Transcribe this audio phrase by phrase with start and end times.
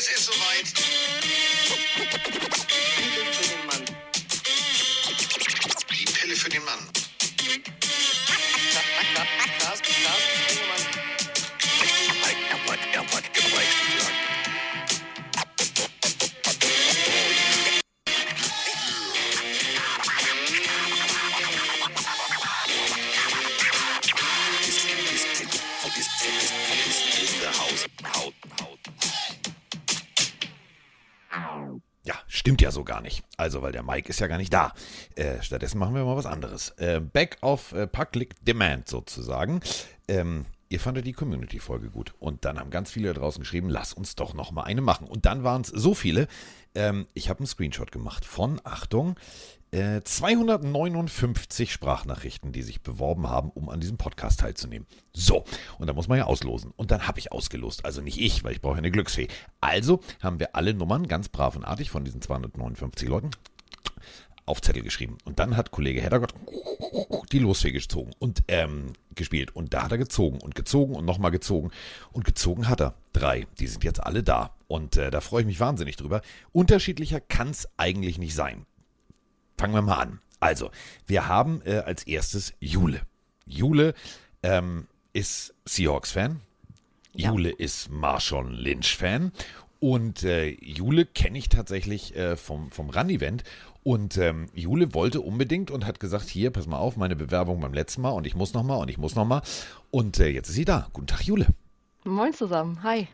[0.00, 0.64] Es ist soweit.
[2.96, 3.84] Pille für den Mann.
[5.90, 6.99] Die Pille für den Mann.
[32.90, 33.22] Gar nicht.
[33.36, 34.74] Also, weil der Mike ist ja gar nicht da.
[35.14, 36.70] Äh, stattdessen machen wir mal was anderes.
[36.70, 39.60] Äh, back of äh, Public Demand sozusagen.
[40.08, 42.14] Ähm, ihr fandet die Community-Folge gut.
[42.18, 45.06] Und dann haben ganz viele da draußen geschrieben, lass uns doch noch mal eine machen.
[45.06, 46.26] Und dann waren es so viele.
[46.74, 49.14] Ähm, ich habe einen Screenshot gemacht von, Achtung,
[49.72, 54.86] äh, 259 Sprachnachrichten, die sich beworben haben, um an diesem Podcast teilzunehmen.
[55.12, 55.44] So,
[55.78, 56.72] und da muss man ja auslosen.
[56.76, 57.84] Und dann habe ich ausgelost.
[57.84, 59.28] Also nicht ich, weil ich brauche eine Glücksfee.
[59.60, 63.30] Also haben wir alle Nummern ganz brav und artig von diesen 259 Leuten
[64.46, 65.18] auf Zettel geschrieben.
[65.24, 66.34] Und dann hat Kollege Heddergott
[67.32, 69.54] die Losfee gezogen und ähm, gespielt.
[69.54, 71.70] Und da hat er gezogen und gezogen und nochmal gezogen.
[72.12, 72.94] Und gezogen hat er.
[73.12, 73.46] Drei.
[73.58, 74.54] Die sind jetzt alle da.
[74.66, 76.22] Und äh, da freue ich mich wahnsinnig drüber.
[76.52, 78.66] Unterschiedlicher kann es eigentlich nicht sein.
[79.60, 80.20] Fangen wir mal an.
[80.40, 80.70] Also,
[81.06, 83.02] wir haben äh, als erstes Jule.
[83.44, 83.92] Jule
[84.42, 86.40] ähm, ist Seahawks-Fan.
[87.12, 87.28] Ja.
[87.30, 89.32] Jule ist Marshawn Lynch-Fan.
[89.78, 93.44] Und äh, Jule kenne ich tatsächlich äh, vom, vom Run-Event.
[93.82, 97.74] Und ähm, Jule wollte unbedingt und hat gesagt, hier, pass mal auf, meine Bewerbung beim
[97.74, 99.42] letzten Mal und ich muss noch mal und ich muss noch mal.
[99.90, 100.88] Und äh, jetzt ist sie da.
[100.94, 101.46] Guten Tag, Jule.
[102.04, 103.08] Moin zusammen, hi.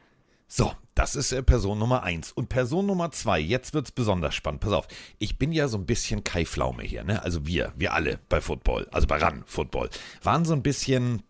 [0.49, 2.33] So, das ist äh, Person Nummer eins.
[2.33, 4.61] Und Person Nummer zwei, jetzt wird's besonders spannend.
[4.61, 7.23] Pass auf, ich bin ja so ein bisschen Kai Pflaume hier, ne?
[7.23, 9.91] Also wir, wir alle bei Football, also bei Run Football,
[10.23, 11.23] waren so ein bisschen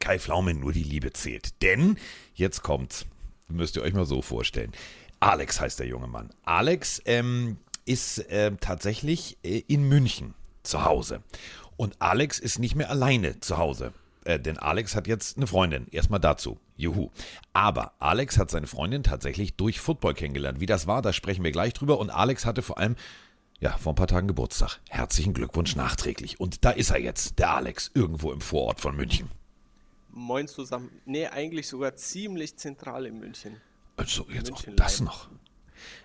[0.00, 1.62] Kai Pflaume, nur die Liebe zählt.
[1.62, 1.98] Denn,
[2.34, 3.06] jetzt kommt's,
[3.48, 4.72] müsst ihr euch mal so vorstellen.
[5.20, 6.30] Alex heißt der junge Mann.
[6.44, 11.22] Alex ähm, ist äh, tatsächlich äh, in München zu Hause.
[11.76, 13.92] Und Alex ist nicht mehr alleine zu Hause.
[14.26, 15.86] Äh, denn Alex hat jetzt eine Freundin.
[15.92, 16.58] Erstmal dazu.
[16.76, 17.10] Juhu.
[17.52, 20.58] Aber Alex hat seine Freundin tatsächlich durch Football kennengelernt.
[20.58, 21.98] Wie das war, da sprechen wir gleich drüber.
[21.98, 22.96] Und Alex hatte vor allem,
[23.60, 24.80] ja, vor ein paar Tagen Geburtstag.
[24.88, 26.40] Herzlichen Glückwunsch nachträglich.
[26.40, 29.30] Und da ist er jetzt, der Alex, irgendwo im Vorort von München.
[30.10, 30.90] Moin zusammen.
[31.04, 33.60] Nee, eigentlich sogar ziemlich zentral in München.
[33.96, 35.06] Also jetzt auch München das Leim.
[35.06, 35.28] noch.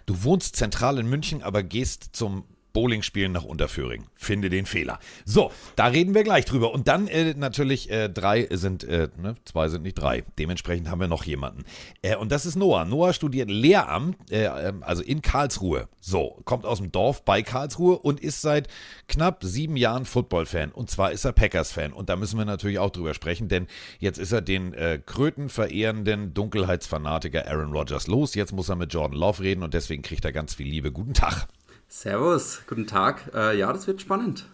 [0.05, 2.43] Du wohnst zentral in München, aber gehst zum
[2.73, 4.05] Bowling-Spielen nach Unterföhring.
[4.15, 4.99] Finde den Fehler.
[5.25, 6.73] So, da reden wir gleich drüber.
[6.73, 10.23] Und dann äh, natürlich äh, drei sind, äh, ne, zwei sind nicht drei.
[10.39, 11.63] Dementsprechend haben wir noch jemanden.
[12.01, 12.85] Äh, und das ist Noah.
[12.85, 15.87] Noah studiert Lehramt, äh, ähm, also in Karlsruhe.
[15.99, 18.67] So, kommt aus dem Dorf bei Karlsruhe und ist seit
[19.07, 20.71] knapp sieben Jahren Football-Fan.
[20.71, 21.93] Und zwar ist er Packers-Fan.
[21.93, 23.67] Und da müssen wir natürlich auch drüber sprechen, denn
[23.99, 28.35] jetzt ist er den äh, krötenverehrenden Dunkelheitsfanatiker Aaron Rodgers los.
[28.35, 30.91] Jetzt muss er mit Jordan Love reden und deswegen kriegt er ganz viel Liebe.
[30.91, 31.47] Guten Tag.
[31.91, 33.31] Servus, guten Tag.
[33.33, 34.45] Äh, ja, das wird spannend.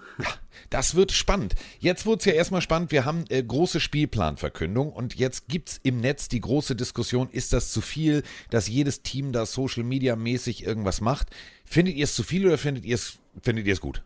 [0.72, 1.54] Das wird spannend.
[1.78, 2.92] Jetzt wurde es ja erstmal spannend.
[2.92, 7.54] Wir haben äh, große Spielplanverkündung und jetzt gibt es im Netz die große Diskussion, ist
[7.54, 11.30] das zu viel, dass jedes Team da Social Media mäßig irgendwas macht?
[11.64, 14.04] Findet ihr es zu viel oder findet ihr es findet es gut?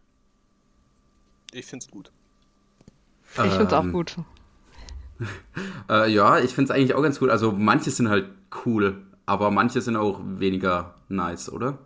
[1.54, 2.12] Ich find's gut.
[3.36, 4.18] Ich find's auch Ähm, gut.
[5.90, 7.30] Äh, ja, ich finde es eigentlich auch ganz gut.
[7.30, 8.30] Also manche sind halt
[8.66, 11.78] cool, aber manche sind auch weniger nice, oder?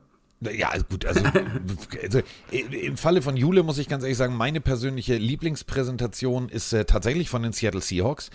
[0.41, 1.22] Ja, also gut, also,
[2.03, 2.19] also
[2.51, 6.85] äh, im Falle von Jule muss ich ganz ehrlich sagen, meine persönliche Lieblingspräsentation ist äh,
[6.85, 8.29] tatsächlich von den Seattle Seahawks,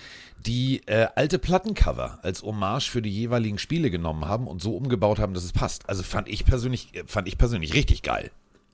[0.44, 5.19] die äh, alte Plattencover als Hommage für die jeweiligen Spiele genommen haben und so umgebaut
[5.19, 5.89] haben, dass es passt.
[5.89, 8.31] Also fand ich persönlich, äh, fand ich persönlich richtig geil.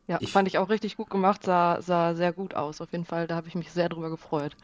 [0.07, 2.81] Ja, ich- fand ich auch richtig gut gemacht, sah, sah sehr gut aus.
[2.81, 4.57] Auf jeden Fall, da habe ich mich sehr drüber gefreut.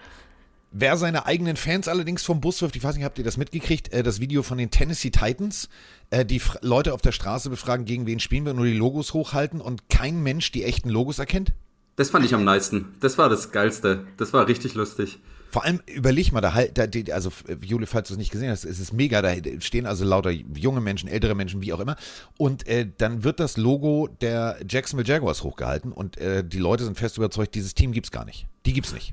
[0.74, 3.92] Wer seine eigenen Fans allerdings vom Bus wirft, ich weiß nicht, habt ihr das mitgekriegt,
[3.92, 5.68] äh, das Video von den Tennessee Titans,
[6.08, 9.60] äh, die Leute auf der Straße befragen, gegen wen spielen wir, nur die Logos hochhalten
[9.60, 11.52] und kein Mensch die echten Logos erkennt?
[11.96, 12.94] Das fand ich am nicesten.
[13.00, 14.06] Das war das Geilste.
[14.16, 15.18] Das war richtig lustig.
[15.50, 18.64] Vor allem überleg mal, da halt, da, also Jule, falls du es nicht gesehen hast,
[18.64, 21.96] es ist mega, da stehen also lauter junge Menschen, ältere Menschen, wie auch immer.
[22.38, 26.96] Und äh, dann wird das Logo der Jacksonville Jaguars hochgehalten und äh, die Leute sind
[26.96, 28.46] fest überzeugt, dieses Team gibt's gar nicht.
[28.64, 29.12] Die gibt's nicht.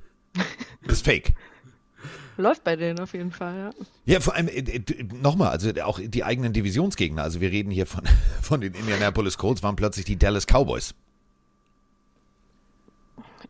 [0.83, 1.33] Das ist fake.
[2.37, 3.69] Läuft bei denen auf jeden Fall, ja.
[4.05, 4.81] Ja, vor allem, äh,
[5.21, 8.03] nochmal, also auch die eigenen Divisionsgegner, also wir reden hier von,
[8.41, 10.93] von den Indianapolis Colts, waren plötzlich die Dallas Cowboys.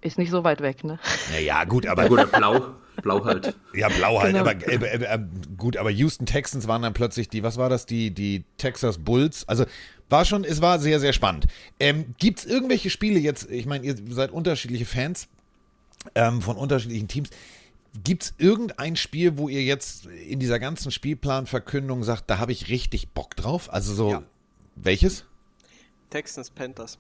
[0.02, 0.98] Ist nicht so weit weg, ne?
[1.32, 3.56] Naja, gut, aber Ja, gut, blau, blau halt.
[3.74, 4.42] Ja, blau halt, Genau.
[4.50, 5.20] aber äh, äh, äh,
[5.58, 9.48] gut, aber Houston Texans waren dann plötzlich die, was war das, die, die Texas Bulls.
[9.48, 9.66] Also
[10.10, 11.48] war schon, es war sehr, sehr spannend.
[11.80, 15.28] Ähm, Gibt es irgendwelche Spiele jetzt, ich meine, ihr seid unterschiedliche Fans
[16.16, 17.30] ähm, von unterschiedlichen Teams.
[18.04, 22.70] Gibt es irgendein Spiel, wo ihr jetzt in dieser ganzen Spielplanverkündung sagt, da habe ich
[22.70, 23.72] richtig Bock drauf?
[23.74, 24.24] Also so, Ja.
[24.76, 25.26] welches?
[26.10, 26.98] Texans Panthers.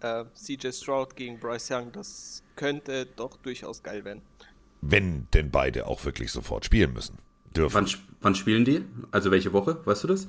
[0.00, 4.22] Äh, CJ Stroud gegen Bryce Young, das könnte doch durchaus geil werden.
[4.80, 7.18] Wenn denn beide auch wirklich sofort spielen müssen.
[7.56, 7.74] Dürfen.
[7.74, 7.88] Wann,
[8.20, 8.84] wann spielen die?
[9.12, 9.84] Also welche Woche?
[9.84, 10.26] Weißt du das?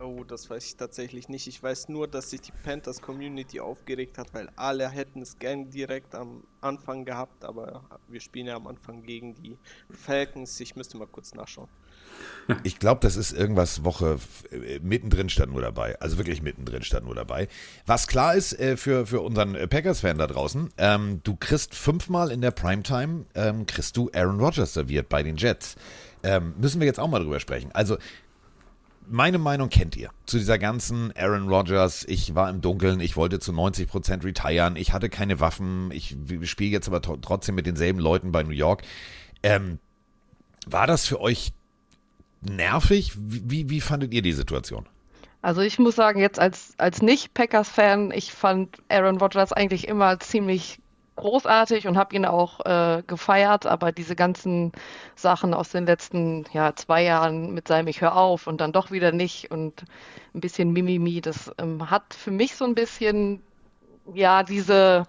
[0.00, 1.48] Oh, das weiß ich tatsächlich nicht.
[1.48, 5.70] Ich weiß nur, dass sich die Panthers Community aufgeregt hat, weil alle hätten es gern
[5.70, 9.58] direkt am Anfang gehabt, aber wir spielen ja am Anfang gegen die
[9.90, 10.60] Falcons.
[10.60, 11.68] Ich müsste mal kurz nachschauen.
[12.62, 14.18] Ich glaube, das ist irgendwas Woche
[14.50, 16.00] äh, mittendrin stand nur dabei.
[16.00, 17.48] Also wirklich mittendrin stand nur dabei.
[17.84, 22.30] Was klar ist äh, für, für unseren äh, Packers-Fan da draußen, ähm, du kriegst fünfmal
[22.30, 25.76] in der Primetime, ähm, kriegst du Aaron Rodgers serviert bei den Jets.
[26.22, 27.70] Ähm, müssen wir jetzt auch mal drüber sprechen.
[27.72, 27.98] Also
[29.10, 32.04] meine Meinung kennt ihr zu dieser ganzen Aaron Rodgers.
[32.08, 36.70] Ich war im Dunkeln, ich wollte zu 90% retiren, ich hatte keine Waffen, ich spiele
[36.70, 38.82] jetzt aber tr- trotzdem mit denselben Leuten bei New York.
[39.42, 39.78] Ähm,
[40.66, 41.52] war das für euch
[42.40, 43.12] nervig?
[43.16, 44.86] Wie, wie, wie fandet ihr die Situation?
[45.40, 50.78] Also ich muss sagen, jetzt als, als Nicht-Packers-Fan, ich fand Aaron Rodgers eigentlich immer ziemlich
[51.18, 54.72] großartig und habe ihn auch äh, gefeiert, aber diese ganzen
[55.14, 58.90] Sachen aus den letzten ja, zwei Jahren mit seinem Ich hör auf und dann doch
[58.90, 59.84] wieder nicht und
[60.34, 63.42] ein bisschen Mimimi, das ähm, hat für mich so ein bisschen,
[64.14, 65.04] ja, diese,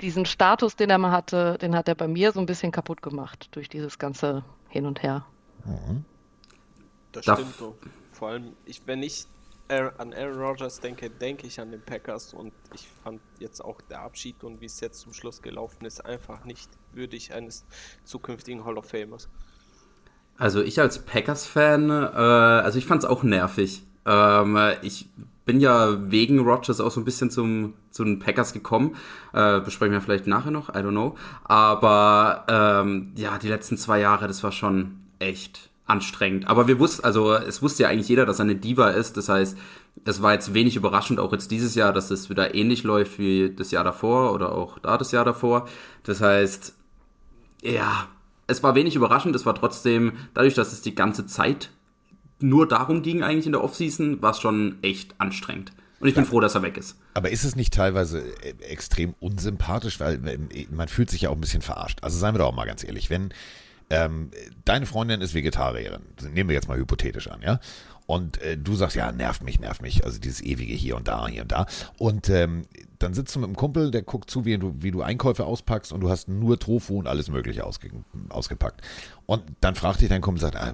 [0.00, 3.02] diesen Status, den er mal hatte, den hat er bei mir so ein bisschen kaputt
[3.02, 5.26] gemacht durch dieses ganze Hin und Her.
[7.12, 7.76] Das Darf- stimmt so.
[8.12, 9.26] Vor allem, ich, wenn ich
[9.68, 14.00] an Aaron Rodgers denke, denke ich an den Packers und ich fand jetzt auch der
[14.00, 17.66] Abschied und wie es jetzt zum Schluss gelaufen ist, einfach nicht würdig eines
[18.04, 19.28] zukünftigen Hall of Famers.
[20.38, 23.82] Also ich als Packers-Fan, äh, also ich fand es auch nervig.
[24.06, 25.08] Ähm, äh, ich
[25.44, 28.96] bin ja wegen Rodgers auch so ein bisschen zum, zu den Packers gekommen.
[29.32, 31.16] Äh, besprechen wir vielleicht nachher noch, I don't know.
[31.44, 36.46] Aber ähm, ja, die letzten zwei Jahre, das war schon echt anstrengend.
[36.48, 39.16] Aber wir wussten, also es wusste ja eigentlich jeder, dass er eine Diva ist.
[39.16, 39.56] Das heißt,
[40.04, 43.54] es war jetzt wenig überraschend, auch jetzt dieses Jahr, dass es wieder ähnlich läuft wie
[43.54, 45.68] das Jahr davor oder auch da das Jahr davor.
[46.04, 46.74] Das heißt,
[47.62, 48.08] ja,
[48.46, 51.70] es war wenig überraschend, es war trotzdem, dadurch, dass es die ganze Zeit
[52.40, 55.72] nur darum ging eigentlich in der Offseason, war es schon echt anstrengend.
[56.00, 56.96] Und ich bin froh, dass er weg ist.
[57.14, 61.34] Aber ist es nicht teilweise äh, extrem unsympathisch, weil äh, man fühlt sich ja auch
[61.34, 61.98] ein bisschen verarscht.
[62.02, 63.30] Also seien wir doch auch mal ganz ehrlich, wenn
[63.90, 64.30] ähm,
[64.64, 66.02] deine Freundin ist Vegetarierin,
[66.32, 67.60] nehmen wir jetzt mal hypothetisch an, ja,
[68.08, 71.28] und äh, du sagst, ja, nervt mich, nervt mich, also dieses ewige hier und da,
[71.28, 71.66] hier und da.
[71.98, 72.64] Und ähm,
[72.98, 75.92] dann sitzt du mit einem Kumpel, der guckt zu, wie du, wie du Einkäufe auspackst
[75.92, 77.90] und du hast nur Tofu und alles Mögliche ausge,
[78.30, 78.80] ausgepackt.
[79.26, 80.72] Und dann fragt dich dein Kumpel, sagt, ah,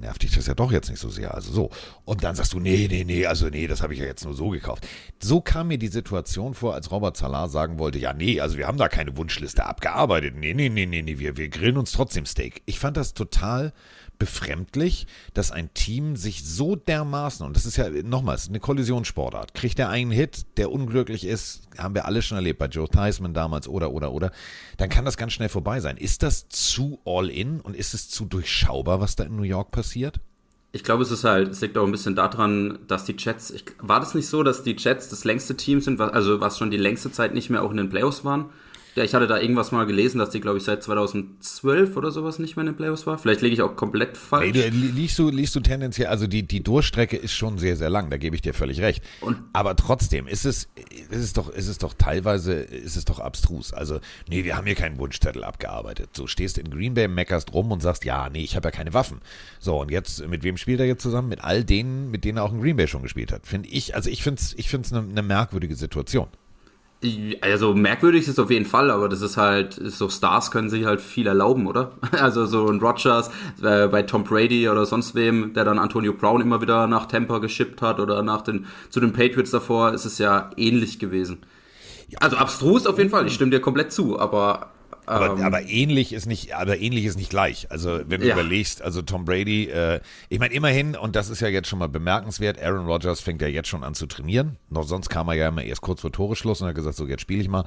[0.00, 1.70] nervt dich das ja doch jetzt nicht so sehr, also so.
[2.04, 4.34] Und dann sagst du, nee, nee, nee, also nee, das habe ich ja jetzt nur
[4.34, 4.86] so gekauft.
[5.20, 8.68] So kam mir die Situation vor, als Robert Salah sagen wollte, ja, nee, also wir
[8.68, 10.36] haben da keine Wunschliste abgearbeitet.
[10.36, 12.62] Nee, nee, nee, nee, nee, wir, wir grillen uns trotzdem Steak.
[12.66, 13.72] Ich fand das total
[14.20, 19.78] befremdlich, dass ein Team sich so dermaßen, und das ist ja nochmals eine Kollisionssportart, kriegt
[19.78, 23.66] der einen Hit, der unglücklich ist, haben wir alle schon erlebt, bei Joe Theismann damals
[23.66, 24.30] oder, oder, oder,
[24.76, 25.96] dann kann das ganz schnell vorbei sein.
[25.96, 30.20] Ist das zu all-in und ist es zu durchschaubar, was da in New York passiert?
[30.72, 33.64] Ich glaube, es ist halt, es liegt auch ein bisschen daran, dass die Jets, ich,
[33.78, 36.76] war das nicht so, dass die Jets das längste Team sind, also was schon die
[36.76, 38.50] längste Zeit nicht mehr auch in den Playoffs waren?
[38.96, 42.38] Ja, ich hatte da irgendwas mal gelesen, dass die, glaube ich, seit 2012 oder sowas
[42.38, 43.18] nicht mehr in den Playoffs war.
[43.18, 44.52] Vielleicht liege ich auch komplett falsch.
[44.54, 48.10] Nee, liegst du, liegst du tendenziell, also die, die Durchstrecke ist schon sehr, sehr lang,
[48.10, 49.02] da gebe ich dir völlig recht.
[49.20, 50.68] Und- Aber trotzdem ist es,
[51.10, 53.72] ist es doch, ist es doch teilweise, ist es doch abstrus.
[53.72, 56.10] Also, nee, wir haben hier keinen Wunschzettel abgearbeitet.
[56.16, 58.94] So stehst in Green Bay, meckerst rum und sagst, ja, nee, ich habe ja keine
[58.94, 59.20] Waffen.
[59.58, 61.28] So, und jetzt, mit wem spielt er jetzt zusammen?
[61.28, 63.46] Mit all denen, mit denen er auch in Green Bay schon gespielt hat.
[63.46, 66.28] Finde ich, also ich finde es ich find's eine, eine merkwürdige Situation.
[67.40, 70.84] Also merkwürdig ist es auf jeden Fall, aber das ist halt, so Stars können sich
[70.84, 71.92] halt viel erlauben, oder?
[72.12, 73.30] Also so ein Rogers
[73.62, 77.38] äh, bei Tom Brady oder sonst wem, der dann Antonio Brown immer wieder nach Tampa
[77.38, 81.38] geschippt hat oder nach den, zu den Patriots davor, ist es ja ähnlich gewesen.
[82.18, 84.70] Also abstrus auf jeden Fall, ich stimme dir komplett zu, aber,
[85.10, 87.70] Aber, ähm, aber ähnlich ist nicht, aber ähnlich ist nicht gleich.
[87.70, 88.34] Also wenn du Ja.
[88.34, 91.88] überlegst, also Tom Brady, äh, ich meine immerhin, und das ist ja jetzt schon mal
[91.88, 94.56] bemerkenswert, Aaron Rodgers fängt ja jetzt schon an zu trainieren.
[94.68, 97.22] Noch sonst kam er ja immer erst kurz vor Toreschluss und hat gesagt, so jetzt
[97.22, 97.64] spiele ich mal.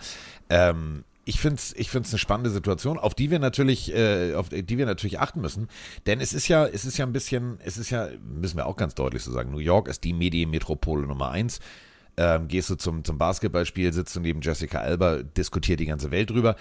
[0.50, 4.50] Ähm, ich finde es ich find's eine spannende Situation, auf die wir natürlich, äh, auf
[4.50, 5.70] die wir natürlich achten müssen.
[6.06, 8.76] Denn es ist ja, es ist ja ein bisschen, es ist ja, müssen wir auch
[8.76, 11.60] ganz deutlich so sagen, New York ist die Medienmetropole Nummer eins.
[12.16, 16.30] Ähm, gehst du zum, zum Basketballspiel, sitzt du neben Jessica Alba, diskutiert die ganze Welt
[16.30, 16.56] drüber.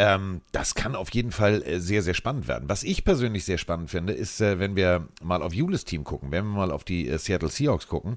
[0.00, 2.68] Ähm, das kann auf jeden Fall äh, sehr, sehr spannend werden.
[2.68, 6.30] Was ich persönlich sehr spannend finde, ist, äh, wenn wir mal auf Julis Team gucken,
[6.30, 8.14] wenn wir mal auf die äh, Seattle Seahawks gucken,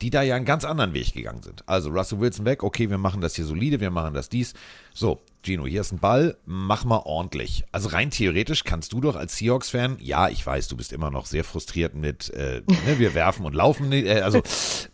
[0.00, 1.64] die da ja einen ganz anderen Weg gegangen sind.
[1.66, 4.54] Also Russell Wilson weg, okay, wir machen das hier solide, wir machen das dies.
[4.92, 7.64] So, Gino, hier ist ein Ball, mach mal ordentlich.
[7.70, 11.26] Also rein theoretisch kannst du doch als Seahawks-Fan, ja, ich weiß, du bist immer noch
[11.26, 14.40] sehr frustriert mit, äh, ne, wir werfen und laufen, äh, also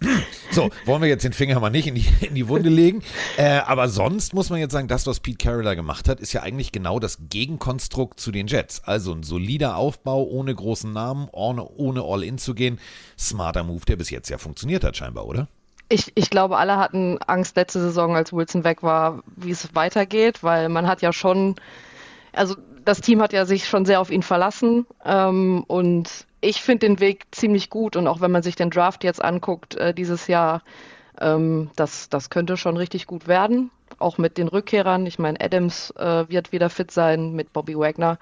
[0.50, 3.02] so, wollen wir jetzt den Finger mal nicht in die, in die Wunde legen.
[3.36, 6.29] Äh, aber sonst muss man jetzt sagen, das, was Pete Carroll da gemacht hat, ist
[6.32, 8.82] ja eigentlich genau das Gegenkonstrukt zu den Jets.
[8.84, 12.78] Also ein solider Aufbau ohne großen Namen, ohne, ohne All-In zu gehen.
[13.18, 15.48] Smarter Move, der bis jetzt ja funktioniert hat scheinbar, oder?
[15.88, 20.44] Ich, ich glaube, alle hatten Angst letzte Saison, als Wilson weg war, wie es weitergeht,
[20.44, 21.56] weil man hat ja schon,
[22.32, 26.86] also das Team hat ja sich schon sehr auf ihn verlassen ähm, und ich finde
[26.86, 30.28] den Weg ziemlich gut und auch wenn man sich den Draft jetzt anguckt äh, dieses
[30.28, 30.62] Jahr,
[31.20, 35.06] ähm, das, das könnte schon richtig gut werden, auch mit den Rückkehrern.
[35.06, 38.18] Ich meine, Adams äh, wird wieder fit sein mit Bobby Wagner,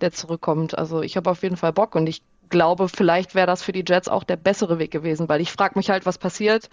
[0.00, 0.76] der zurückkommt.
[0.76, 3.84] Also ich habe auf jeden Fall Bock und ich glaube, vielleicht wäre das für die
[3.86, 6.68] Jets auch der bessere Weg gewesen, weil ich frage mich halt, was passiert,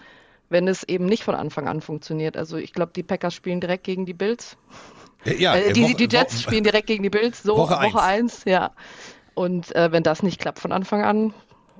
[0.50, 2.36] wenn es eben nicht von Anfang an funktioniert.
[2.36, 4.56] Also ich glaube, die Packers spielen direkt gegen die Bills.
[5.24, 7.94] Ja, äh, die, Woche, die, Jets Woche, spielen direkt gegen die Bills, so Woche 1,
[7.94, 8.72] Woche eins, ja.
[9.34, 11.34] Und äh, wenn das nicht klappt von Anfang an,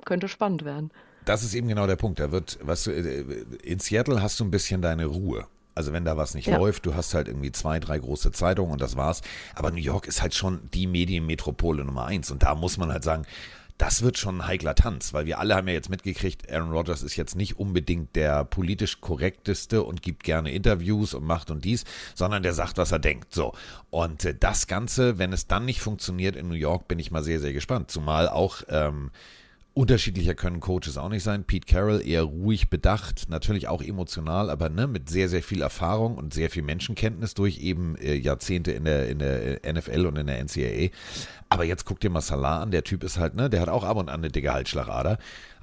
[0.05, 0.91] könnte spannend werden.
[1.25, 2.19] Das ist eben genau der Punkt.
[2.19, 5.45] Da wird, was du, äh, in Seattle hast du ein bisschen deine Ruhe.
[5.75, 6.57] Also wenn da was nicht ja.
[6.57, 9.21] läuft, du hast halt irgendwie zwei, drei große Zeitungen und das war's.
[9.55, 12.31] Aber New York ist halt schon die Medienmetropole Nummer eins.
[12.31, 13.25] Und da muss man halt sagen,
[13.79, 17.01] das wird schon ein heikler Tanz, weil wir alle haben ja jetzt mitgekriegt, Aaron Rodgers
[17.01, 21.85] ist jetzt nicht unbedingt der politisch korrekteste und gibt gerne Interviews und macht und dies,
[22.13, 23.33] sondern der sagt, was er denkt.
[23.33, 23.53] So.
[23.89, 27.23] Und äh, das Ganze, wenn es dann nicht funktioniert in New York, bin ich mal
[27.23, 27.89] sehr, sehr gespannt.
[27.89, 29.11] Zumal auch ähm,
[29.73, 31.43] Unterschiedlicher können Coaches auch nicht sein.
[31.45, 36.17] Pete Carroll eher ruhig bedacht, natürlich auch emotional, aber ne, mit sehr, sehr viel Erfahrung
[36.17, 40.27] und sehr viel Menschenkenntnis durch eben äh, Jahrzehnte in der, in der NFL und in
[40.27, 40.89] der NCAA.
[41.49, 43.83] Aber jetzt guck dir mal Salah an, der Typ ist halt, ne, der hat auch
[43.83, 45.17] ab und an eine dicke Halsschlagader.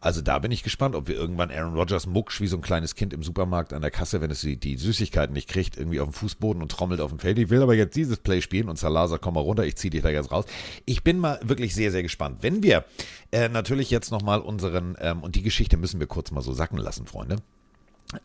[0.06, 2.94] Also da bin ich gespannt, ob wir irgendwann Aaron Rodgers mucksch wie so ein kleines
[2.94, 6.12] Kind im Supermarkt an der Kasse, wenn es die, Süßigkeiten nicht kriegt, irgendwie auf dem
[6.12, 7.40] Fußboden und trommelt auf dem Feld.
[7.40, 9.90] Ich will aber jetzt dieses Play spielen und Salah sagt, komm mal runter, ich zieh
[9.90, 10.44] dich da jetzt raus.
[10.84, 12.38] Ich bin mal wirklich sehr, sehr gespannt.
[12.42, 12.84] Wenn wir
[13.32, 16.78] äh, natürlich jetzt nochmal unseren, ähm, und die Geschichte müssen wir kurz mal so sacken
[16.78, 17.38] lassen, Freunde.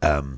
[0.03, 0.37] Ähm,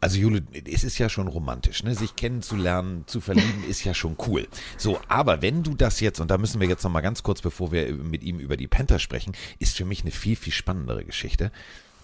[0.00, 1.94] also Jule, es ist ja schon romantisch, ne?
[1.94, 4.46] Sich kennenzulernen, zu verlieben, ist ja schon cool.
[4.76, 7.72] So, aber wenn du das jetzt, und da müssen wir jetzt nochmal ganz kurz, bevor
[7.72, 11.50] wir mit ihm über die Panther sprechen, ist für mich eine viel, viel spannendere Geschichte.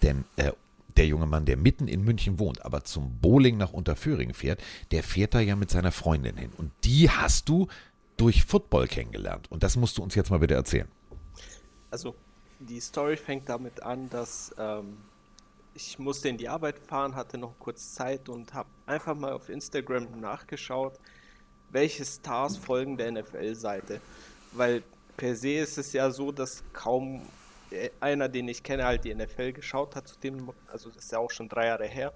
[0.01, 0.51] Denn äh,
[0.97, 4.61] der junge Mann, der mitten in München wohnt, aber zum Bowling nach Unterföhring fährt,
[4.91, 6.51] der fährt da ja mit seiner Freundin hin.
[6.57, 7.67] Und die hast du
[8.17, 9.49] durch Football kennengelernt.
[9.51, 10.87] Und das musst du uns jetzt mal bitte erzählen.
[11.91, 12.15] Also,
[12.59, 14.97] die Story fängt damit an, dass ähm,
[15.75, 19.49] ich musste in die Arbeit fahren, hatte noch kurz Zeit und habe einfach mal auf
[19.49, 20.97] Instagram nachgeschaut,
[21.69, 23.99] welche Stars folgen der NFL-Seite.
[24.53, 24.83] Weil
[25.17, 27.21] per se ist es ja so, dass kaum
[27.71, 31.11] äh, einer, den ich kenne, halt die NFL geschaut hat, zu dem, also das ist
[31.11, 32.13] ja auch schon drei Jahre her.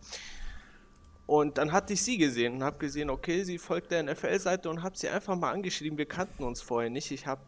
[1.26, 4.82] Und dann hatte ich sie gesehen und habe gesehen, okay, sie folgt der NFL-Seite und
[4.82, 5.98] habe sie einfach mal angeschrieben.
[5.98, 7.12] Wir kannten uns vorher nicht.
[7.12, 7.42] Ich habe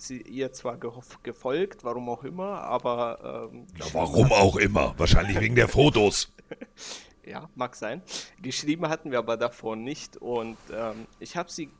[0.00, 0.78] sie ihr zwar
[1.22, 3.50] gefolgt, warum auch immer, aber.
[3.52, 4.94] Ähm, ja, warum auch immer?
[4.98, 6.32] Wahrscheinlich wegen der Fotos.
[7.26, 8.02] ja, mag sein.
[8.40, 11.70] Geschrieben hatten wir aber davor nicht und ähm, ich habe sie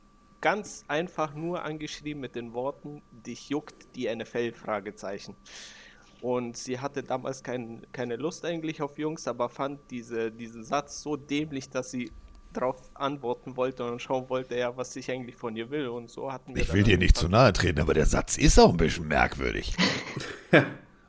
[0.40, 4.52] ganz einfach nur angeschrieben mit den Worten: Dich juckt die NFL?
[4.52, 5.34] Fragezeichen.
[6.20, 11.00] Und sie hatte damals kein, keine Lust eigentlich auf Jungs, aber fand diese, diesen Satz
[11.00, 12.10] so dämlich, dass sie
[12.58, 15.88] darauf antworten wollte und schauen wollte, ja, was ich eigentlich von ihr will.
[15.88, 16.62] Und so hatten wir.
[16.62, 19.76] Ich will dir nicht zu nahe treten, aber der Satz ist auch ein bisschen merkwürdig.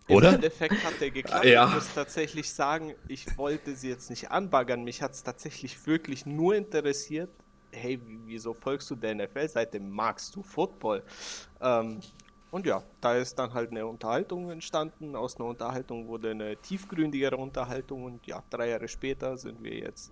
[0.10, 0.30] Oder?
[0.30, 1.46] Im Endeffekt hat er geklappt.
[1.46, 1.68] Ja.
[1.68, 4.84] Ich muss tatsächlich sagen, ich wollte sie jetzt nicht anbaggern.
[4.84, 7.30] Mich hat es tatsächlich wirklich nur interessiert.
[7.72, 9.80] Hey, wieso folgst du der NFL-Seite?
[9.80, 11.04] Magst du Football?
[11.62, 12.00] Ähm,
[12.52, 15.16] und ja, da ist dann halt eine Unterhaltung entstanden.
[15.16, 18.06] Aus einer Unterhaltung wurde eine tiefgründigere Unterhaltung.
[18.06, 20.12] Und ja, drei Jahre später sind wir jetzt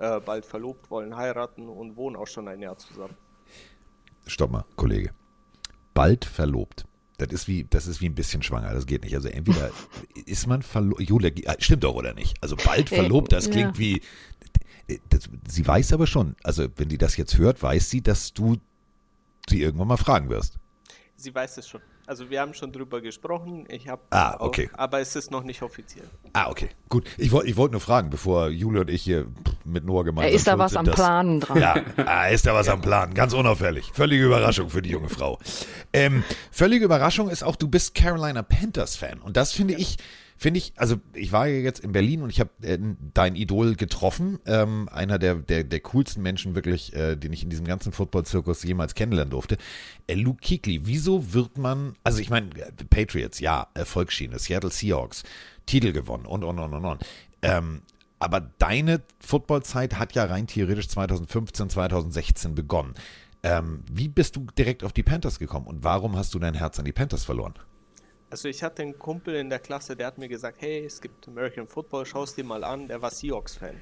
[0.00, 3.14] äh, bald verlobt, wollen heiraten und wohnen auch schon ein Jahr zusammen.
[4.26, 5.10] Stopp mal, Kollege.
[5.94, 6.86] Bald verlobt.
[7.18, 8.72] Das ist wie, das ist wie ein bisschen schwanger.
[8.72, 9.14] Das geht nicht.
[9.14, 9.70] Also entweder
[10.24, 11.02] ist man verlobt.
[11.02, 12.42] Julia, äh, stimmt doch oder nicht?
[12.42, 13.78] Also bald verlobt, das klingt ja.
[13.78, 14.02] wie.
[15.10, 18.56] Das, sie weiß aber schon, also wenn die das jetzt hört, weiß sie, dass du
[19.48, 20.58] sie irgendwann mal fragen wirst.
[21.20, 21.82] Sie weiß es schon.
[22.06, 23.66] Also wir haben schon drüber gesprochen.
[23.68, 24.70] Ich habe ah, okay.
[24.72, 26.08] Auch, aber es ist noch nicht offiziell.
[26.32, 26.70] Ah, okay.
[26.88, 27.06] Gut.
[27.18, 29.26] Ich wollte ich wollt nur fragen, bevor Julia und ich hier
[29.64, 31.60] mit Noah gemeinsam Ist da was am Planen dran?
[31.60, 31.74] Ja,
[32.06, 32.72] ah, ist da was ja.
[32.72, 33.12] am Planen.
[33.12, 33.90] Ganz unauffällig.
[33.92, 35.38] Völlige Überraschung für die junge Frau.
[35.92, 39.20] Ähm, völlige Überraschung ist auch, du bist Carolina Panthers Fan.
[39.20, 39.80] Und das finde ja.
[39.80, 39.98] ich
[40.40, 42.78] finde ich, also ich war ja jetzt in Berlin und ich habe äh,
[43.12, 47.50] dein Idol getroffen, ähm, einer der, der, der coolsten Menschen wirklich, äh, den ich in
[47.50, 49.58] diesem ganzen Football-Zirkus jemals kennenlernen durfte.
[50.06, 52.48] Äh, Luke Kuechly, wieso wird man, also ich meine,
[52.88, 55.24] Patriots, ja, Erfolgsschiene, Seattle Seahawks,
[55.66, 57.04] Titel gewonnen und und und und und.
[57.42, 57.82] Ähm,
[58.18, 62.94] aber deine Footballzeit hat ja rein theoretisch 2015, 2016 begonnen.
[63.42, 66.78] Ähm, wie bist du direkt auf die Panthers gekommen und warum hast du dein Herz
[66.78, 67.54] an die Panthers verloren?
[68.30, 71.26] Also ich hatte einen Kumpel in der Klasse, der hat mir gesagt, hey, es gibt
[71.26, 73.80] American Football, schau es dir mal an, der war Seahawks-Fan.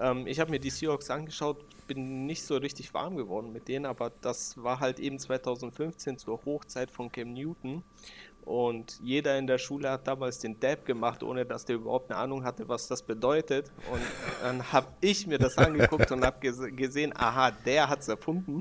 [0.00, 3.84] Ähm, ich habe mir die Seahawks angeschaut, bin nicht so richtig warm geworden mit denen,
[3.84, 7.84] aber das war halt eben 2015 zur Hochzeit von Cam Newton
[8.44, 12.20] und jeder in der Schule hat damals den Dab gemacht, ohne dass der überhaupt eine
[12.20, 13.70] Ahnung hatte, was das bedeutet.
[13.90, 14.02] Und
[14.42, 16.40] dann habe ich mir das angeguckt und habe
[16.72, 18.60] gesehen, aha, der hat es erfunden.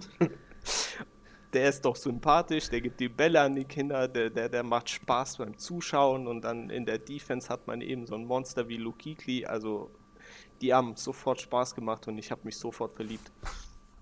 [1.53, 4.89] Der ist doch sympathisch, der gibt die Bälle an die Kinder, der, der, der macht
[4.89, 8.83] Spaß beim Zuschauen und dann in der Defense hat man eben so ein Monster wie
[8.83, 9.91] Kuechly, also
[10.61, 13.31] die haben sofort Spaß gemacht und ich habe mich sofort verliebt.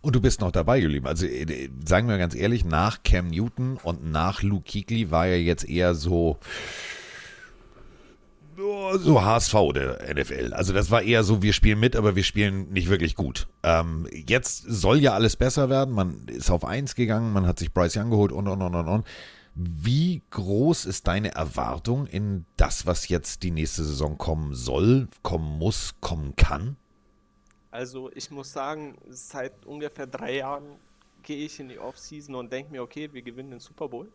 [0.01, 1.05] Und du bist noch dabei geblieben.
[1.05, 5.35] Also äh, sagen wir ganz ehrlich, nach Cam Newton und nach Luke Kuechly war ja
[5.35, 6.37] jetzt eher so
[8.97, 10.53] so HSV der NFL.
[10.53, 13.47] Also das war eher so, wir spielen mit, aber wir spielen nicht wirklich gut.
[13.63, 15.93] Ähm, jetzt soll ja alles besser werden.
[15.93, 18.87] Man ist auf eins gegangen, man hat sich Bryce Young geholt und und und und
[18.87, 19.07] und.
[19.53, 25.57] Wie groß ist deine Erwartung in das, was jetzt die nächste Saison kommen soll, kommen
[25.57, 26.77] muss, kommen kann?
[27.69, 30.63] Also ich muss sagen, seit ungefähr drei Jahren
[31.23, 34.09] gehe ich in die Offseason und denke mir, okay, wir gewinnen den Super Bowl.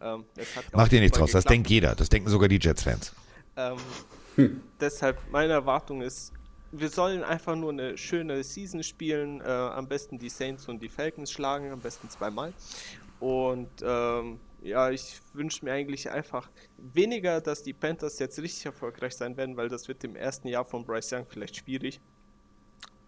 [0.00, 0.24] Ähm,
[0.72, 3.14] Mach dir nichts draus, das denkt jeder, das denken sogar die Jets-Fans.
[3.56, 3.78] Ähm,
[4.36, 4.62] hm.
[4.80, 6.32] Deshalb meine Erwartung ist,
[6.72, 10.88] wir sollen einfach nur eine schöne Season spielen, äh, am besten die Saints und die
[10.88, 12.52] Falcons schlagen, am besten zweimal.
[13.20, 19.14] Und ähm, ja, ich wünsche mir eigentlich einfach weniger, dass die Panthers jetzt richtig erfolgreich
[19.14, 22.00] sein werden, weil das wird im ersten Jahr von Bryce Young vielleicht schwierig.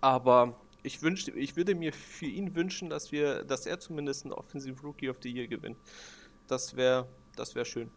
[0.01, 4.35] Aber ich wünschte, ich würde mir für ihn wünschen, dass wir, dass er zumindest einen
[4.35, 5.79] Offensive Rookie of the Year gewinnt.
[6.47, 7.91] Das wäre, das wäre schön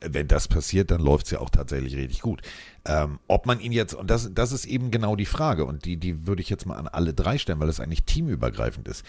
[0.00, 2.42] wenn das passiert, dann läuft es ja auch tatsächlich richtig gut.
[2.84, 5.96] Ähm, ob man ihn jetzt, und das, das ist eben genau die Frage, und die,
[5.96, 9.04] die würde ich jetzt mal an alle drei stellen, weil das eigentlich teamübergreifend ist.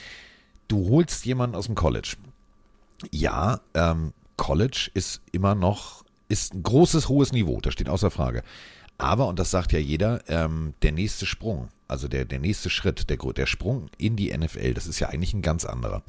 [0.67, 2.15] Du holst jemanden aus dem College.
[3.11, 8.43] Ja, ähm, College ist immer noch, ist ein großes, hohes Niveau, das steht außer Frage.
[8.97, 13.09] Aber, und das sagt ja jeder, ähm, der nächste Sprung, also der, der nächste Schritt,
[13.09, 16.01] der, der Sprung in die NFL, das ist ja eigentlich ein ganz anderer.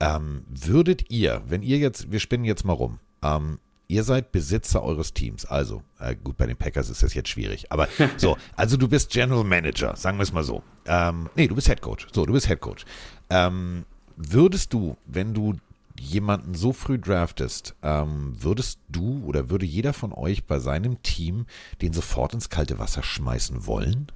[0.00, 3.58] Ähm, würdet ihr, wenn ihr jetzt, wir spinnen jetzt mal rum, ähm,
[3.92, 5.44] Ihr seid Besitzer eures Teams.
[5.44, 7.70] Also, äh, gut, bei den Packers ist das jetzt schwierig.
[7.70, 10.62] Aber so, also du bist General Manager, sagen wir es mal so.
[10.86, 12.06] Ähm, nee, du bist Head Coach.
[12.10, 12.86] So, du bist Head Coach.
[13.28, 13.84] Ähm,
[14.16, 15.56] würdest du, wenn du
[16.00, 21.44] jemanden so früh draftest, ähm, würdest du oder würde jeder von euch bei seinem Team
[21.82, 24.06] den sofort ins kalte Wasser schmeißen wollen?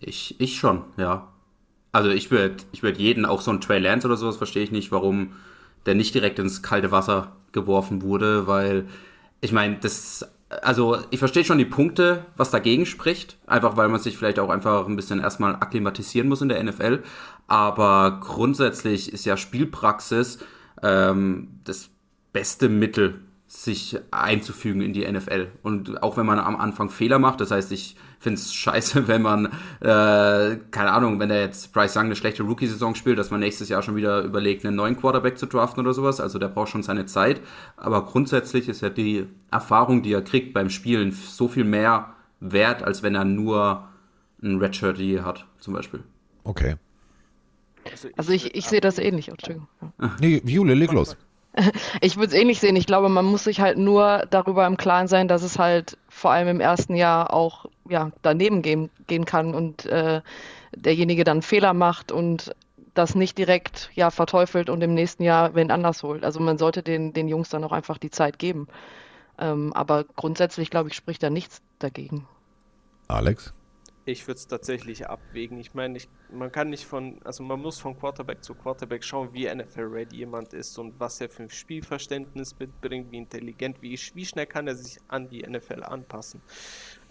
[0.00, 1.28] Ich, ich schon, ja.
[1.92, 4.72] Also ich würde ich würd jeden, auch so ein Trey Lance oder sowas, verstehe ich
[4.72, 5.32] nicht, warum
[5.86, 8.86] der nicht direkt ins kalte Wasser geworfen wurde, weil
[9.40, 10.28] ich meine, das,
[10.62, 14.50] also ich verstehe schon die Punkte, was dagegen spricht, einfach weil man sich vielleicht auch
[14.50, 17.02] einfach ein bisschen erstmal akklimatisieren muss in der NFL,
[17.46, 20.38] aber grundsätzlich ist ja Spielpraxis
[20.82, 21.90] ähm, das
[22.32, 25.48] beste Mittel, sich einzufügen in die NFL.
[25.62, 29.22] Und auch wenn man am Anfang Fehler macht, das heißt, ich finde es scheiße, wenn
[29.22, 29.46] man,
[29.80, 33.68] äh, keine Ahnung, wenn der jetzt Bryce Young eine schlechte Rookie-Saison spielt, dass man nächstes
[33.68, 36.20] Jahr schon wieder überlegt, einen neuen Quarterback zu draften oder sowas.
[36.20, 37.40] Also der braucht schon seine Zeit.
[37.76, 42.82] Aber grundsätzlich ist ja die Erfahrung, die er kriegt beim Spielen, so viel mehr wert,
[42.82, 43.88] als wenn er nur
[44.42, 46.02] ein Redshirt hat, zum Beispiel.
[46.44, 46.76] Okay.
[48.16, 49.28] Also ich, ich sehe das ähnlich.
[49.28, 49.68] Entschuldigung.
[50.00, 50.16] Ja.
[50.20, 51.16] Nee, Jule, leg los.
[52.02, 52.76] Ich würde es ähnlich sehen.
[52.76, 56.30] Ich glaube, man muss sich halt nur darüber im Klaren sein, dass es halt vor
[56.30, 60.22] allem im ersten Jahr auch ja, daneben gehen, gehen kann und äh,
[60.74, 62.54] derjenige dann Fehler macht und
[62.94, 66.24] das nicht direkt ja, verteufelt und im nächsten Jahr wen anders holt.
[66.24, 68.68] Also man sollte den, den Jungs dann auch einfach die Zeit geben.
[69.38, 72.26] Ähm, aber grundsätzlich, glaube ich, spricht da nichts dagegen.
[73.08, 73.52] Alex?
[74.08, 75.58] Ich würde es tatsächlich abwägen.
[75.58, 75.98] Ich meine,
[76.30, 80.52] man kann nicht von, also man muss von Quarterback zu Quarterback schauen, wie NFL-ready jemand
[80.52, 84.76] ist und was er für ein Spielverständnis mitbringt, wie intelligent, wie, wie schnell kann er
[84.76, 86.40] sich an die NFL anpassen.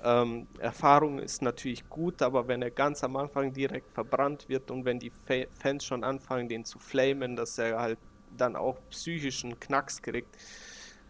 [0.05, 4.85] Ähm, Erfahrung ist natürlich gut, aber wenn er ganz am Anfang direkt verbrannt wird und
[4.85, 7.97] wenn die Fa Fans schon anfangen, den zu flamen, dass er halt
[8.37, 10.37] dann auch psychischen Knacks kriegt,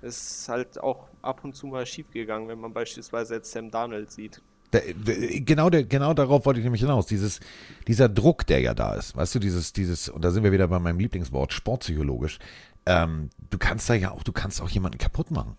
[0.02, 4.12] ist halt auch ab und zu mal schief gegangen, wenn man beispielsweise jetzt Sam Darnold
[4.12, 4.42] sieht.
[4.72, 4.82] Der,
[5.42, 7.06] genau, der, genau darauf wollte ich nämlich hinaus.
[7.06, 7.40] Dieses,
[7.88, 9.16] dieser Druck, der ja da ist.
[9.16, 12.40] Weißt du, dieses, dieses, und da sind wir wieder bei meinem Lieblingswort, sportpsychologisch.
[12.86, 15.58] Ähm, du kannst da ja auch, du kannst auch jemanden kaputt machen.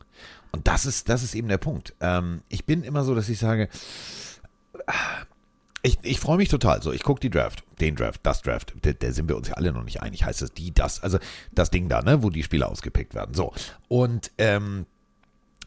[0.57, 1.93] Und das ist, das ist eben der Punkt.
[2.01, 3.69] Ähm, ich bin immer so, dass ich sage,
[5.83, 6.81] ich, ich freue mich total.
[6.83, 8.73] So, ich gucke die Draft, den Draft, das Draft.
[8.83, 10.25] Der, der, sind wir uns ja alle noch nicht einig.
[10.25, 11.19] Heißt es die, das, also
[11.53, 13.35] das Ding da, ne, wo die Spieler ausgepickt werden.
[13.35, 13.53] So.
[13.89, 14.87] Und ähm,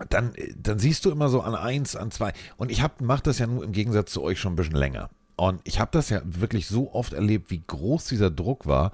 [0.09, 2.33] dann, dann siehst du immer so an eins, an zwei.
[2.57, 5.11] Und ich mache das ja nur im Gegensatz zu euch schon ein bisschen länger.
[5.35, 8.91] Und ich habe das ja wirklich so oft erlebt, wie groß dieser Druck war.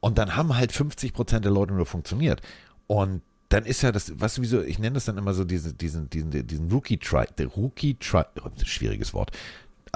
[0.00, 2.42] Und dann haben halt 50 Prozent der Leute nur funktioniert.
[2.88, 5.72] Und dann ist ja das, weißt du, wieso, ich nenne das dann immer so diese,
[5.72, 8.24] diesen, diesen, diesen Rookie-Try, der Rookie-Try,
[8.64, 9.30] schwieriges Wort,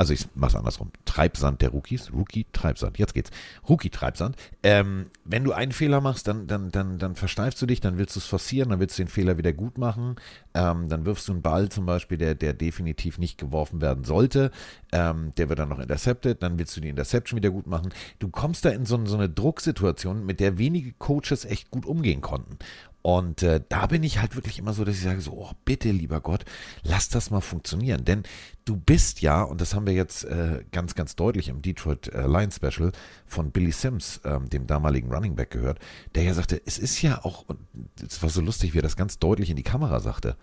[0.01, 3.31] also ich mach's andersrum, Treibsand der Rookies, Rookie Treibsand, jetzt geht's,
[3.69, 4.35] Rookie Treibsand.
[4.63, 8.17] Ähm, wenn du einen Fehler machst, dann, dann, dann, dann versteifst du dich, dann willst
[8.17, 10.17] du es forcieren, dann willst du den Fehler wieder gut machen,
[10.55, 14.53] ähm, dann wirfst du einen Ball zum Beispiel, der, der definitiv nicht geworfen werden sollte,
[14.91, 17.91] ähm, der wird dann noch intercepted, dann willst du die Interception wieder gut machen.
[18.21, 22.23] Du kommst da in so, so eine Drucksituation, mit der wenige Coaches echt gut umgehen
[22.23, 22.57] konnten.
[23.03, 25.91] Und äh, da bin ich halt wirklich immer so, dass ich sage so, oh, bitte,
[25.91, 26.45] lieber Gott,
[26.83, 28.05] lass das mal funktionieren.
[28.05, 28.25] Denn
[28.67, 32.27] du bist ja, und das haben wir jetzt äh, ganz, ganz deutlich im Detroit äh,
[32.27, 32.93] Lions Special
[33.27, 35.79] von Billy Sims, ähm, dem damaligen Running Back gehört,
[36.15, 37.59] der ja sagte, es ist ja auch, und
[38.07, 40.37] es war so lustig, wie er das ganz deutlich in die Kamera sagte,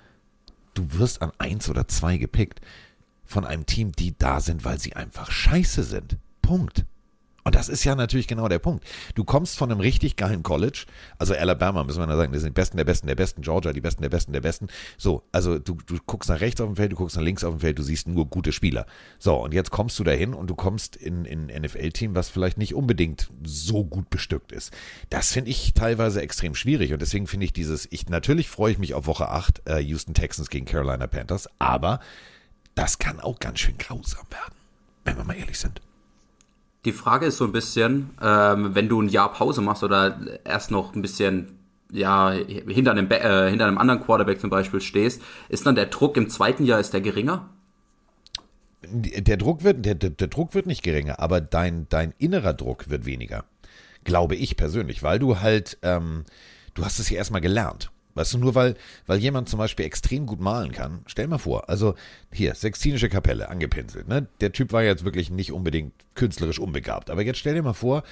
[0.73, 2.61] du wirst an eins oder zwei gepickt
[3.23, 6.17] von einem Team, die da sind, weil sie einfach scheiße sind.
[6.41, 6.85] Punkt.
[7.47, 8.85] Und das ist ja natürlich genau der Punkt.
[9.15, 10.83] Du kommst von einem richtig geilen College,
[11.17, 13.71] also Alabama, müssen wir da sagen, das sind die Besten der Besten der Besten, Georgia,
[13.71, 14.67] die Besten der Besten der Besten.
[14.97, 17.53] So, also du, du guckst nach rechts auf dem Feld, du guckst nach links auf
[17.53, 18.85] dem Feld, du siehst nur gute Spieler.
[19.17, 22.75] So, und jetzt kommst du dahin und du kommst in ein NFL-Team, was vielleicht nicht
[22.75, 24.73] unbedingt so gut bestückt ist.
[25.09, 28.77] Das finde ich teilweise extrem schwierig und deswegen finde ich dieses, ich natürlich freue ich
[28.77, 32.01] mich auf Woche 8, äh, Houston Texans gegen Carolina Panthers, aber
[32.75, 34.53] das kann auch ganz schön grausam werden,
[35.05, 35.79] wenn wir mal ehrlich sind.
[36.87, 40.71] Die Frage ist so ein bisschen, ähm, wenn du ein Jahr Pause machst oder erst
[40.71, 41.59] noch ein bisschen
[41.91, 46.15] ja, hinter einem, äh, hinter einem anderen Quarterback zum Beispiel stehst, ist dann der Druck
[46.15, 47.49] im zweiten Jahr, ist der geringer?
[48.83, 53.05] Der Druck wird, der, der, Druck wird nicht geringer, aber dein, dein innerer Druck wird
[53.05, 53.43] weniger.
[54.05, 56.23] Glaube ich persönlich, weil du halt, ähm,
[56.73, 57.91] du hast es ja erstmal gelernt.
[58.17, 58.75] Weißt du, nur weil,
[59.05, 61.95] weil jemand zum Beispiel extrem gut malen kann, stell mal vor, also
[62.31, 64.27] hier, Sextinische Kapelle, angepinselt, ne?
[64.41, 67.09] Der Typ war jetzt wirklich nicht unbedingt künstlerisch unbegabt.
[67.09, 68.03] Aber jetzt stell dir mal vor,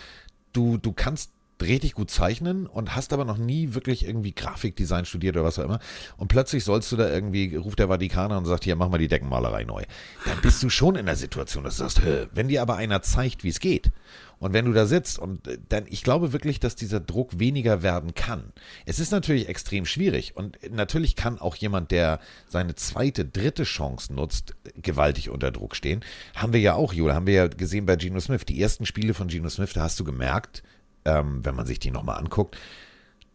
[0.53, 5.35] du, du kannst richtig gut zeichnen und hast aber noch nie wirklich irgendwie Grafikdesign studiert
[5.35, 5.79] oder was auch immer.
[6.17, 9.07] Und plötzlich sollst du da irgendwie, ruft der Vatikaner und sagt, hier, mach mal die
[9.07, 9.83] Deckenmalerei neu.
[10.25, 12.01] Dann bist du schon in der Situation, dass du sagst,
[12.33, 13.91] wenn dir aber einer zeigt, wie es geht
[14.39, 17.81] und wenn du da sitzt und äh, dann, ich glaube wirklich, dass dieser Druck weniger
[17.83, 18.51] werden kann.
[18.85, 24.13] Es ist natürlich extrem schwierig und natürlich kann auch jemand, der seine zweite, dritte Chance
[24.13, 26.03] nutzt, gewaltig unter Druck stehen.
[26.35, 28.45] Haben wir ja auch, Jule, haben wir ja gesehen bei Geno Smith.
[28.45, 30.63] Die ersten Spiele von Geno Smith, da hast du gemerkt,
[31.05, 32.57] ähm, wenn man sich die nochmal anguckt,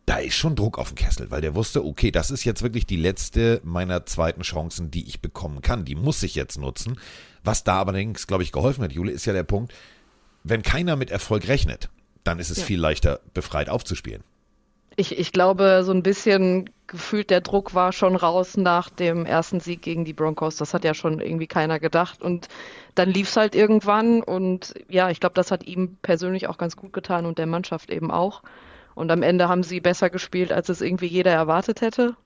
[0.06, 2.84] da ist schon Druck auf dem Kessel, weil der wusste, okay, das ist jetzt wirklich
[2.84, 5.84] die letzte meiner zweiten Chancen, die ich bekommen kann.
[5.84, 6.98] Die muss ich jetzt nutzen.
[7.44, 9.72] Was da allerdings, glaube ich, geholfen hat, Jule, ist ja der Punkt,
[10.42, 11.90] wenn keiner mit Erfolg rechnet,
[12.24, 12.64] dann ist es ja.
[12.64, 14.24] viel leichter, befreit aufzuspielen.
[14.96, 19.60] Ich, ich glaube, so ein bisschen gefühlt der Druck war schon raus nach dem ersten
[19.60, 20.56] Sieg gegen die Broncos.
[20.56, 22.20] Das hat ja schon irgendwie keiner gedacht.
[22.20, 22.48] Und
[22.94, 24.22] dann lief es halt irgendwann.
[24.22, 27.90] Und ja, ich glaube, das hat ihm persönlich auch ganz gut getan und der Mannschaft
[27.90, 28.42] eben auch.
[28.94, 32.16] Und am Ende haben sie besser gespielt, als es irgendwie jeder erwartet hätte.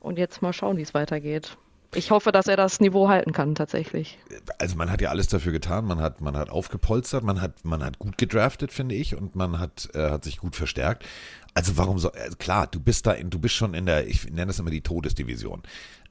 [0.00, 1.56] Und jetzt mal schauen, wie es weitergeht.
[1.94, 4.18] Ich hoffe, dass er das Niveau halten kann, tatsächlich.
[4.58, 7.82] Also man hat ja alles dafür getan, man hat, man hat aufgepolstert, man hat, man
[7.82, 11.06] hat gut gedraftet, finde ich, und man hat, äh, hat sich gut verstärkt.
[11.56, 14.26] Also warum so, äh, klar, du bist da, in, du bist schon in der, ich
[14.26, 15.62] nenne das immer die Todesdivision.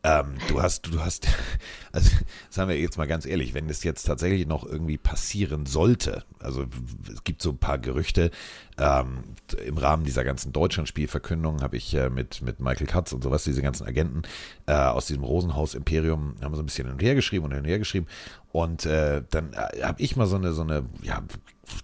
[0.02, 1.28] Ähm, du hast, du hast,
[1.92, 2.10] also
[2.50, 6.66] sagen wir jetzt mal ganz ehrlich, wenn das jetzt tatsächlich noch irgendwie passieren sollte, also
[7.14, 8.32] es gibt so ein paar Gerüchte,
[8.80, 9.20] ähm,
[9.64, 13.62] im Rahmen dieser ganzen Deutschlandspielverkündung habe ich äh, mit, mit Michael Katz und sowas, diese
[13.62, 14.24] ganzen Agenten
[14.66, 17.60] äh, aus diesem Rosenhaus-Imperium, haben wir so ein bisschen hin und her geschrieben und hin
[17.60, 18.08] und her geschrieben
[18.52, 21.22] und äh, dann äh, habe ich mal so eine, so eine ja,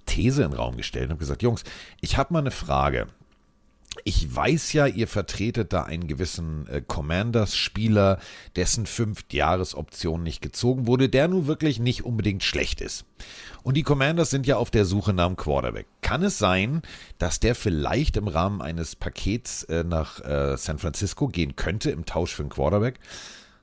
[0.07, 1.63] These in den Raum gestellt und habe gesagt, Jungs,
[2.01, 3.05] ich habe mal eine Frage
[4.03, 8.19] ich weiß ja, ihr vertretet da einen gewissen äh, Commanders-Spieler,
[8.55, 13.05] dessen Fünf-Jahres-Option nicht gezogen wurde, der nun wirklich nicht unbedingt schlecht ist.
[13.63, 15.85] Und die Commanders sind ja auf der Suche nach einem Quarterback.
[16.01, 16.81] Kann es sein,
[17.19, 22.05] dass der vielleicht im Rahmen eines Pakets äh, nach äh, San Francisco gehen könnte im
[22.05, 22.99] Tausch für einen Quarterback?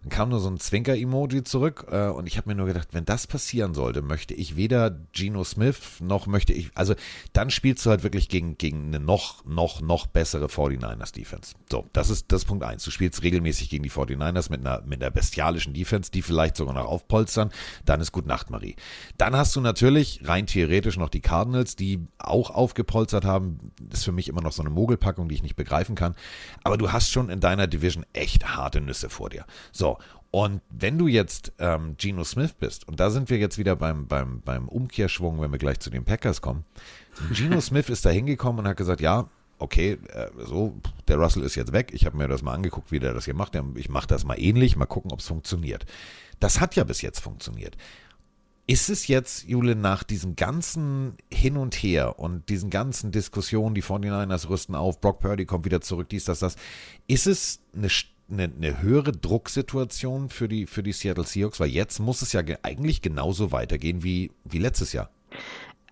[0.09, 3.05] Dann kam nur so ein Zwinker-Emoji zurück äh, und ich habe mir nur gedacht, wenn
[3.05, 6.95] das passieren sollte, möchte ich weder Geno Smith noch möchte ich, also
[7.35, 11.55] dann spielst du halt wirklich gegen, gegen eine noch, noch, noch bessere 49ers Defense.
[11.71, 12.85] So, das ist das Punkt eins.
[12.85, 16.73] Du spielst regelmäßig gegen die 49ers mit einer, mit einer bestialischen Defense, die vielleicht sogar
[16.73, 17.51] noch aufpolstern,
[17.85, 18.77] dann ist gut Nacht, Marie.
[19.19, 23.73] Dann hast du natürlich rein theoretisch noch die Cardinals, die auch aufgepolstert haben.
[23.83, 26.15] Das ist für mich immer noch so eine Mogelpackung, die ich nicht begreifen kann.
[26.65, 29.45] Aber du hast schon in deiner Division echt harte Nüsse vor dir.
[29.71, 29.98] So,
[30.31, 34.07] und wenn du jetzt ähm, Geno Smith bist, und da sind wir jetzt wieder beim,
[34.07, 36.65] beim, beim Umkehrschwung, wenn wir gleich zu den Packers kommen.
[37.33, 40.77] Geno Smith ist da hingekommen und hat gesagt, ja, okay, äh, so,
[41.09, 43.35] der Russell ist jetzt weg, ich habe mir das mal angeguckt, wie der das hier
[43.35, 45.87] macht, ich mache das mal ähnlich, mal gucken, ob es funktioniert.
[46.41, 47.77] Das hat ja bis jetzt funktioniert.
[48.67, 53.83] Ist es jetzt, Jule, nach diesem ganzen Hin und Her und diesen ganzen Diskussionen, die
[53.83, 56.57] 49ers rüsten auf, Brock Purdy kommt wieder zurück, dies, das, das,
[57.07, 57.89] ist es eine,
[58.31, 61.61] eine, eine höhere Drucksituation für die, für die Seattle Seahawks?
[61.61, 65.11] Weil jetzt muss es ja eigentlich genauso weitergehen wie, wie letztes Jahr.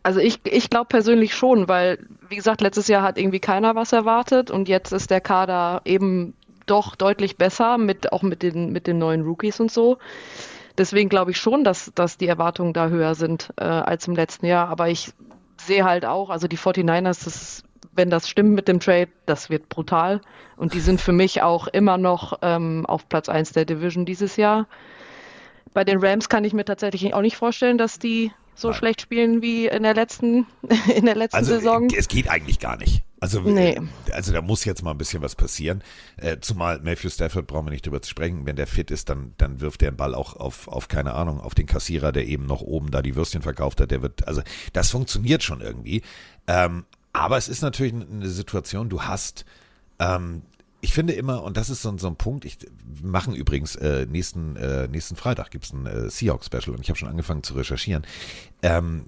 [0.02, 3.92] Also ich, ich glaube persönlich schon, weil, wie gesagt, letztes Jahr hat irgendwie keiner was
[3.92, 6.34] erwartet und jetzt ist der Kader eben
[6.66, 9.98] doch deutlich besser, mit, auch mit den, mit den neuen Rookies und so.
[10.78, 14.46] Deswegen glaube ich schon, dass, dass die Erwartungen da höher sind äh, als im letzten
[14.46, 14.68] Jahr.
[14.68, 15.12] Aber ich
[15.60, 17.62] sehe halt auch, also die 49ers, das,
[17.96, 20.20] wenn das stimmt mit dem Trade, das wird brutal.
[20.56, 24.36] Und die sind für mich auch immer noch ähm, auf Platz 1 der Division dieses
[24.36, 24.66] Jahr.
[25.74, 28.78] Bei den Rams kann ich mir tatsächlich auch nicht vorstellen, dass die so Nein.
[28.78, 30.46] schlecht spielen wie in der letzten,
[30.94, 31.88] in der letzten also, Saison.
[31.94, 33.02] Es geht eigentlich gar nicht.
[33.20, 33.72] Also, nee.
[33.72, 33.80] Äh,
[34.12, 35.82] also da muss jetzt mal ein bisschen was passieren.
[36.16, 38.46] Äh, zumal Matthew Stafford brauchen wir nicht drüber zu sprechen.
[38.46, 41.40] Wenn der fit ist, dann, dann wirft der den Ball auch auf, auf, keine Ahnung,
[41.40, 43.90] auf den Kassierer, der eben noch oben da die Würstchen verkauft hat.
[43.90, 46.02] Der wird, also das funktioniert schon irgendwie.
[46.46, 46.84] Ähm,
[47.16, 49.46] aber es ist natürlich eine Situation, du hast,
[49.98, 50.42] ähm,
[50.82, 52.58] ich finde immer, und das ist so, so ein Punkt, ich
[53.02, 56.98] machen übrigens äh, nächsten, äh, nächsten Freitag gibt es ein äh, Seahawks-Special und ich habe
[56.98, 58.06] schon angefangen zu recherchieren.
[58.62, 59.06] Ähm,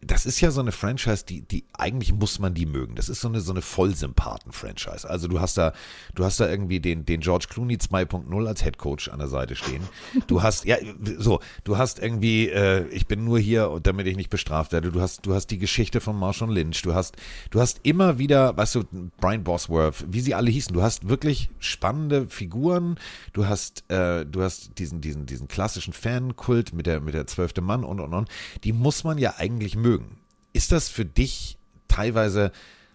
[0.00, 2.94] das ist ja so eine Franchise, die, die eigentlich muss man die mögen.
[2.94, 5.08] Das ist so eine, so eine Vollsympathen-Franchise.
[5.08, 5.72] Also du hast da,
[6.14, 9.56] du hast da irgendwie den, den George Clooney 2.0 als Head Coach an der Seite
[9.56, 9.82] stehen.
[10.28, 10.76] Du hast, ja,
[11.18, 14.92] so, du hast irgendwie, äh, ich bin nur hier, damit ich nicht bestraft werde.
[14.92, 16.82] Du hast, du hast die Geschichte von Marshall Lynch.
[16.82, 17.16] Du hast,
[17.50, 18.84] du hast immer wieder, weißt du,
[19.20, 20.72] Brian Bosworth, wie sie alle hießen.
[20.72, 22.98] Du hast wirklich spannende Figuren.
[23.32, 27.62] Du hast, äh, du hast diesen, diesen, diesen klassischen Fankult mit der, mit der zwölfte
[27.62, 28.28] Mann und, und, und.
[28.62, 30.18] Die muss man ja eigentlich mögen mögen.
[30.52, 32.52] Ist das für dich teilweise,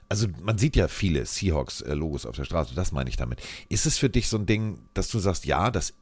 [0.10, 3.42] also man sieht ja viele Seahawks-Logos auf der Straße, das meine ich damit.
[3.70, 5.94] Ist es für dich so ein Ding, dass du sagst, ja, das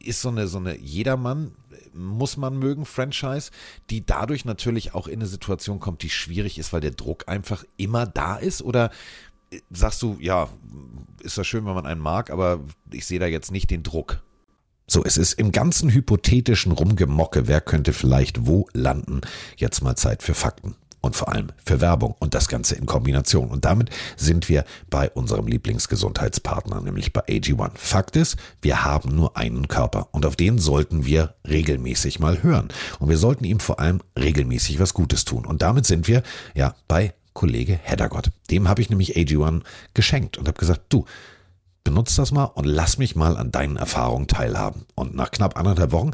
[0.00, 1.52] ist so eine, so eine Jedermann,
[1.94, 3.50] muss man mögen, Franchise,
[3.90, 7.64] die dadurch natürlich auch in eine Situation kommt, die schwierig ist, weil der Druck einfach
[7.76, 8.62] immer da ist?
[8.62, 8.90] Oder
[9.70, 10.48] sagst du, ja,
[11.20, 14.22] ist das schön, wenn man einen mag, aber ich sehe da jetzt nicht den Druck?
[14.92, 19.22] So, es ist im ganzen hypothetischen Rumgemocke, wer könnte vielleicht wo landen,
[19.56, 23.48] jetzt mal Zeit für Fakten und vor allem für Werbung und das Ganze in Kombination.
[23.48, 27.70] Und damit sind wir bei unserem Lieblingsgesundheitspartner, nämlich bei AG1.
[27.76, 32.68] Fakt ist, wir haben nur einen Körper und auf den sollten wir regelmäßig mal hören.
[32.98, 35.46] Und wir sollten ihm vor allem regelmäßig was Gutes tun.
[35.46, 36.22] Und damit sind wir
[36.54, 38.30] ja bei Kollege Heddergott.
[38.50, 39.62] Dem habe ich nämlich AG1
[39.94, 41.06] geschenkt und habe gesagt, du,
[41.84, 44.86] benutz das mal und lass mich mal an deinen Erfahrungen teilhaben.
[44.94, 46.12] Und nach knapp anderthalb Wochen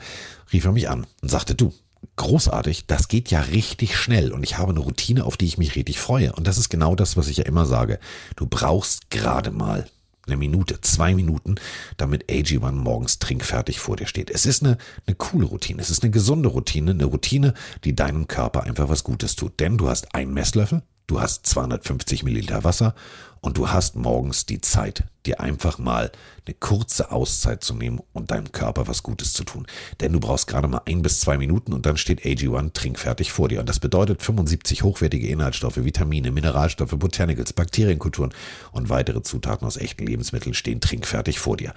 [0.53, 1.73] rief er mich an und sagte, du,
[2.17, 5.77] großartig, das geht ja richtig schnell und ich habe eine Routine, auf die ich mich
[5.77, 6.33] richtig freue.
[6.33, 7.99] Und das ist genau das, was ich ja immer sage.
[8.37, 9.87] Du brauchst gerade mal
[10.27, 11.57] eine Minute, zwei Minuten,
[11.97, 14.31] damit AG1 morgens trinkfertig vor dir steht.
[14.31, 14.77] Es ist eine,
[15.07, 17.55] eine coole Routine, es ist eine gesunde Routine, eine Routine,
[17.85, 19.59] die deinem Körper einfach was Gutes tut.
[19.59, 22.95] Denn du hast einen Messlöffel, du hast 250 Milliliter Wasser
[23.41, 26.11] und du hast morgens die Zeit, dir einfach mal
[26.47, 29.67] eine kurze Auszeit zu nehmen und deinem Körper was Gutes zu tun.
[30.01, 33.49] Denn du brauchst gerade mal ein bis zwei Minuten und dann steht AG1 trinkfertig vor
[33.49, 33.61] dir.
[33.61, 38.33] Und das bedeutet 75 hochwertige Inhaltsstoffe, Vitamine, Mineralstoffe, Botanicals, Bakterienkulturen
[38.73, 41.75] und weitere Zutaten aus echten Lebensmitteln stehen trinkfertig vor dir.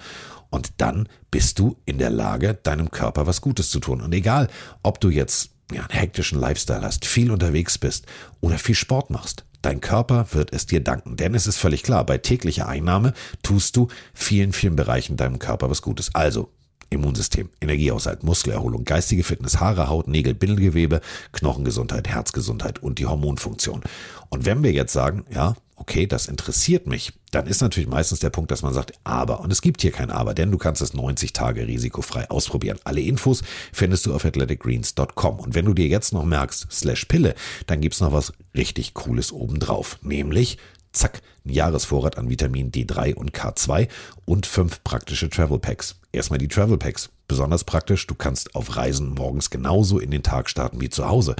[0.50, 4.00] Und dann bist du in der Lage, deinem Körper was Gutes zu tun.
[4.00, 4.48] Und egal,
[4.82, 8.06] ob du jetzt ja, einen hektischen Lifestyle hast, viel unterwegs bist
[8.40, 12.04] oder viel Sport machst, Dein Körper wird es dir danken, denn es ist völlig klar,
[12.04, 16.10] bei täglicher Einnahme tust du vielen, vielen Bereichen deinem Körper was Gutes.
[16.14, 16.50] Also
[16.90, 21.00] Immunsystem, Energiehaushalt, Muskelerholung, geistige Fitness, Haare, Haut, Nägel, Bindegewebe,
[21.32, 23.82] Knochengesundheit, Herzgesundheit und die Hormonfunktion.
[24.28, 28.30] Und wenn wir jetzt sagen, ja, okay, das interessiert mich, dann ist natürlich meistens der
[28.30, 30.94] Punkt, dass man sagt, aber, und es gibt hier kein aber, denn du kannst es
[30.94, 32.78] 90 Tage risikofrei ausprobieren.
[32.84, 35.40] Alle Infos findest du auf athleticgreens.com.
[35.40, 37.34] Und wenn du dir jetzt noch merkst, slash Pille,
[37.66, 40.58] dann gibt's noch was richtig Cooles obendrauf, nämlich
[40.92, 43.88] zack, ein Jahresvorrat an Vitamin D3 und K2
[44.24, 45.96] und fünf praktische Travel Packs.
[46.12, 47.10] Erstmal die Travel Packs.
[47.32, 51.34] Besonders praktisch, du kannst auf Reisen morgens genauso in den Tag starten wie zu Hause.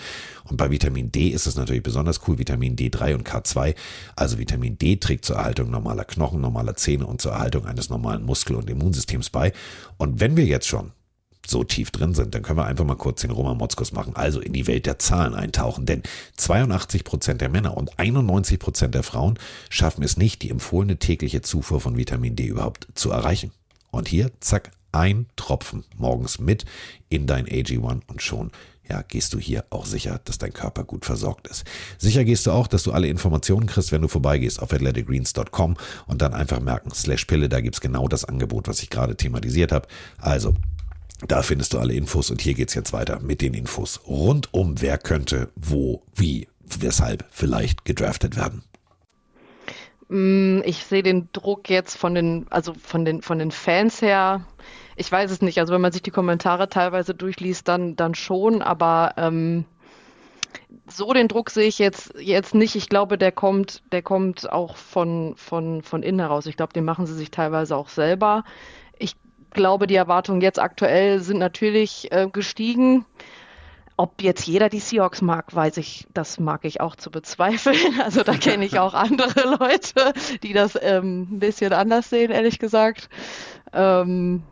[0.44, 3.74] Und bei Vitamin D ist es natürlich besonders cool, Vitamin D3 und K2.
[4.16, 8.24] Also Vitamin D trägt zur Erhaltung normaler Knochen, normaler Zähne und zur Erhaltung eines normalen
[8.24, 9.52] Muskel- und Immunsystems bei.
[9.98, 10.92] Und wenn wir jetzt schon
[11.46, 14.40] so tief drin sind, dann können wir einfach mal kurz den Roman Motzkos machen, also
[14.40, 15.84] in die Welt der Zahlen eintauchen.
[15.84, 16.02] Denn
[16.38, 21.42] 82 Prozent der Männer und 91 Prozent der Frauen schaffen es nicht, die empfohlene tägliche
[21.42, 23.52] Zufuhr von Vitamin D überhaupt zu erreichen.
[23.90, 26.64] Und hier, zack, ein Tropfen morgens mit
[27.08, 28.52] in dein AG1 und schon
[28.88, 31.64] ja, gehst du hier auch sicher, dass dein Körper gut versorgt ist.
[31.98, 35.76] Sicher gehst du auch, dass du alle Informationen kriegst, wenn du vorbeigehst auf athleticgreens.com
[36.06, 39.72] und dann einfach merken, slash Pille, da gibt's genau das Angebot, was ich gerade thematisiert
[39.72, 39.88] habe.
[40.18, 40.54] Also,
[41.26, 44.80] da findest du alle Infos und hier geht's jetzt weiter mit den Infos rund um
[44.80, 48.62] wer könnte, wo, wie, weshalb vielleicht gedraftet werden.
[50.08, 54.44] Mm, ich sehe den Druck jetzt von den, also von den, von den Fans her.
[55.02, 55.58] Ich weiß es nicht.
[55.58, 59.64] Also wenn man sich die Kommentare teilweise durchliest, dann, dann schon, aber ähm,
[60.86, 62.76] so den Druck sehe ich jetzt, jetzt nicht.
[62.76, 66.46] Ich glaube, der kommt, der kommt auch von, von, von innen heraus.
[66.46, 68.44] Ich glaube, den machen sie sich teilweise auch selber.
[68.96, 69.16] Ich
[69.50, 73.04] glaube, die Erwartungen jetzt aktuell sind natürlich äh, gestiegen.
[73.96, 77.76] Ob jetzt jeder die Seahawks mag, weiß ich, das mag ich auch zu bezweifeln.
[78.04, 80.12] Also da kenne ich auch andere Leute,
[80.44, 83.08] die das ähm, ein bisschen anders sehen, ehrlich gesagt.
[83.72, 84.42] Ähm,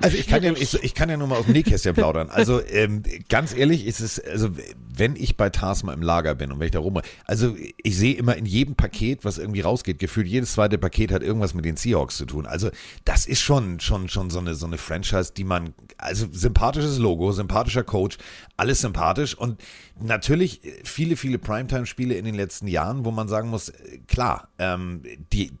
[0.00, 2.30] also ich kann, ja, ich, ich, kann ja nur mal aus dem Nähkästchen plaudern.
[2.30, 4.48] Also ähm, ganz ehrlich ist es, also
[4.94, 8.14] wenn ich bei Tarsma im Lager bin und wenn ich da rum, also ich sehe
[8.14, 11.76] immer in jedem Paket, was irgendwie rausgeht, gefühlt jedes zweite Paket hat irgendwas mit den
[11.76, 12.46] Seahawks zu tun.
[12.46, 12.70] Also
[13.04, 17.32] das ist schon, schon, schon so eine, so eine Franchise, die man, also sympathisches Logo,
[17.32, 18.18] sympathischer Coach,
[18.56, 19.60] alles sympathisch und
[20.00, 23.72] natürlich viele, viele Primetime-Spiele in den letzten Jahren, wo man sagen muss,
[24.06, 25.52] klar, ähm, die,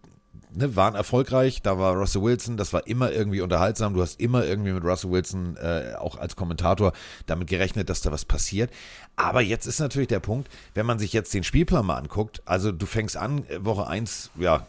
[0.58, 1.62] ne, waren erfolgreich.
[1.62, 3.94] Da war Russell Wilson, das war immer irgendwie unterhaltsam.
[3.94, 6.92] Du hast immer irgendwie mit Russell Wilson äh, auch als Kommentator
[7.26, 8.70] damit gerechnet, dass da was passiert.
[9.16, 12.72] Aber jetzt ist natürlich der Punkt, wenn man sich jetzt den Spielplan mal anguckt, also
[12.72, 14.66] du fängst an, äh, Woche 1, ja,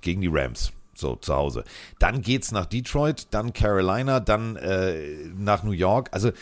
[0.00, 1.64] gegen die Rams so zu Hause.
[1.98, 6.08] Dann geht's nach Detroit, dann Carolina, dann äh, nach New York.
[6.10, 6.32] Also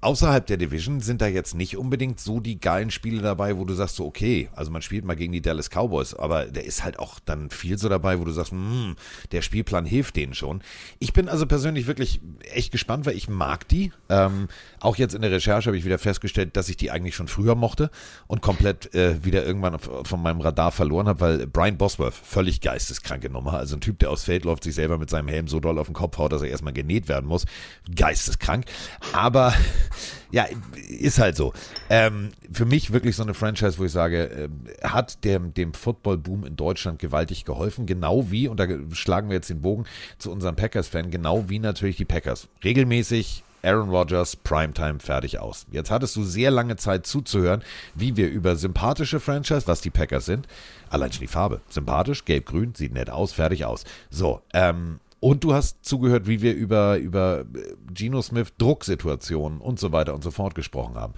[0.00, 3.74] außerhalb der Division sind da jetzt nicht unbedingt so die geilen Spiele dabei, wo du
[3.74, 7.00] sagst so, okay, also man spielt mal gegen die Dallas Cowboys, aber der ist halt
[7.00, 8.94] auch dann viel so dabei, wo du sagst, hm,
[9.32, 10.62] der Spielplan hilft denen schon.
[11.00, 12.20] Ich bin also persönlich wirklich
[12.52, 13.92] echt gespannt, weil ich mag die.
[14.08, 14.46] Ähm,
[14.78, 17.56] auch jetzt in der Recherche habe ich wieder festgestellt, dass ich die eigentlich schon früher
[17.56, 17.90] mochte
[18.28, 23.30] und komplett äh, wieder irgendwann von meinem Radar verloren habe, weil Brian Bosworth, völlig geisteskranke
[23.30, 25.78] Nummer, also ein Typ, der aus Feld läuft, sich selber mit seinem Helm so doll
[25.78, 27.46] auf den Kopf haut, dass er erstmal genäht werden muss.
[27.92, 28.64] Geisteskrank.
[29.12, 29.52] Aber
[30.30, 30.46] ja,
[30.88, 31.52] ist halt so.
[31.90, 34.48] Ähm, für mich wirklich so eine Franchise, wo ich sage,
[34.82, 37.86] äh, hat dem, dem Football-Boom in Deutschland gewaltig geholfen.
[37.86, 39.84] Genau wie, und da schlagen wir jetzt den Bogen
[40.18, 42.48] zu unserem Packers-Fan, genau wie natürlich die Packers.
[42.64, 45.66] Regelmäßig Aaron Rodgers, Primetime, fertig aus.
[45.70, 47.62] Jetzt hattest du sehr lange Zeit zuzuhören,
[47.94, 50.46] wie wir über sympathische Franchise, was die Packers sind,
[50.90, 53.84] allein schon die Farbe, sympathisch, gelb-grün, sieht nett aus, fertig aus.
[54.10, 59.78] So, ähm, und du hast zugehört, wie wir über, über äh, Geno Smith Drucksituationen und
[59.78, 61.14] so weiter und so fort gesprochen haben.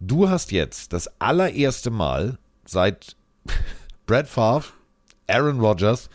[0.00, 3.16] Du hast jetzt das allererste Mal seit
[4.06, 4.66] Brad Favre,
[5.26, 6.08] Aaron Rodgers,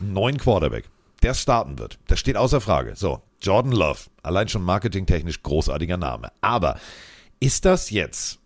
[0.00, 0.84] neuen Quarterback,
[1.22, 1.98] der starten wird.
[2.08, 2.96] Das steht außer Frage.
[2.96, 6.32] So, Jordan Love, allein schon marketingtechnisch großartiger Name.
[6.40, 6.78] Aber
[7.38, 8.39] ist das jetzt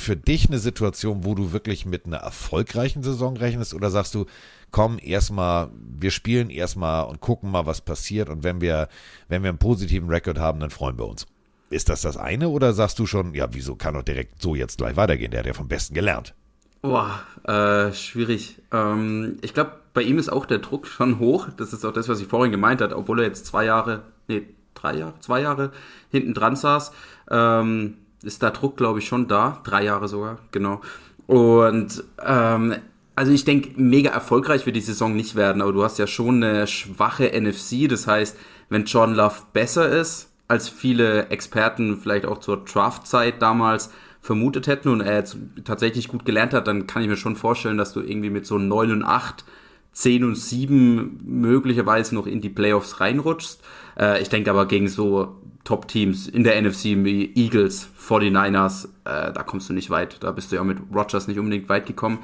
[0.00, 4.26] für dich eine Situation, wo du wirklich mit einer erfolgreichen Saison rechnest oder sagst du,
[4.70, 8.28] komm, erstmal, wir spielen erstmal und gucken mal, was passiert.
[8.28, 8.88] Und wenn wir,
[9.28, 11.26] wenn wir einen positiven Rekord haben, dann freuen wir uns.
[11.70, 14.78] Ist das das eine oder sagst du schon, ja, wieso kann doch direkt so jetzt
[14.78, 15.30] gleich weitergehen?
[15.30, 16.34] Der hat ja vom Besten gelernt.
[16.80, 18.62] Boah, äh, schwierig.
[18.72, 21.48] Ähm, ich glaube, bei ihm ist auch der Druck schon hoch.
[21.56, 24.42] Das ist auch das, was ich vorhin gemeint hat, obwohl er jetzt zwei Jahre, nee,
[24.74, 25.72] drei Jahre, zwei Jahre
[26.10, 26.92] hinten dran saß,
[27.30, 29.60] ähm, ist der Druck, glaube ich, schon da.
[29.64, 30.80] Drei Jahre sogar, genau.
[31.26, 32.76] Und ähm,
[33.14, 36.42] also ich denke, mega erfolgreich wird die Saison nicht werden, aber du hast ja schon
[36.42, 37.88] eine schwache NFC.
[37.88, 38.36] Das heißt,
[38.68, 44.88] wenn John Love besser ist, als viele Experten vielleicht auch zur Draftzeit damals vermutet hätten
[44.88, 48.00] und er jetzt tatsächlich gut gelernt hat, dann kann ich mir schon vorstellen, dass du
[48.00, 49.44] irgendwie mit so 9 und 8,
[49.92, 53.62] 10 und 7 möglicherweise noch in die Playoffs reinrutschst.
[53.98, 59.42] Äh, ich denke aber gegen so Top-Teams in der NFC, wie Eagles, 49ers, äh, da
[59.42, 60.22] kommst du nicht weit.
[60.22, 62.20] Da bist du ja mit Rogers nicht unbedingt weit gekommen.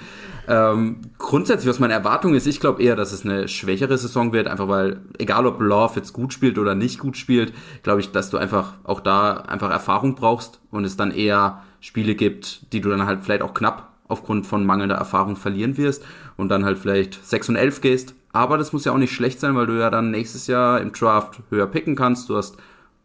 [0.49, 4.49] Ähm, grundsätzlich, was meine Erwartung ist, ich glaube eher, dass es eine schwächere Saison wird,
[4.49, 8.31] einfach weil, egal ob Love jetzt gut spielt oder nicht gut spielt, glaube ich, dass
[8.31, 12.89] du einfach auch da einfach Erfahrung brauchst und es dann eher Spiele gibt, die du
[12.89, 16.05] dann halt vielleicht auch knapp aufgrund von mangelnder Erfahrung verlieren wirst
[16.37, 18.15] und dann halt vielleicht 6 und 11 gehst.
[18.33, 20.93] Aber das muss ja auch nicht schlecht sein, weil du ja dann nächstes Jahr im
[20.93, 22.29] Draft höher picken kannst.
[22.29, 22.57] Du hast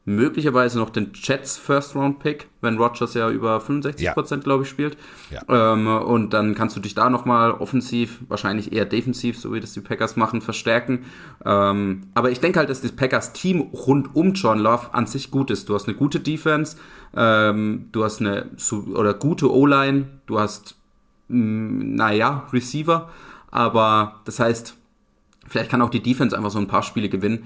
[0.06, 4.14] möglicherweise noch den Jets First Round Pick, wenn Rogers ja über 65 ja.
[4.14, 4.98] glaube ich, spielt.
[5.30, 5.74] Ja.
[5.74, 9.74] Ähm, und dann kannst du dich da nochmal offensiv, wahrscheinlich eher defensiv, so wie das
[9.74, 11.06] die Packers machen, verstärken.
[11.46, 15.32] Ähm, aber ich denke halt, dass das Packers Team rund um John Love an sich
[15.32, 15.70] gut ist.
[15.70, 16.78] Du hast eine gute Defense,
[17.16, 18.48] ähm, du hast eine
[18.94, 20.76] oder gute O-Line, du hast,
[21.28, 23.10] mm, naja, Receiver.
[23.52, 24.76] Aber das heißt,
[25.48, 27.46] vielleicht kann auch die Defense einfach so ein paar Spiele gewinnen.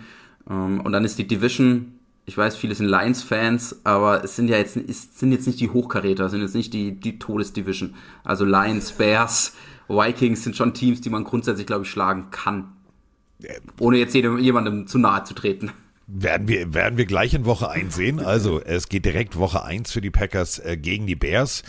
[0.49, 1.93] Ähm, und dann ist die Division
[2.26, 5.70] ich weiß, viele sind Lions-Fans, aber es sind ja jetzt, es sind jetzt nicht die
[5.70, 7.96] Hochkaräter, es sind jetzt nicht die, die Todesdivision.
[8.24, 9.54] Also Lions, Bears,
[9.90, 12.72] Vikings sind schon Teams, die man grundsätzlich, glaube ich, schlagen kann.
[13.80, 15.72] Ohne jetzt jedem, jemandem zu nahe zu treten.
[16.08, 18.20] Werden wir, werden wir gleich in Woche 1 sehen.
[18.20, 21.64] Also es geht direkt Woche 1 für die Packers äh, gegen die Bears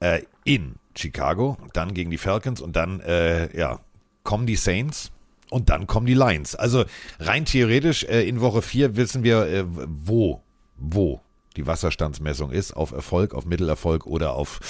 [0.00, 3.78] äh, in Chicago, dann gegen die Falcons und dann äh, ja,
[4.24, 5.12] kommen die Saints
[5.50, 6.54] und dann kommen die Lions.
[6.54, 6.84] Also
[7.18, 10.42] rein theoretisch äh, in Woche 4 wissen wir, äh, wo,
[10.76, 11.20] wo
[11.56, 12.72] die Wasserstandsmessung ist.
[12.72, 14.60] Auf Erfolg, auf Mittelerfolg oder auf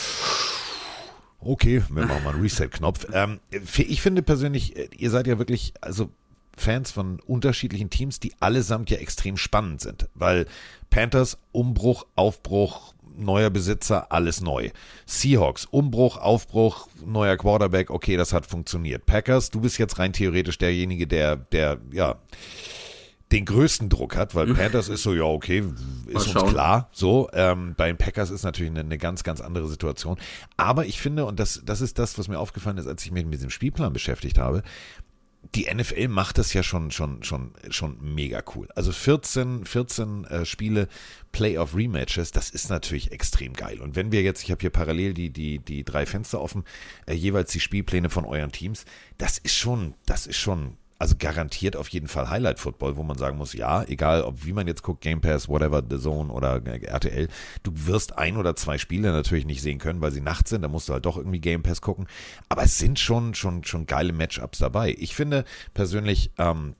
[1.42, 3.06] Okay, wir machen mal einen Reset-Knopf.
[3.14, 6.10] Ähm, ich finde persönlich, äh, ihr seid ja wirklich, also
[6.54, 10.46] Fans von unterschiedlichen Teams, die allesamt ja extrem spannend sind, weil
[10.90, 14.70] Panthers, Umbruch, Aufbruch, neuer Besitzer, alles neu.
[15.06, 19.06] Seahawks, Umbruch, Aufbruch, neuer Quarterback, okay, das hat funktioniert.
[19.06, 22.16] Packers, du bist jetzt rein theoretisch derjenige, der, der, ja,
[23.32, 25.62] den größten Druck hat, weil Panthers ist so, ja, okay,
[26.06, 26.88] ist uns klar.
[26.90, 30.16] So, ähm, bei den Packers ist natürlich eine, eine, ganz, ganz andere Situation.
[30.56, 33.24] Aber ich finde, und das, das ist das, was mir aufgefallen ist, als ich mich
[33.24, 34.64] mit diesem Spielplan beschäftigt habe,
[35.54, 38.68] die NFL macht das ja schon, schon, schon, schon mega cool.
[38.74, 40.88] Also 14, 14 äh, Spiele,
[41.32, 43.80] Playoff Rematches, das ist natürlich extrem geil.
[43.80, 46.64] Und wenn wir jetzt, ich habe hier parallel die, die, die drei Fenster offen,
[47.06, 48.84] äh, jeweils die Spielpläne von euren Teams,
[49.18, 53.16] das ist schon, das ist schon also garantiert auf jeden Fall Highlight Football, wo man
[53.16, 56.60] sagen muss, ja, egal ob wie man jetzt guckt, Game Pass, whatever, The Zone oder
[56.64, 57.28] RTL,
[57.62, 60.68] du wirst ein oder zwei Spiele natürlich nicht sehen können, weil sie nachts sind, da
[60.68, 62.06] musst du halt doch irgendwie Game Pass gucken,
[62.50, 64.94] aber es sind schon, schon, schon geile Matchups dabei.
[64.98, 66.74] Ich finde persönlich, ähm,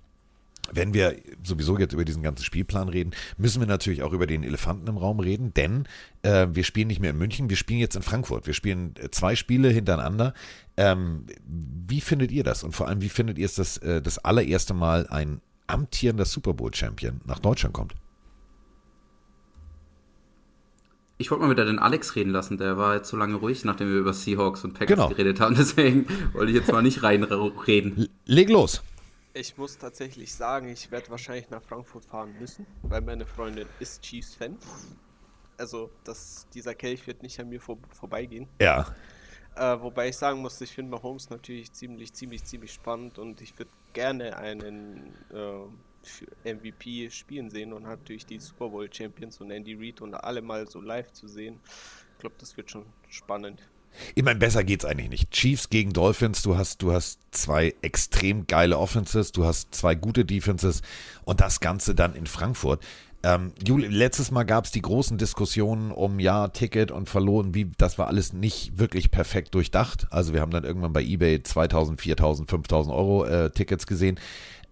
[0.73, 4.43] wenn wir sowieso jetzt über diesen ganzen Spielplan reden, müssen wir natürlich auch über den
[4.43, 5.87] Elefanten im Raum reden, denn
[6.23, 8.47] äh, wir spielen nicht mehr in München, wir spielen jetzt in Frankfurt.
[8.47, 10.35] Wir spielen äh, zwei Spiele hintereinander.
[10.77, 12.63] Ähm, wie findet ihr das?
[12.65, 16.55] Und vor allem, wie findet ihr es, dass äh, das allererste Mal ein amtierender Super
[16.55, 17.95] Bowl-Champion nach Deutschland kommt?
[21.21, 23.89] Ich wollte mal wieder den Alex reden lassen, der war jetzt so lange ruhig, nachdem
[23.89, 25.09] wir über Seahawks und Packers genau.
[25.11, 25.55] geredet haben.
[25.59, 28.09] Deswegen wollte ich jetzt mal nicht reinreden.
[28.25, 28.83] Leg los.
[29.33, 34.03] Ich muss tatsächlich sagen, ich werde wahrscheinlich nach Frankfurt fahren müssen, weil meine Freundin ist
[34.03, 34.59] Chiefs-Fan.
[35.57, 38.49] Also, das, dieser Kelch wird nicht an mir vor, vorbeigehen.
[38.61, 38.93] Ja.
[39.55, 43.57] Äh, wobei ich sagen muss, ich finde Mahomes natürlich ziemlich, ziemlich, ziemlich spannend und ich
[43.59, 49.75] würde gerne einen äh, MVP spielen sehen und natürlich die Super Bowl Champions und Andy
[49.75, 51.61] Reid und alle mal so live zu sehen.
[52.13, 53.69] Ich glaube, das wird schon spannend.
[54.15, 55.31] Ich meine, besser geht's eigentlich nicht.
[55.31, 60.25] Chiefs gegen Dolphins, du hast, du hast zwei extrem geile Offenses, du hast zwei gute
[60.25, 60.83] Defenses
[61.25, 62.83] und das Ganze dann in Frankfurt.
[63.23, 67.71] Ähm, Juli, letztes Mal gab es die großen Diskussionen um ja, Ticket und verloren, wie
[67.77, 70.07] das war alles nicht wirklich perfekt durchdacht.
[70.11, 74.19] Also wir haben dann irgendwann bei eBay 2000, 4000, 5000 Euro äh, Tickets gesehen.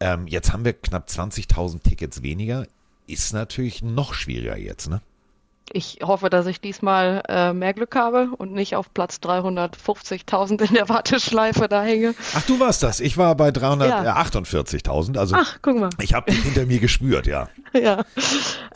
[0.00, 2.66] Ähm, jetzt haben wir knapp 20.000 Tickets weniger.
[3.06, 5.02] Ist natürlich noch schwieriger jetzt, ne?
[5.72, 10.74] Ich hoffe, dass ich diesmal äh, mehr Glück habe und nicht auf Platz 350.000 in
[10.74, 12.14] der Warteschleife da hänge.
[12.34, 13.00] Ach, du warst das.
[13.00, 15.14] Ich war bei 348.000.
[15.14, 15.20] Ja.
[15.20, 15.90] Also Ach, guck mal.
[16.00, 17.48] Ich habe dich hinter mir gespürt, ja.
[17.72, 18.04] ja.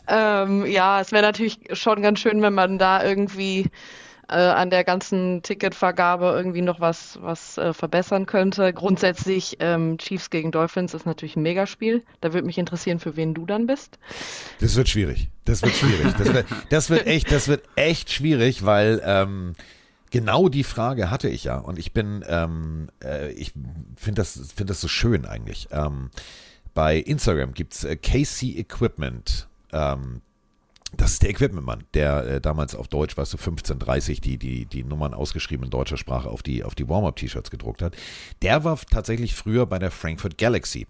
[0.07, 3.69] Ähm, ja, es wäre natürlich schon ganz schön, wenn man da irgendwie
[4.29, 8.73] äh, an der ganzen Ticketvergabe irgendwie noch was, was äh, verbessern könnte.
[8.73, 12.03] Grundsätzlich ähm, Chiefs gegen Dolphins ist natürlich ein Megaspiel.
[12.21, 13.99] Da würde mich interessieren, für wen du dann bist.
[14.59, 15.29] Das wird schwierig.
[15.45, 16.13] Das wird schwierig.
[16.17, 19.55] Das wird, das wird echt, das wird echt schwierig, weil ähm,
[20.11, 21.57] genau die Frage hatte ich ja.
[21.57, 23.51] Und ich bin, ähm, äh, ich
[23.97, 25.67] finde das, finde das so schön eigentlich.
[25.71, 26.11] Ähm,
[26.73, 29.47] bei Instagram gibt's äh, KC Equipment.
[29.71, 30.21] Ähm,
[30.97, 34.83] das ist der Equipmentmann, der äh, damals auf Deutsch, weißt du, 1530 die, die, die
[34.83, 37.95] Nummern ausgeschrieben in deutscher Sprache auf die, auf die Warm-Up-T-Shirts gedruckt hat.
[38.41, 40.87] Der war tatsächlich früher bei der Frankfurt Galaxy.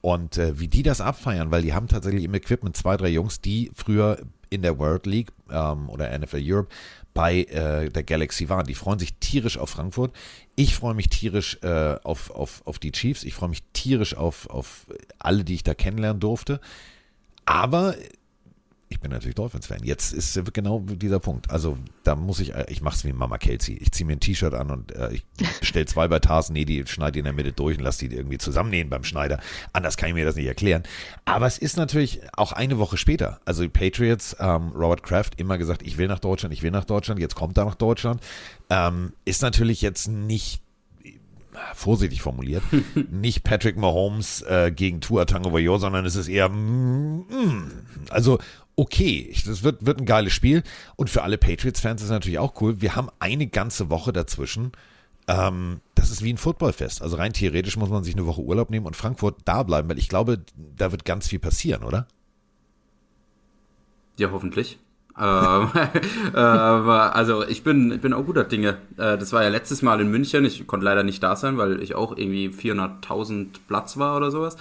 [0.00, 3.40] Und äh, wie die das abfeiern, weil die haben tatsächlich im Equipment zwei, drei Jungs,
[3.40, 4.18] die früher
[4.50, 6.68] in der World League ähm, oder NFL Europe
[7.14, 8.66] bei äh, der Galaxy waren.
[8.66, 10.14] Die freuen sich tierisch auf Frankfurt.
[10.56, 13.24] Ich freue mich tierisch äh, auf, auf, auf die Chiefs.
[13.24, 14.86] Ich freue mich tierisch auf, auf
[15.18, 16.60] alle, die ich da kennenlernen durfte.
[17.46, 17.94] Aber
[18.88, 19.82] ich bin natürlich Dolphins-Fan.
[19.82, 21.50] Jetzt ist genau dieser Punkt.
[21.50, 23.76] Also da muss ich, äh, ich mache es wie Mama Kelsey.
[23.76, 25.24] Ich ziehe mir ein T-Shirt an und äh, ich
[25.62, 28.14] stelle zwei bei Tarsen, nee, die schneide die in der Mitte durch und lasse die
[28.14, 29.40] irgendwie zusammennähen beim Schneider.
[29.72, 30.82] Anders kann ich mir das nicht erklären.
[31.24, 33.40] Aber es ist natürlich auch eine Woche später.
[33.44, 36.84] Also die Patriots, ähm, Robert Kraft, immer gesagt, ich will nach Deutschland, ich will nach
[36.84, 38.22] Deutschland, jetzt kommt er nach Deutschland.
[38.70, 40.63] Ähm, ist natürlich jetzt nicht
[41.74, 42.62] vorsichtig formuliert,
[43.10, 47.70] nicht Patrick Mahomes äh, gegen Tua Tagovailoa, sondern es ist eher, mm, mm,
[48.10, 48.38] also
[48.76, 50.62] okay, das wird, wird ein geiles Spiel
[50.96, 52.80] und für alle Patriots-Fans ist es natürlich auch cool.
[52.80, 54.72] Wir haben eine ganze Woche dazwischen.
[55.28, 57.00] Ähm, das ist wie ein Footballfest.
[57.00, 59.98] Also rein theoretisch muss man sich eine Woche Urlaub nehmen und Frankfurt da bleiben, weil
[59.98, 60.44] ich glaube,
[60.76, 62.06] da wird ganz viel passieren, oder?
[64.18, 64.78] Ja, hoffentlich.
[65.20, 65.70] Ähm,
[66.34, 68.78] äh, also ich bin, ich bin auch guter Dinge.
[68.96, 70.44] Äh, das war ja letztes Mal in München.
[70.44, 74.56] Ich konnte leider nicht da sein, weil ich auch irgendwie 400.000 Platz war oder sowas.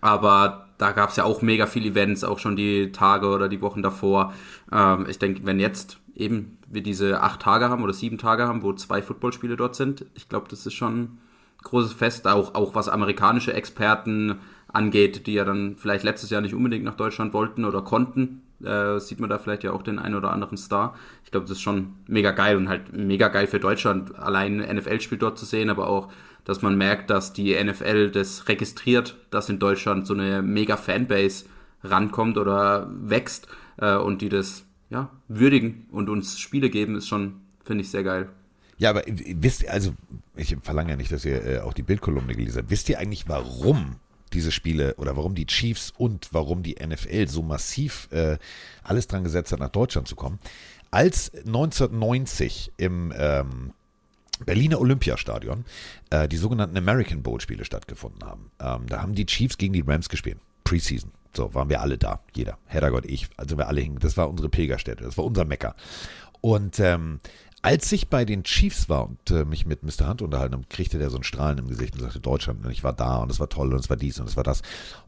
[0.00, 3.62] Aber da gab es ja auch mega viele Events, auch schon die Tage oder die
[3.62, 4.34] Wochen davor.
[4.70, 8.62] Ähm, ich denke, wenn jetzt eben wir diese acht Tage haben oder sieben Tage haben,
[8.62, 11.18] wo zwei Footballspiele dort sind, ich glaube, das ist schon ein
[11.62, 14.38] großes Fest, auch, auch was amerikanische Experten
[14.68, 18.42] angeht, die ja dann vielleicht letztes Jahr nicht unbedingt nach Deutschland wollten oder konnten.
[18.64, 20.94] Äh, sieht man da vielleicht ja auch den einen oder anderen Star.
[21.24, 25.18] Ich glaube, das ist schon mega geil und halt mega geil für Deutschland, allein NFL-Spiel
[25.18, 26.10] dort zu sehen, aber auch,
[26.44, 31.46] dass man merkt, dass die NFL das registriert, dass in Deutschland so eine mega Fanbase
[31.82, 33.48] rankommt oder wächst
[33.78, 38.04] äh, und die das ja, würdigen und uns Spiele geben, ist schon, finde ich, sehr
[38.04, 38.28] geil.
[38.76, 39.94] Ja, aber wisst ihr, also
[40.36, 42.70] ich verlange ja nicht, dass ihr äh, auch die Bildkolumne gelesen habt.
[42.70, 43.96] Wisst ihr eigentlich, warum
[44.34, 48.38] diese Spiele oder warum die Chiefs und warum die NFL so massiv äh,
[48.82, 50.38] alles dran gesetzt hat, nach Deutschland zu kommen?
[50.90, 53.72] Als 1990 im ähm,
[54.44, 55.64] Berliner Olympiastadion
[56.10, 59.84] äh, die sogenannten American Bowl Spiele stattgefunden haben, ähm, da haben die Chiefs gegen die
[59.86, 60.38] Rams gespielt.
[60.64, 61.10] Preseason.
[61.36, 62.20] So, waren wir alle da.
[62.34, 62.58] Jeder.
[62.66, 63.28] Heddergott, ich.
[63.36, 63.98] Also wir alle hingen.
[63.98, 65.04] Das war unsere Pilgerstätte.
[65.04, 65.74] Das war unser Mecker.
[66.40, 67.20] Und ähm,
[67.64, 70.06] als ich bei den Chiefs war und äh, mich mit Mr.
[70.06, 72.84] Hunt unterhalten habe, kriegte der so ein Strahlen im Gesicht und sagte, Deutschland, und ich
[72.84, 74.60] war da und es war toll und es war dies und es war das.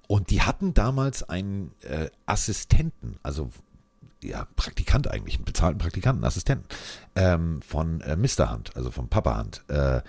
[0.08, 3.50] Und die hatten damals einen äh, Assistenten, also
[4.24, 6.66] ja, Praktikant eigentlich, einen bezahlten Praktikanten, Assistenten
[7.14, 8.50] ähm, von äh, Mr.
[8.50, 9.62] Hunt, also von Papa Hunt.
[9.68, 10.00] Äh,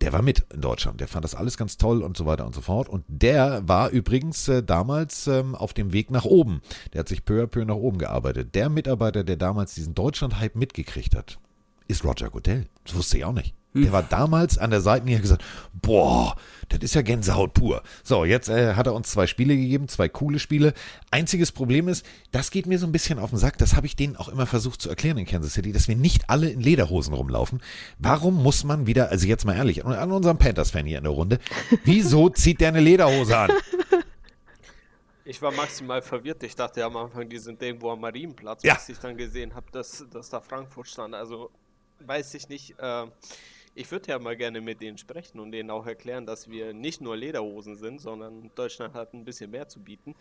[0.00, 1.00] der war mit in Deutschland.
[1.00, 2.88] Der fand das alles ganz toll und so weiter und so fort.
[2.88, 6.62] Und der war übrigens äh, damals ähm, auf dem Weg nach oben.
[6.92, 8.56] Der hat sich peu à peu nach oben gearbeitet.
[8.56, 11.38] Der Mitarbeiter, der damals diesen Deutschland-Hype mitgekriegt hat,
[11.88, 12.66] ist Roger Goodell.
[12.84, 13.54] Das wusste ich auch nicht.
[13.74, 16.34] Der war damals an der Seitenlinie gesagt, boah,
[16.70, 17.82] das ist ja Gänsehaut pur.
[18.02, 20.72] So, jetzt äh, hat er uns zwei Spiele gegeben, zwei coole Spiele.
[21.10, 23.94] Einziges Problem ist, das geht mir so ein bisschen auf den Sack, das habe ich
[23.94, 27.12] denen auch immer versucht zu erklären in Kansas City, dass wir nicht alle in Lederhosen
[27.12, 27.60] rumlaufen.
[27.98, 31.38] Warum muss man wieder, also jetzt mal ehrlich, an unserem Panthers-Fan hier in der Runde,
[31.84, 33.50] wieso zieht der eine Lederhose an?
[35.26, 36.42] Ich war maximal verwirrt.
[36.44, 38.74] Ich dachte ja am Anfang, die sind irgendwo am Marienplatz, Ja.
[38.74, 41.14] bis ich dann gesehen habe, dass, dass da Frankfurt stand.
[41.14, 41.50] Also
[42.00, 42.74] weiß ich nicht.
[42.78, 43.06] Äh,
[43.76, 47.02] ich würde ja mal gerne mit denen sprechen und denen auch erklären, dass wir nicht
[47.02, 50.14] nur Lederhosen sind, sondern Deutschland hat ein bisschen mehr zu bieten.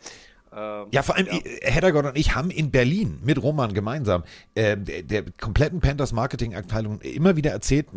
[0.52, 1.38] Ähm, Ja, vor allem, ja.
[1.38, 4.24] äh, Heddergott und ich haben in Berlin mit Roman gemeinsam
[4.56, 7.88] äh, der, der kompletten Panthers Marketingabteilung immer wieder erzählt,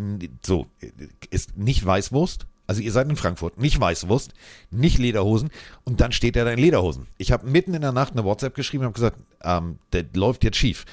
[0.46, 0.90] so, äh,
[1.30, 2.46] ist nicht Weißwurst.
[2.68, 4.34] Also ihr seid in Frankfurt, nicht Weißwurst,
[4.70, 5.50] nicht Lederhosen
[5.84, 7.06] und dann steht er da in Lederhosen.
[7.16, 10.44] Ich habe mitten in der Nacht eine WhatsApp geschrieben und habe gesagt, ähm, der läuft
[10.44, 10.84] jetzt schief.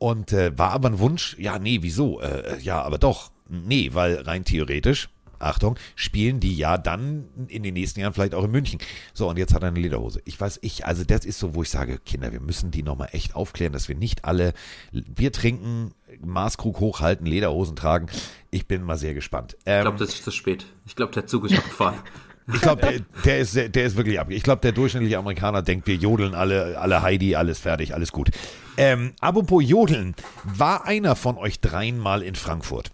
[0.00, 2.20] Und äh, war aber ein Wunsch, ja, nee, wieso?
[2.22, 3.30] Äh, ja, aber doch.
[3.50, 8.44] Nee, weil rein theoretisch, Achtung, spielen die ja dann in den nächsten Jahren vielleicht auch
[8.44, 8.78] in München.
[9.12, 10.22] So, und jetzt hat er eine Lederhose.
[10.24, 13.10] Ich weiß, ich, also das ist so, wo ich sage, Kinder, wir müssen die nochmal
[13.12, 14.54] echt aufklären, dass wir nicht alle
[14.90, 15.92] Bier trinken,
[16.24, 18.06] Maßkrug hochhalten, Lederhosen tragen.
[18.50, 19.56] Ich bin mal sehr gespannt.
[19.60, 20.64] Ich Ähm, glaube, das ist zu spät.
[20.86, 21.98] Ich glaube, der Zug ist abgefahren.
[22.54, 24.30] ich glaube, der, der, ist, der ist wirklich ab.
[24.30, 28.30] Ich glaube, der durchschnittliche Amerikaner denkt, wir jodeln alle, alle Heidi, alles fertig, alles gut.
[28.76, 32.92] Ähm, apropos Jodeln, war einer von euch dreien mal in Frankfurt?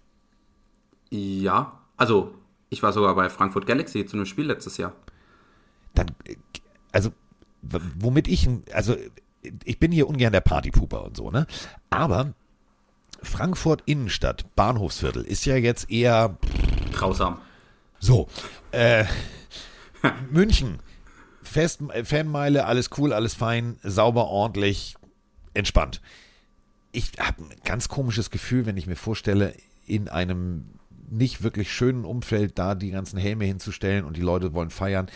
[1.10, 2.34] ja, also
[2.68, 4.92] ich war sogar bei Frankfurt Galaxy zu einem Spiel letztes Jahr.
[5.94, 6.08] Dann,
[6.92, 7.10] also,
[7.62, 8.96] womit ich, also,
[9.64, 11.46] ich bin hier ungern der Partypuper und so, ne?
[11.90, 12.34] Aber
[13.22, 16.36] Frankfurt Innenstadt, Bahnhofsviertel, ist ja jetzt eher
[16.92, 17.38] Grausam.
[17.98, 18.28] So,
[18.72, 19.04] äh,
[20.30, 20.78] München,
[21.42, 24.96] Fest, Fanmeile, alles cool, alles fein, sauber, ordentlich,
[25.54, 26.00] entspannt.
[26.92, 29.54] Ich habe ein ganz komisches Gefühl, wenn ich mir vorstelle,
[29.86, 30.75] in einem
[31.10, 35.06] nicht wirklich schönen Umfeld da die ganzen Helme hinzustellen und die Leute wollen feiern.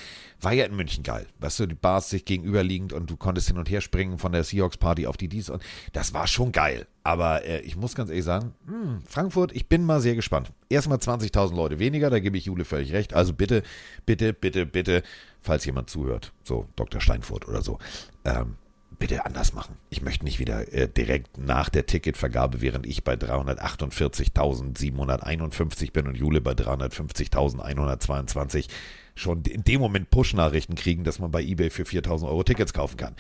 [0.41, 1.27] War ja in München geil.
[1.39, 4.45] Weißt du, die Bars sich gegenüberliegend und du konntest hin und her springen von der
[4.45, 5.63] Seahawks-Party auf die dies und
[5.93, 6.87] das war schon geil.
[7.03, 10.53] Aber äh, ich muss ganz ehrlich sagen, hm, Frankfurt, ich bin mal sehr gespannt.
[10.69, 13.15] Erstmal 20.000 Leute weniger, da gebe ich Jule völlig recht.
[13.15, 13.63] Also bitte,
[14.07, 15.03] bitte, bitte, bitte,
[15.41, 17.01] falls jemand zuhört, so Dr.
[17.01, 17.79] Steinfurt oder so,
[18.25, 18.57] ähm,
[19.01, 19.75] bitte anders machen.
[19.89, 26.17] Ich möchte nicht wieder äh, direkt nach der Ticketvergabe, während ich bei 348.751 bin und
[26.17, 28.69] Jule bei 350.122
[29.17, 32.97] schon in dem Moment Push-Nachrichten kriegen, dass man bei eBay für 4.000 Euro Tickets kaufen
[32.97, 33.17] kann.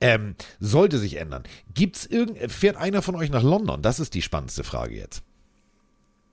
[0.00, 1.42] Ähm, sollte sich ändern.
[1.74, 3.82] Gibt's irgend, fährt einer von euch nach London?
[3.82, 5.22] Das ist die spannendste Frage jetzt.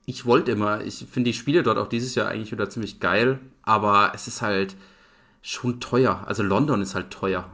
[0.06, 3.38] Ich wollte immer, ich finde die Spiele dort auch dieses Jahr eigentlich wieder ziemlich geil,
[3.62, 4.76] aber es ist halt
[5.42, 6.24] schon teuer.
[6.26, 7.50] Also London ist halt teuer.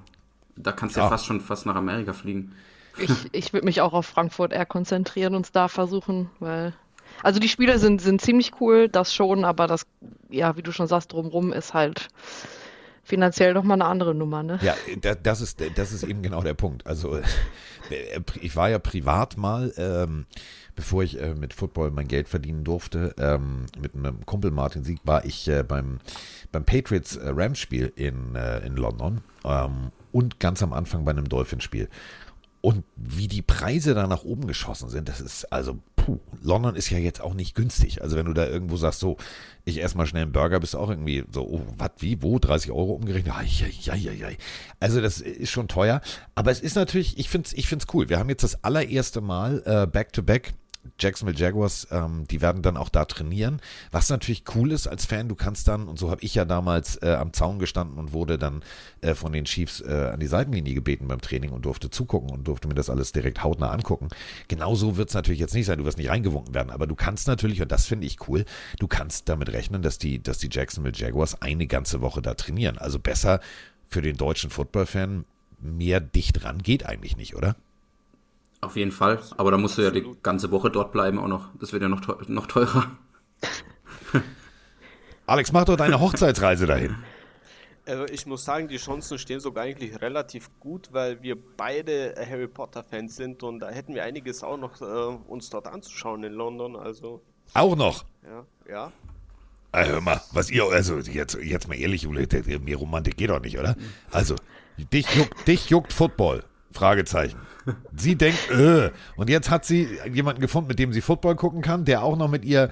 [0.62, 1.10] Da kannst du ja, Ja.
[1.10, 2.52] fast schon fast nach Amerika fliegen.
[2.98, 6.72] Ich, ich würde mich auch auf Frankfurt eher konzentrieren und es da versuchen, weil.
[7.22, 9.86] Also die Spiele sind, sind ziemlich cool, das schon, aber das,
[10.30, 12.08] ja, wie du schon sagst, drumrum ist halt
[13.02, 14.58] finanziell nochmal eine andere Nummer, ne?
[14.62, 16.86] Ja, da- das ist, das ist eben genau der Punkt.
[16.86, 17.18] Also
[18.40, 20.26] ich war ja privat mal, ähm,
[20.76, 25.00] bevor ich äh, mit Football mein Geld verdienen durfte, ähm, mit einem Kumpel Martin Sieg,
[25.04, 25.98] war ich äh, beim,
[26.52, 31.12] beim Patriots äh, Rams Spiel in, äh, in London ähm, und ganz am Anfang bei
[31.12, 31.88] einem Dolphins Spiel.
[32.60, 36.90] Und wie die Preise da nach oben geschossen sind, das ist also, puh, London ist
[36.90, 38.02] ja jetzt auch nicht günstig.
[38.02, 39.16] Also wenn du da irgendwo sagst, so,
[39.64, 42.40] ich esse mal schnell einen Burger, bist du auch irgendwie so, oh, was, wie, wo,
[42.40, 43.32] 30 Euro umgerechnet?
[43.32, 43.42] Ja.
[44.80, 46.00] Also das ist schon teuer.
[46.34, 48.08] Aber es ist natürlich, ich finde es ich find's cool.
[48.08, 50.54] Wir haben jetzt das allererste Mal äh, Back-to-Back
[50.98, 53.60] Jacksonville Jaguars, ähm, die werden dann auch da trainieren.
[53.90, 56.96] Was natürlich cool ist als Fan, du kannst dann, und so habe ich ja damals
[57.02, 58.62] äh, am Zaun gestanden und wurde dann
[59.00, 62.46] äh, von den Chiefs äh, an die Seitenlinie gebeten beim Training und durfte zugucken und
[62.46, 64.08] durfte mir das alles direkt hautnah angucken.
[64.48, 67.28] Genauso wird es natürlich jetzt nicht sein, du wirst nicht reingewunken werden, aber du kannst
[67.28, 68.44] natürlich, und das finde ich cool,
[68.78, 72.78] du kannst damit rechnen, dass die, dass die Jacksonville Jaguars eine ganze Woche da trainieren.
[72.78, 73.40] Also besser
[73.86, 75.24] für den deutschen Football-Fan
[75.60, 77.56] mehr dicht ran geht eigentlich nicht, oder?
[78.60, 79.20] Auf jeden Fall.
[79.36, 81.50] Aber da musst du ja die ganze Woche dort bleiben auch noch.
[81.58, 82.24] Das wird ja noch, teurer.
[82.28, 82.90] Noch teurer.
[85.26, 86.96] Alex, mach doch deine Hochzeitsreise dahin.
[87.86, 92.48] Also ich muss sagen, die Chancen stehen sogar eigentlich relativ gut, weil wir beide Harry
[92.48, 96.34] Potter Fans sind und da hätten wir einiges auch noch äh, uns dort anzuschauen in
[96.34, 96.76] London.
[96.76, 97.22] Also
[97.54, 98.04] auch noch.
[98.24, 98.92] Ja, ja.
[99.72, 102.26] Ah, hör mal, was ihr, also jetzt, jetzt mal ehrlich, Jule,
[102.60, 103.76] mehr Romantik geht doch nicht, oder?
[104.10, 104.34] Also,
[104.92, 106.44] dich juckt, dich juckt Football.
[106.72, 107.38] Fragezeichen.
[107.96, 108.90] Sie denkt, äh.
[109.16, 112.28] Und jetzt hat sie jemanden gefunden, mit dem sie Football gucken kann, der auch noch
[112.28, 112.70] mit ihr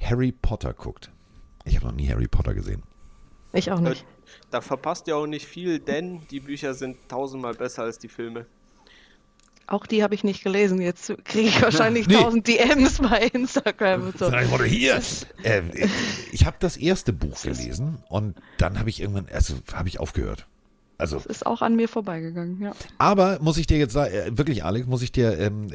[0.00, 1.10] Harry Potter guckt.
[1.64, 2.82] Ich habe noch nie Harry Potter gesehen.
[3.52, 4.04] Ich auch nicht.
[4.50, 8.46] Da verpasst ihr auch nicht viel, denn die Bücher sind tausendmal besser als die Filme.
[9.66, 10.80] Auch die habe ich nicht gelesen.
[10.80, 12.14] Jetzt kriege ich wahrscheinlich nee.
[12.14, 14.26] tausend DMs bei Instagram und so.
[14.26, 15.00] Oder hier.
[15.42, 15.62] Äh,
[16.32, 20.46] ich habe das erste Buch gelesen und dann habe ich irgendwann, also habe ich aufgehört.
[21.00, 22.72] Also, das ist auch an mir vorbeigegangen, ja.
[22.98, 25.68] Aber muss ich dir jetzt sagen, äh, wirklich, Alex, muss ich dir, ähm,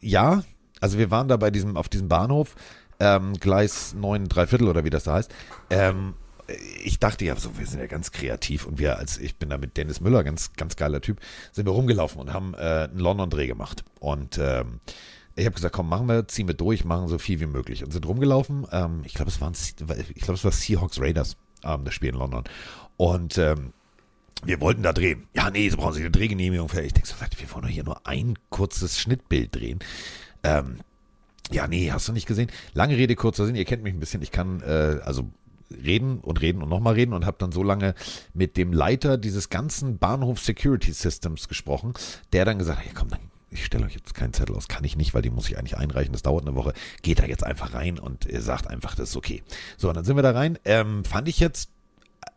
[0.00, 0.42] ja,
[0.80, 2.56] also wir waren da bei diesem, auf diesem Bahnhof,
[3.00, 5.32] ähm, Gleis 9, Dreiviertel oder wie das da heißt.
[5.70, 6.14] Ähm,
[6.82, 9.56] ich dachte ja so, wir sind ja ganz kreativ und wir als, ich bin da
[9.56, 11.20] mit Dennis Müller, ganz, ganz geiler Typ,
[11.52, 13.84] sind wir rumgelaufen und haben äh, einen London-Dreh gemacht.
[14.00, 14.80] Und ähm,
[15.36, 17.92] ich habe gesagt, komm, machen wir, ziehen wir durch, machen so viel wie möglich und
[17.92, 18.66] sind rumgelaufen.
[18.72, 22.16] Ähm, ich glaube, es waren, ich glaube, es war Seahawks Raiders, ähm, das Spiel in
[22.16, 22.44] London.
[22.96, 23.72] Und ähm,
[24.44, 25.26] wir wollten da drehen.
[25.34, 26.80] Ja, nee, sie brauchen sich eine Drehgenehmigung für.
[26.82, 29.78] Ich denke so, wir wollen doch hier nur ein kurzes Schnittbild drehen.
[30.42, 30.78] Ähm,
[31.50, 32.50] ja, nee, hast du nicht gesehen?
[32.72, 34.22] Lange Rede, kurzer Sinn, ihr kennt mich ein bisschen.
[34.22, 35.30] Ich kann, äh, also
[35.70, 37.94] reden und reden und nochmal reden und habe dann so lange
[38.32, 41.94] mit dem Leiter dieses ganzen Bahnhof Security Systems gesprochen,
[42.32, 43.20] der dann gesagt hat, ja komm, dann
[43.54, 45.76] ich stelle euch jetzt keinen Zettel aus, kann ich nicht, weil die muss ich eigentlich
[45.76, 46.74] einreichen, das dauert eine Woche.
[47.02, 49.44] Geht da jetzt einfach rein und sagt einfach, das ist okay.
[49.76, 50.58] So, und dann sind wir da rein.
[50.64, 51.70] Ähm, fand ich jetzt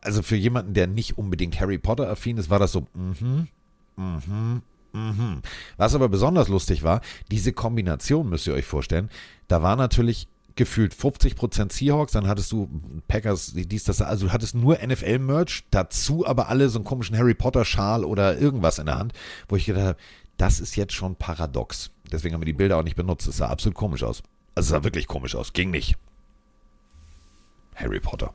[0.00, 3.48] also für jemanden, der nicht unbedingt Harry Potter affin ist, war das so, mhm,
[3.96, 4.62] mhm,
[4.92, 5.42] mhm.
[5.76, 9.10] Was aber besonders lustig war, diese Kombination müsst ihr euch vorstellen,
[9.48, 12.68] da war natürlich gefühlt 50% Seahawks, dann hattest du
[13.06, 17.34] Packers, dies, das, also du hattest nur NFL-Merch, dazu aber alle so einen komischen Harry
[17.34, 19.12] Potter-Schal oder irgendwas in der Hand,
[19.48, 19.98] wo ich gedacht habe,
[20.36, 21.90] das ist jetzt schon paradox.
[22.10, 23.26] Deswegen haben wir die Bilder auch nicht benutzt.
[23.28, 24.22] Es sah absolut komisch aus.
[24.54, 25.52] Also es sah wirklich komisch aus.
[25.52, 25.96] Ging nicht.
[27.74, 28.32] Harry Potter.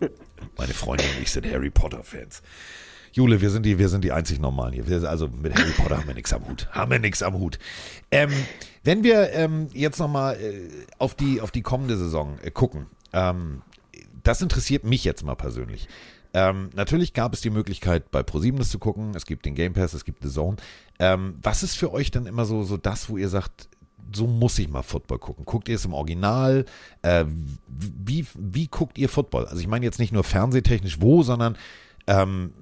[0.58, 2.42] Meine Freundin und ich sind Harry Potter-Fans.
[3.12, 4.86] Jule, wir sind die, wir sind die einzig Normalen hier.
[4.86, 6.68] Wir, also mit Harry Potter haben wir nichts am Hut.
[6.72, 7.58] Haben wir nichts am Hut.
[8.10, 8.30] Ähm,
[8.84, 10.68] wenn wir ähm, jetzt nochmal äh,
[10.98, 13.62] auf, die, auf die kommende Saison äh, gucken, ähm,
[14.22, 15.88] das interessiert mich jetzt mal persönlich.
[16.34, 19.12] Ähm, natürlich gab es die Möglichkeit, bei ProSieben das zu gucken.
[19.14, 20.56] Es gibt den Game Pass, es gibt The Zone.
[20.98, 23.68] Ähm, was ist für euch dann immer so, so das, wo ihr sagt,
[24.12, 25.44] so muss ich mal Football gucken.
[25.44, 26.64] Guckt ihr es im Original?
[27.02, 27.24] Äh,
[27.68, 29.46] wie, wie guckt ihr Football?
[29.46, 31.56] Also ich meine jetzt nicht nur fernsehtechnisch wo, sondern
[32.06, 32.52] ähm,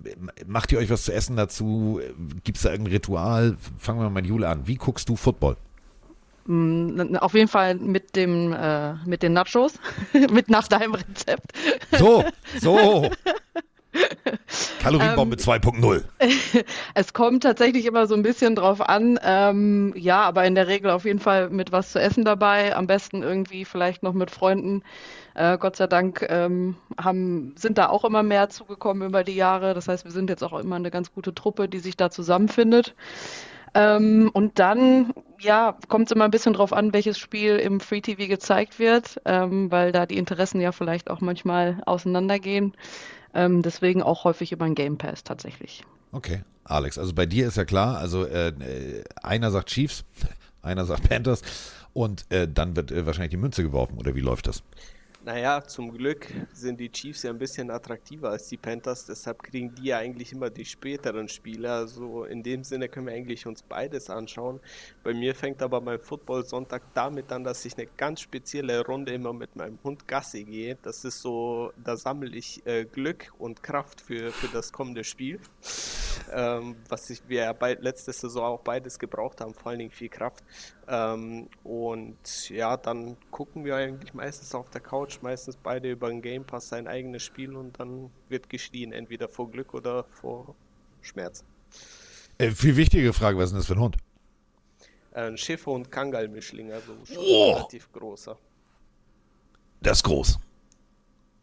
[0.46, 2.00] macht ihr euch was zu essen dazu?
[2.44, 3.56] Gibt es da irgendein Ritual?
[3.78, 4.66] Fangen wir mal mit Jule an.
[4.66, 5.56] Wie guckst du Football?
[6.46, 9.74] Mm, auf jeden Fall mit dem äh, mit den Nachos,
[10.32, 11.52] mit nach deinem Rezept.
[11.98, 12.24] So,
[12.60, 13.10] so.
[14.80, 16.04] Kalorienbombe ähm, 2.0.
[16.94, 19.18] Es kommt tatsächlich immer so ein bisschen drauf an.
[19.22, 22.74] Ähm, ja, aber in der Regel auf jeden Fall mit was zu essen dabei.
[22.76, 24.82] Am besten irgendwie vielleicht noch mit Freunden.
[25.34, 29.74] Äh, Gott sei Dank ähm, haben, sind da auch immer mehr zugekommen über die Jahre.
[29.74, 32.94] Das heißt, wir sind jetzt auch immer eine ganz gute Truppe, die sich da zusammenfindet.
[33.74, 38.00] Ähm, und dann, ja, kommt es immer ein bisschen drauf an, welches Spiel im Free
[38.00, 42.74] TV gezeigt wird, ähm, weil da die Interessen ja vielleicht auch manchmal auseinandergehen.
[43.34, 45.84] Ähm, deswegen auch häufig über ein Game Pass tatsächlich.
[46.12, 50.04] Okay, Alex, also bei dir ist ja klar, also äh, äh einer sagt Chiefs,
[50.62, 51.42] einer sagt Panthers
[51.92, 54.62] und äh, dann wird äh, wahrscheinlich die Münze geworfen oder wie läuft das?
[55.22, 59.74] Naja, zum Glück sind die Chiefs ja ein bisschen attraktiver als die Panthers, deshalb kriegen
[59.74, 61.70] die ja eigentlich immer die späteren Spiele.
[61.70, 64.60] Also in dem Sinne können wir eigentlich uns beides anschauen.
[65.02, 69.34] Bei mir fängt aber mein Football-Sonntag damit an, dass ich eine ganz spezielle Runde immer
[69.34, 70.78] mit meinem Hund Gassi gehe.
[70.80, 75.38] Das ist so, da sammle ich äh, Glück und Kraft für, für das kommende Spiel.
[76.32, 80.08] Ähm, was ich, wir ja letzte Saison auch beides gebraucht haben, vor allen Dingen viel
[80.08, 80.44] Kraft.
[80.92, 86.20] Ähm, und ja, dann gucken wir eigentlich meistens auf der Couch meistens beide über den
[86.20, 90.56] Game Pass sein eigenes Spiel und dann wird geschrien, entweder vor Glück oder vor
[91.00, 91.44] Schmerz.
[92.38, 93.96] Äh, viel wichtige Frage, was ist denn das für ein Hund?
[95.12, 97.52] Äh, ein Schiffer- und Kangal-Mischling, also schon Oh.
[97.52, 98.36] relativ großer.
[99.82, 100.40] Das ist groß.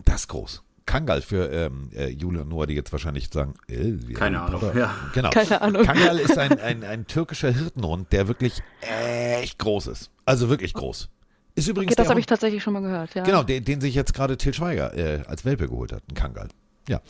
[0.03, 0.61] Das ist groß.
[0.87, 3.75] Kangal für ähm, äh, Jule und Noah, die jetzt wahrscheinlich sagen, äh,
[4.07, 4.95] wir Keine Ahnung, ja.
[5.13, 5.29] Genau.
[5.29, 5.83] Keine Ahnung.
[5.83, 10.09] Kangal ist ein, ein, ein türkischer Hirtenhund, der wirklich echt groß ist.
[10.25, 11.09] Also wirklich groß.
[11.53, 13.23] Ist übrigens Okay, das habe ich tatsächlich schon mal gehört, ja.
[13.23, 16.49] genau, den, den sich jetzt gerade Til Schweiger äh, als Welpe geholt hat, ein Kangal.
[16.87, 17.01] Ja,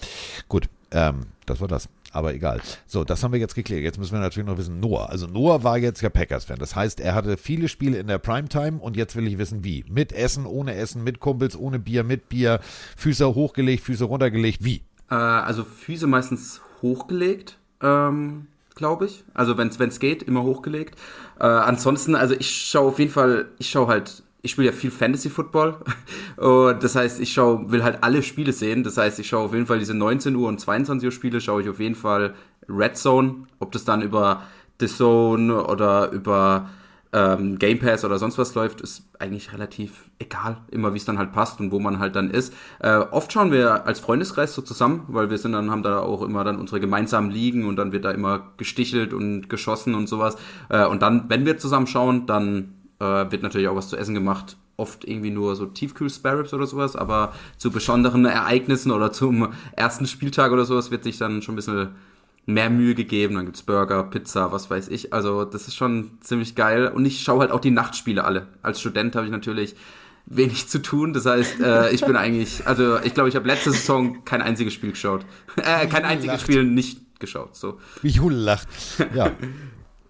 [0.47, 1.89] gut, ähm, das war das.
[2.11, 2.61] Aber egal.
[2.85, 3.83] So, das haben wir jetzt geklärt.
[3.83, 5.09] Jetzt müssen wir natürlich noch wissen, Noah.
[5.09, 6.57] Also Noah war jetzt ja Packers-Fan.
[6.59, 9.85] Das heißt, er hatte viele Spiele in der Primetime und jetzt will ich wissen, wie.
[9.89, 12.59] Mit Essen, ohne Essen, mit Kumpels, ohne Bier, mit Bier,
[12.95, 14.83] Füße hochgelegt, Füße runtergelegt, wie?
[15.09, 19.23] Äh, also Füße meistens hochgelegt, ähm, glaube ich.
[19.33, 20.95] Also wenn es geht, immer hochgelegt.
[21.39, 24.91] Äh, ansonsten, also ich schaue auf jeden Fall, ich schaue halt, ich spiele ja viel
[24.91, 25.77] Fantasy Football
[26.37, 28.83] und das heißt, ich schaue, will halt alle Spiele sehen.
[28.83, 31.61] Das heißt, ich schaue auf jeden Fall diese 19 Uhr und 22 Uhr Spiele, schaue
[31.61, 32.35] ich auf jeden Fall
[32.69, 34.43] Red Zone, ob das dann über
[34.79, 36.69] The Zone oder über
[37.13, 41.17] ähm, Game Pass oder sonst was läuft, ist eigentlich relativ egal, immer wie es dann
[41.17, 42.53] halt passt und wo man halt dann ist.
[42.79, 46.21] Äh, oft schauen wir als Freundeskreis so zusammen, weil wir sind dann, haben da auch
[46.21, 50.35] immer dann unsere gemeinsamen Ligen und dann wird da immer gestichelt und geschossen und sowas.
[50.69, 54.13] Äh, und dann, wenn wir zusammen schauen, dann äh, wird natürlich auch was zu essen
[54.13, 54.57] gemacht.
[54.75, 60.51] Oft irgendwie nur so Tiefkühl-Sparrows oder sowas, aber zu besonderen Ereignissen oder zum ersten Spieltag
[60.51, 61.89] oder sowas wird sich dann schon ein bisschen
[62.45, 63.35] mehr Mühe gegeben.
[63.35, 65.13] Dann gibt's Burger, Pizza, was weiß ich.
[65.13, 66.87] Also das ist schon ziemlich geil.
[66.87, 68.47] Und ich schaue halt auch die Nachtspiele alle.
[68.61, 69.75] Als Student habe ich natürlich
[70.25, 71.13] wenig zu tun.
[71.13, 74.73] Das heißt, äh, ich bin eigentlich, also ich glaube, ich habe letzte Saison kein einziges
[74.73, 75.25] Spiel geschaut.
[75.57, 76.41] Äh, kein einziges.
[76.41, 77.55] Spiel nicht geschaut.
[77.55, 77.79] So.
[78.01, 78.67] Wie Jule lacht.
[79.13, 79.31] Ja.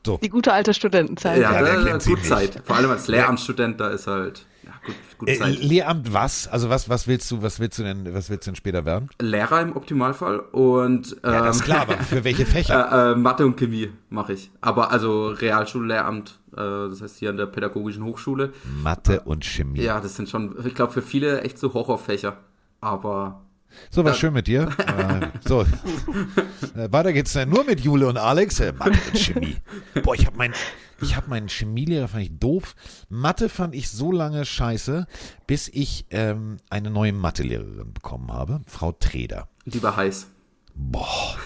[0.08, 0.18] So.
[0.24, 1.42] Die gute alte Studentenzeit.
[1.42, 2.30] Ja, Ja, der da, kennt sie gut nicht.
[2.30, 2.62] Zeit.
[2.64, 5.60] Vor allem als Lehramtsstudent, da ist halt ja, gut, gut Äh, Zeit.
[5.60, 6.48] Lehramt was?
[6.48, 9.10] Also was, was willst du, was willst du denn, was willst du denn später werden?
[9.22, 12.90] Lehrer im Optimalfall und ähm, Ja, das ist klar, aber für welche Fächer?
[13.10, 14.50] Äh, äh, Mathe und Chemie mache ich.
[14.62, 18.54] Aber also Realschullehramt, äh, das heißt hier an der Pädagogischen Hochschule.
[18.82, 19.82] Mathe und Chemie.
[19.82, 22.38] Ja, das sind schon, ich glaube, für viele echt so Horrorfächer.
[22.80, 23.42] Aber
[23.90, 24.70] So, war schön mit dir.
[24.80, 25.62] äh, so.
[25.62, 28.60] Äh, weiter geht's dann nur mit Jule und Alex.
[28.60, 29.58] Äh, Mathe und Chemie.
[30.04, 30.54] Boah, ich habe meinen
[31.00, 32.76] ich hab meinen Chemielehrer fand ich doof.
[33.10, 35.06] Mathe fand ich so lange scheiße,
[35.46, 39.48] bis ich ähm, eine neue Mathelehrerin bekommen habe, Frau Treder.
[39.66, 40.28] die war heiß.
[40.74, 41.38] Boah.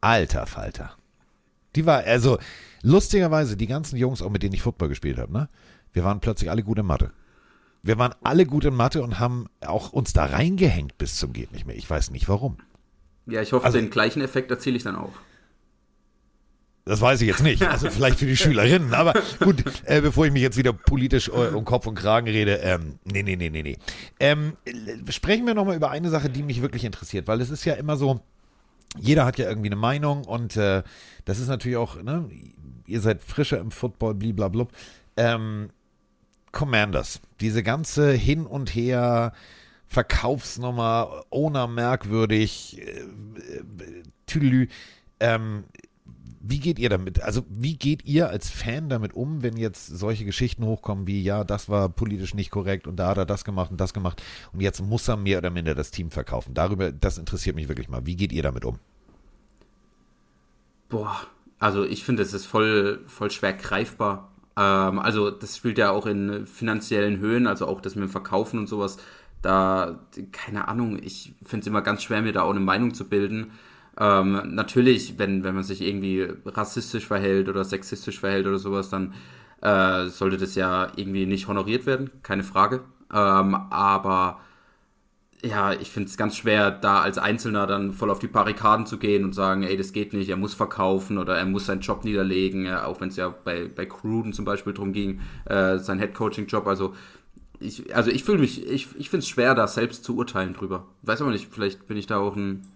[0.00, 0.96] Alter Falter.
[1.76, 2.38] Die war, also,
[2.82, 5.48] lustigerweise, die ganzen Jungs, auch mit denen ich Football gespielt habe, ne?
[5.92, 7.12] Wir waren plötzlich alle gut in Mathe.
[7.82, 11.52] Wir waren alle gut in Mathe und haben auch uns da reingehängt bis zum geht
[11.52, 11.76] nicht mehr.
[11.76, 12.58] Ich weiß nicht warum.
[13.26, 15.12] Ja, ich hoffe, Also- den gleichen Effekt erzähle ich dann auch.
[16.86, 17.62] Das weiß ich jetzt nicht.
[17.62, 18.94] Also vielleicht für die Schülerinnen.
[18.94, 22.56] Aber gut, äh, bevor ich mich jetzt wieder politisch äh, um Kopf und Kragen rede,
[22.56, 23.76] ähm, nee, nee, nee, nee, nee.
[24.18, 27.64] Ähm, äh, sprechen wir nochmal über eine Sache, die mich wirklich interessiert, weil es ist
[27.64, 28.20] ja immer so,
[28.98, 30.82] jeder hat ja irgendwie eine Meinung und äh,
[31.26, 32.28] das ist natürlich auch, ne,
[32.86, 34.72] ihr seid frischer im Football, bliblablub.
[35.16, 35.68] Ähm,
[36.52, 39.32] Commanders, diese ganze Hin und Her,
[39.86, 43.04] Verkaufsnummer, Owner merkwürdig, äh,
[44.26, 44.68] Tüdelü,
[45.18, 45.64] ähm,
[46.42, 47.22] wie geht ihr damit?
[47.22, 51.44] Also, wie geht ihr als Fan damit um, wenn jetzt solche Geschichten hochkommen wie, ja,
[51.44, 54.22] das war politisch nicht korrekt und da hat er das gemacht und das gemacht
[54.52, 56.54] und jetzt muss er mehr oder minder das Team verkaufen?
[56.54, 58.06] Darüber, das interessiert mich wirklich mal.
[58.06, 58.78] Wie geht ihr damit um?
[60.88, 61.20] Boah,
[61.58, 64.32] also ich finde, es ist voll, voll schwer greifbar.
[64.60, 68.58] Ähm, also das spielt ja auch in finanziellen Höhen, also auch das mit dem Verkaufen
[68.58, 68.98] und sowas.
[69.42, 70.00] Da,
[70.32, 73.52] keine Ahnung, ich finde es immer ganz schwer, mir da auch eine Meinung zu bilden.
[73.98, 79.14] Ähm, natürlich, wenn, wenn man sich irgendwie rassistisch verhält oder sexistisch verhält oder sowas, dann
[79.62, 82.82] äh, sollte das ja irgendwie nicht honoriert werden, keine Frage.
[83.12, 84.40] Ähm, aber
[85.42, 88.98] ja, ich finde es ganz schwer, da als Einzelner dann voll auf die Barrikaden zu
[88.98, 92.04] gehen und sagen, ey, das geht nicht, er muss verkaufen oder er muss seinen Job
[92.04, 95.98] niederlegen, ja, auch wenn es ja bei, bei Cruden zum Beispiel drum ging, äh, sein
[95.98, 96.94] Headcoaching-Job, also
[97.58, 100.86] ich, also ich fühle mich, ich, ich finde es schwer, da selbst zu urteilen drüber.
[101.02, 102.66] Weiß aber nicht, vielleicht bin ich da auch ein,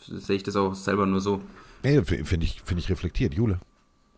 [0.00, 1.42] sehe ich das auch selber nur so.
[1.82, 3.34] Nee, finde ich, finde ich reflektiert.
[3.34, 3.60] Jule.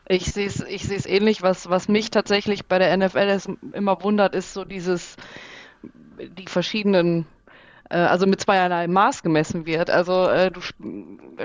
[0.08, 1.42] Ich sehe es ich seh's ähnlich.
[1.42, 5.16] Was, was mich tatsächlich bei der NFL immer wundert, ist so dieses,
[6.38, 7.26] die verschiedenen
[7.96, 9.90] also mit zweierlei Maß gemessen wird.
[9.90, 10.60] Also äh, du,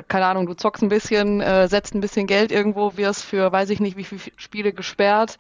[0.08, 3.70] keine Ahnung, du zockst ein bisschen, äh, setzt ein bisschen Geld irgendwo, wirst für weiß
[3.70, 5.38] ich nicht wie viele Spiele gesperrt.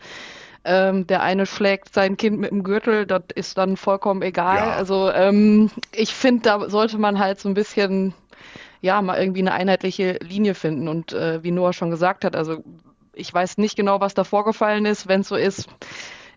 [0.65, 4.57] Ähm, der eine schlägt sein Kind mit dem Gürtel, das ist dann vollkommen egal.
[4.57, 4.73] Ja.
[4.73, 8.13] Also ähm, ich finde, da sollte man halt so ein bisschen
[8.81, 10.87] ja mal irgendwie eine einheitliche Linie finden.
[10.87, 12.63] Und äh, wie Noah schon gesagt hat, also
[13.13, 15.07] ich weiß nicht genau, was da vorgefallen ist.
[15.07, 15.69] Wenn es so ist,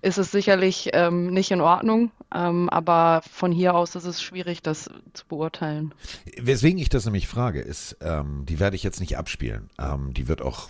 [0.02, 2.10] ist es sicherlich ähm, nicht in Ordnung.
[2.34, 5.92] Ähm, aber von hier aus ist es schwierig, das zu beurteilen.
[6.36, 9.68] Weswegen ich das nämlich frage, ist, ähm, die werde ich jetzt nicht abspielen.
[9.78, 10.68] Ähm, die wird auch,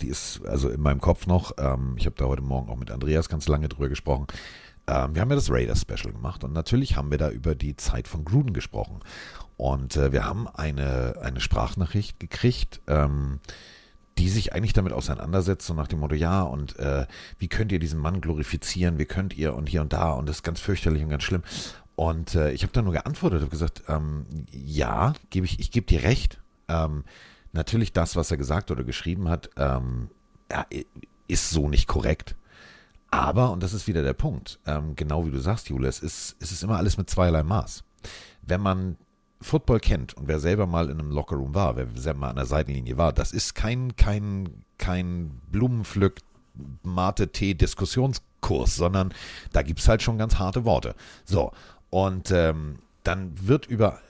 [0.00, 1.52] die ist also in meinem Kopf noch.
[1.58, 4.26] Ähm, ich habe da heute Morgen auch mit Andreas ganz lange drüber gesprochen.
[4.86, 8.08] Ähm, wir haben ja das Raiders-Special gemacht und natürlich haben wir da über die Zeit
[8.08, 9.00] von Gruden gesprochen.
[9.56, 13.40] Und äh, wir haben eine, eine Sprachnachricht gekriegt, ähm,
[14.18, 17.06] die sich eigentlich damit auseinandersetzt, so nach dem Motto, ja, und äh,
[17.38, 20.36] wie könnt ihr diesen Mann glorifizieren, wie könnt ihr und hier und da und das
[20.36, 21.42] ist ganz fürchterlich und ganz schlimm.
[21.96, 25.86] Und äh, ich habe dann nur geantwortet, habe gesagt, ähm, ja, gebe ich, ich gebe
[25.86, 26.40] dir recht.
[26.68, 27.04] Ähm,
[27.52, 30.08] natürlich das, was er gesagt oder geschrieben hat, ähm,
[30.50, 30.66] ja,
[31.28, 32.36] ist so nicht korrekt.
[33.10, 36.36] Aber, und das ist wieder der Punkt, ähm, genau wie du sagst, Jule, es ist,
[36.40, 37.84] es ist immer alles mit zweierlei Maß.
[38.42, 38.96] Wenn man
[39.42, 42.46] Football kennt und wer selber mal in einem Lockerroom war, wer selber mal an der
[42.46, 46.20] Seitenlinie war, das ist kein, kein, kein Blumenpflück,
[46.82, 49.14] Mate-Tee-Diskussionskurs, sondern
[49.52, 50.94] da gibt es halt schon ganz harte Worte.
[51.24, 51.52] So,
[51.88, 54.00] und ähm, dann wird über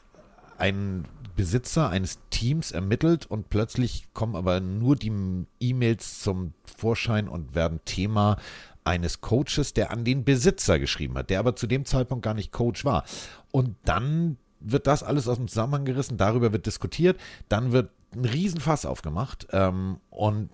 [0.58, 1.06] einen
[1.36, 7.80] Besitzer eines Teams ermittelt und plötzlich kommen aber nur die E-Mails zum Vorschein und werden
[7.84, 8.36] Thema
[8.84, 12.52] eines Coaches, der an den Besitzer geschrieben hat, der aber zu dem Zeitpunkt gar nicht
[12.52, 13.04] Coach war.
[13.52, 18.24] Und dann wird das alles aus dem Zusammenhang gerissen, darüber wird diskutiert, dann wird ein
[18.24, 20.50] Riesenfass aufgemacht ähm, und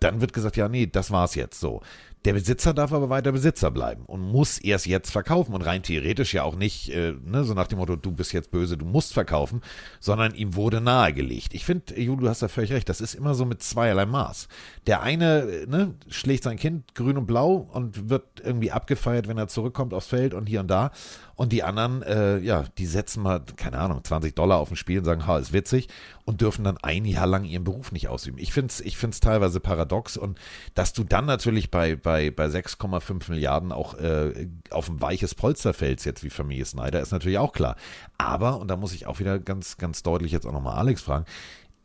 [0.00, 1.80] dann wird gesagt, ja, nee, das war's jetzt so.
[2.24, 6.32] Der Besitzer darf aber weiter Besitzer bleiben und muss erst jetzt verkaufen und rein theoretisch
[6.32, 9.12] ja auch nicht, äh, ne, so nach dem Motto, du bist jetzt böse, du musst
[9.12, 9.60] verkaufen,
[10.00, 11.52] sondern ihm wurde nahegelegt.
[11.52, 14.48] Ich finde, Julu, du hast da völlig recht, das ist immer so mit zweierlei Maß.
[14.86, 19.36] Der eine äh, ne, schlägt sein Kind grün und blau und wird irgendwie abgefeiert, wenn
[19.36, 20.92] er zurückkommt aufs Feld und hier und da.
[21.36, 24.98] Und die anderen, äh, ja, die setzen mal, keine Ahnung, 20 Dollar auf ein Spiel
[24.98, 25.88] und sagen, ha, ist witzig
[26.24, 28.38] und dürfen dann ein Jahr lang ihren Beruf nicht ausüben.
[28.38, 30.38] Ich finde es ich find's teilweise paradox und
[30.74, 35.74] dass du dann natürlich bei, bei, bei 6,5 Milliarden auch äh, auf ein weiches Polster
[35.74, 37.76] fällst, jetzt wie Familie Snyder, ist natürlich auch klar.
[38.18, 41.26] Aber, und da muss ich auch wieder ganz, ganz deutlich jetzt auch nochmal Alex fragen,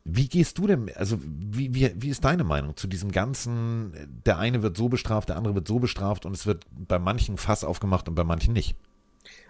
[0.05, 3.93] wie gehst du denn, also wie, wie, wie ist deine Meinung zu diesem ganzen,
[4.25, 7.37] der eine wird so bestraft, der andere wird so bestraft und es wird bei manchen
[7.37, 8.75] Fass aufgemacht und bei manchen nicht?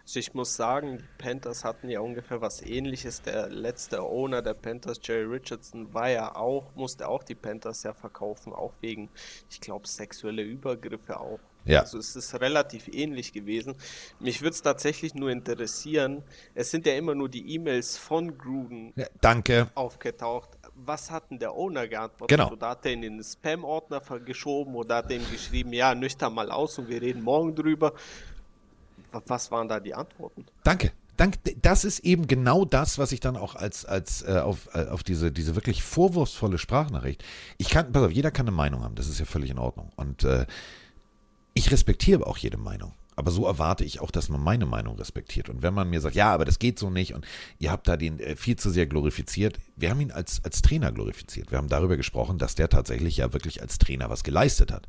[0.10, 3.22] Also ich muss sagen, die Panthers hatten ja ungefähr was ähnliches.
[3.22, 7.94] Der letzte Owner der Panthers, Jerry Richardson, war ja auch, musste auch die Panthers ja
[7.94, 9.10] verkaufen, auch wegen,
[9.52, 11.38] ich glaube, sexuelle Übergriffe auch.
[11.66, 11.82] Ja.
[11.82, 13.76] Also es ist relativ ähnlich gewesen.
[14.20, 16.24] Mich würde es tatsächlich nur interessieren,
[16.56, 19.70] es sind ja immer nur die E-Mails von Gruden ja, danke.
[19.76, 20.50] aufgetaucht.
[20.74, 22.36] Was hat denn der Owner geantwortet?
[22.36, 22.52] Genau.
[22.52, 26.50] Oder hat er in den Spam-Ordner geschoben oder hat er ihm geschrieben, ja, nüchtern mal
[26.50, 27.94] aus und wir reden morgen drüber.
[29.12, 30.46] Was waren da die Antworten?
[30.64, 30.92] Danke.
[31.20, 34.86] Dank, das ist eben genau das, was ich dann auch als, als äh, auf, äh,
[34.86, 37.26] auf diese, diese wirklich vorwurfsvolle Sprachnachricht.
[37.58, 39.92] Ich kann, pass auf, jeder kann eine Meinung haben, das ist ja völlig in Ordnung.
[39.98, 40.46] Und äh,
[41.54, 42.94] ich respektiere auch jede Meinung.
[43.18, 45.50] Aber so erwarte ich auch, dass man meine Meinung respektiert.
[45.50, 47.98] Und wenn man mir sagt, ja, aber das geht so nicht und ihr habt da
[47.98, 51.52] den äh, viel zu sehr glorifiziert, wir haben ihn als, als Trainer glorifiziert.
[51.52, 54.88] Wir haben darüber gesprochen, dass der tatsächlich ja wirklich als Trainer was geleistet hat.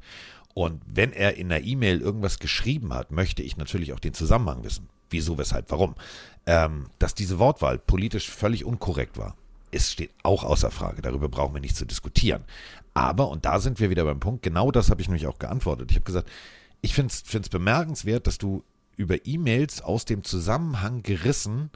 [0.55, 4.65] Und wenn er in der E-Mail irgendwas geschrieben hat, möchte ich natürlich auch den Zusammenhang
[4.65, 4.89] wissen.
[5.09, 5.95] Wieso, weshalb, warum.
[6.47, 9.37] Ähm, dass diese Wortwahl politisch völlig unkorrekt war,
[9.71, 11.03] es steht auch außer Frage.
[11.03, 12.45] Darüber brauchen wir nicht zu diskutieren.
[12.95, 15.91] Aber, und da sind wir wieder beim Punkt, genau das habe ich nämlich auch geantwortet.
[15.91, 16.29] Ich habe gesagt,
[16.81, 18.65] ich finde es bemerkenswert, dass du
[18.97, 21.71] über E-Mails aus dem Zusammenhang gerissen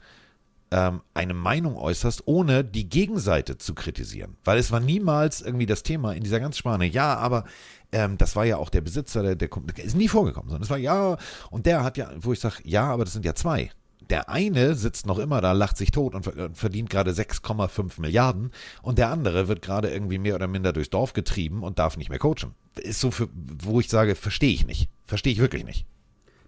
[0.75, 4.37] ähm, eine Meinung äußerst, ohne die Gegenseite zu kritisieren.
[4.43, 7.45] Weil es war niemals irgendwie das Thema in dieser ganzen Spanne, ja, aber
[7.93, 10.71] ähm, das war ja auch der Besitzer, der, der, der ist nie vorgekommen, sondern es
[10.71, 11.17] war ja,
[11.51, 13.71] und der hat ja, wo ich sage, ja, aber das sind ja zwei.
[14.11, 18.51] Der eine sitzt noch immer da, lacht sich tot und verdient gerade 6,5 Milliarden
[18.83, 22.11] und der andere wird gerade irgendwie mehr oder minder durchs Dorf getrieben und darf nicht
[22.11, 22.55] mehr coachen.
[22.75, 24.91] Ist so, für, wo ich sage, verstehe ich nicht.
[25.07, 25.87] Verstehe ich wirklich nicht.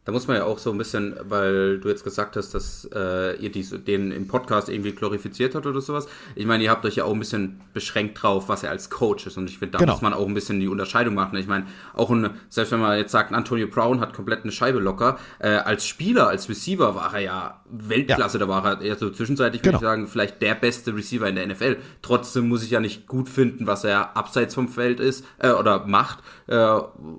[0.07, 3.37] Da muss man ja auch so ein bisschen, weil du jetzt gesagt hast, dass äh,
[3.39, 6.07] ihr dies, den im Podcast irgendwie glorifiziert habt oder sowas.
[6.37, 9.27] Ich meine, ihr habt euch ja auch ein bisschen beschränkt drauf, was er als Coach
[9.27, 9.37] ist.
[9.37, 9.95] Und ich finde, da genau.
[9.95, 11.37] muss man auch ein bisschen die Unterscheidung machen.
[11.39, 14.79] Ich meine, auch ein, selbst wenn man jetzt sagt, Antonio Brown hat komplett eine Scheibe
[14.79, 18.39] locker, äh, als Spieler, als Receiver war er ja Weltklasse.
[18.39, 18.47] Ja.
[18.47, 19.81] Da war er eher so zwischenzeitlich, genau.
[19.81, 21.79] würde ich sagen, vielleicht der beste Receiver in der NFL.
[22.03, 25.85] Trotzdem muss ich ja nicht gut finden, was er abseits vom Feld ist äh, oder
[25.85, 26.69] macht äh,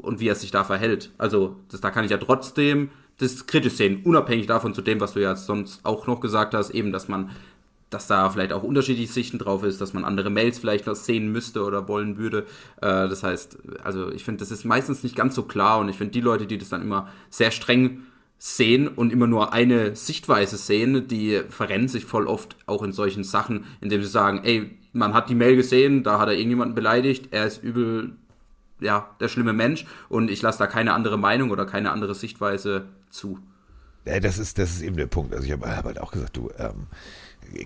[0.01, 1.11] und wie er sich da verhält.
[1.17, 5.13] Also, das, da kann ich ja trotzdem das kritisch sehen, unabhängig davon zu dem, was
[5.13, 7.31] du ja sonst auch noch gesagt hast, eben, dass man,
[7.89, 11.31] dass da vielleicht auch unterschiedliche Sichten drauf ist, dass man andere Mails vielleicht noch sehen
[11.31, 12.45] müsste oder wollen würde.
[12.81, 15.97] Äh, das heißt, also ich finde, das ist meistens nicht ganz so klar und ich
[15.97, 18.03] finde, die Leute, die das dann immer sehr streng
[18.39, 23.23] sehen und immer nur eine Sichtweise sehen, die verrennen sich voll oft auch in solchen
[23.23, 27.29] Sachen, indem sie sagen, ey, man hat die Mail gesehen, da hat er irgendjemanden beleidigt,
[27.31, 28.15] er ist übel,
[28.79, 32.85] ja, der schlimme Mensch und ich lasse da keine andere Meinung oder keine andere Sichtweise
[33.09, 33.39] zu.
[34.05, 35.33] Ja, das ist, das ist eben der Punkt.
[35.33, 36.87] Also ich habe hab halt auch gesagt, du, ähm,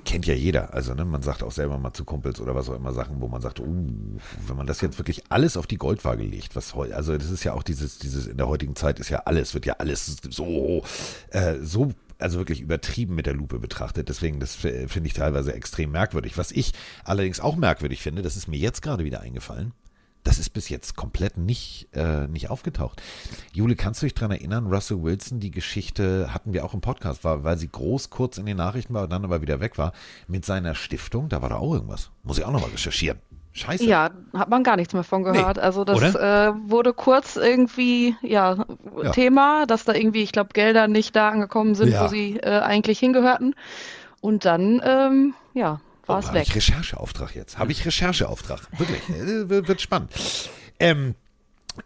[0.05, 0.73] kennt ja jeder.
[0.73, 3.27] Also, ne, man sagt auch selber mal zu Kumpels oder was auch immer Sachen, wo
[3.27, 6.95] man sagt, uh, wenn man das jetzt wirklich alles auf die Goldwaage legt, was heute,
[6.95, 9.65] also das ist ja auch dieses, dieses, in der heutigen Zeit ist ja alles, wird
[9.65, 10.83] ja alles so,
[11.29, 14.07] äh, so also wirklich übertrieben mit der Lupe betrachtet.
[14.07, 16.37] Deswegen, das finde ich teilweise extrem merkwürdig.
[16.37, 19.73] Was ich allerdings auch merkwürdig finde, das ist mir jetzt gerade wieder eingefallen,
[20.23, 23.01] das ist bis jetzt komplett nicht, äh, nicht aufgetaucht.
[23.53, 27.23] Jule, kannst du dich daran erinnern, Russell Wilson, die Geschichte hatten wir auch im Podcast,
[27.23, 29.93] war, weil sie groß kurz in den Nachrichten war und dann aber wieder weg war,
[30.27, 32.11] mit seiner Stiftung, da war da auch irgendwas.
[32.23, 33.19] Muss ich auch nochmal recherchieren.
[33.53, 33.83] Scheiße.
[33.83, 35.57] Ja, hat man gar nichts mehr von gehört.
[35.57, 38.65] Nee, also das äh, wurde kurz irgendwie ja,
[39.03, 42.03] ja, Thema, dass da irgendwie, ich glaube, Gelder nicht da angekommen sind, ja.
[42.03, 43.53] wo sie äh, eigentlich hingehörten.
[44.21, 45.81] Und dann, ähm, ja,
[46.11, 46.47] war es oh, weg.
[46.47, 47.57] Habe ich Rechercheauftrag jetzt?
[47.57, 48.67] Habe ich Rechercheauftrag?
[48.77, 50.11] Wirklich, äh, wird spannend.
[50.79, 51.15] Ähm,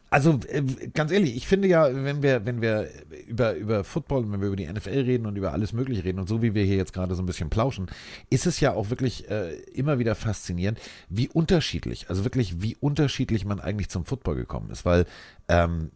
[0.09, 0.63] also äh,
[0.93, 2.89] ganz ehrlich, ich finde ja, wenn wir, wenn wir
[3.27, 6.27] über, über Football, wenn wir über die NFL reden und über alles Mögliche reden und
[6.27, 7.87] so wie wir hier jetzt gerade so ein bisschen plauschen,
[8.29, 13.45] ist es ja auch wirklich äh, immer wieder faszinierend, wie unterschiedlich, also wirklich, wie unterschiedlich
[13.45, 14.85] man eigentlich zum Football gekommen ist.
[14.85, 15.05] Weil,
[15.47, 15.91] ähm,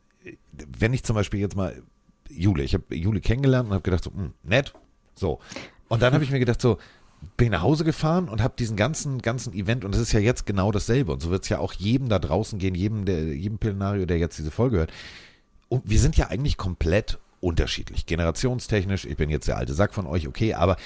[0.78, 1.82] wenn ich zum Beispiel jetzt mal
[2.30, 4.74] Jule, ich habe Jule kennengelernt und habe gedacht, so, mh, hm, nett,
[5.16, 5.40] so.
[5.88, 6.78] Und dann habe ich mir gedacht, so,
[7.38, 10.20] bin ich nach Hause gefahren und habe diesen ganzen, ganzen Event, und es ist ja
[10.20, 13.34] jetzt genau dasselbe, und so wird es ja auch jedem da draußen gehen, jedem, der,
[13.34, 14.94] jedem Plenario, der jetzt diese Folge hört.
[15.68, 18.06] Und wir sind ja eigentlich komplett unterschiedlich.
[18.06, 20.78] Generationstechnisch, ich bin jetzt der alte Sack von euch, okay, aber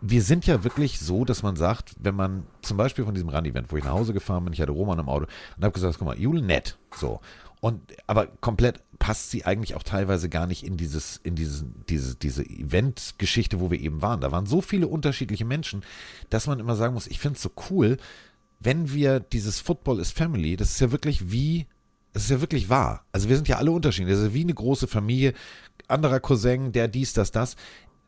[0.00, 3.72] wir sind ja wirklich so, dass man sagt, wenn man zum Beispiel von diesem Run-Event,
[3.72, 5.26] wo ich nach Hause gefahren bin, ich hatte Roman im Auto
[5.56, 7.20] und habe gesagt, guck mal, Jule nett, so.
[7.60, 12.14] Und aber komplett passt sie eigentlich auch teilweise gar nicht in dieses, in dieses, diese,
[12.16, 14.20] diese Event-Geschichte, wo wir eben waren.
[14.20, 15.82] Da waren so viele unterschiedliche Menschen,
[16.30, 17.96] dass man immer sagen muss, ich finde es so cool,
[18.60, 21.66] wenn wir dieses Football is Family, das ist ja wirklich wie,
[22.12, 23.04] das ist ja wirklich wahr.
[23.12, 24.16] Also wir sind ja alle unterschiedlich.
[24.16, 25.34] Das ist wie eine große Familie,
[25.86, 27.56] anderer Cousin, der dies, das, das.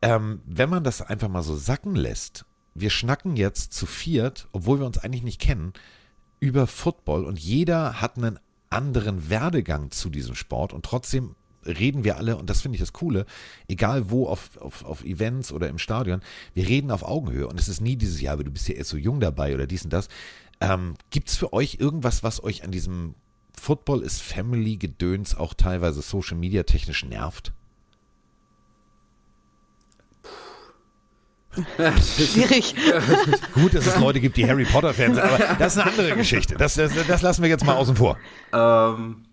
[0.03, 2.44] Ähm, wenn man das einfach mal so sacken lässt,
[2.74, 5.72] wir schnacken jetzt zu viert, obwohl wir uns eigentlich nicht kennen,
[6.40, 8.38] über Football und jeder hat einen
[8.70, 11.34] anderen Werdegang zu diesem Sport und trotzdem
[11.66, 13.26] reden wir alle, und das finde ich das Coole,
[13.68, 16.22] egal wo, auf, auf, auf Events oder im Stadion,
[16.54, 18.90] wir reden auf Augenhöhe und es ist nie dieses, ja, aber du bist ja erst
[18.90, 20.08] so jung dabei oder dies und das.
[20.60, 23.14] Ähm, Gibt es für euch irgendwas, was euch an diesem
[23.52, 27.52] Football is Family Gedöns auch teilweise Social Media technisch nervt?
[31.55, 32.74] Schwierig.
[33.55, 36.55] Gut, dass es Leute gibt, die Harry Potter-Fans sind, aber das ist eine andere Geschichte.
[36.57, 38.16] Das, das, das lassen wir jetzt mal außen vor.
[38.53, 39.24] Ähm,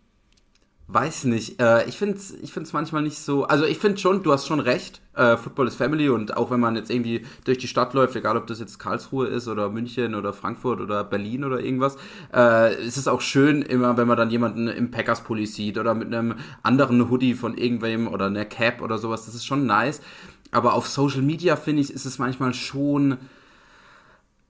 [0.88, 1.62] weiß nicht.
[1.62, 3.46] Äh, ich finde es ich find's manchmal nicht so.
[3.46, 5.02] Also, ich finde schon, du hast schon recht.
[5.14, 8.38] Äh, Football ist Family und auch wenn man jetzt irgendwie durch die Stadt läuft, egal
[8.38, 11.98] ob das jetzt Karlsruhe ist oder München oder Frankfurt oder Berlin oder irgendwas,
[12.34, 16.14] äh, ist es auch schön, immer wenn man dann jemanden im Packers-Pulli sieht oder mit
[16.14, 19.26] einem anderen Hoodie von irgendwem oder einer Cap oder sowas.
[19.26, 20.02] Das ist schon nice.
[20.52, 23.18] Aber auf Social Media, finde ich, ist es manchmal schon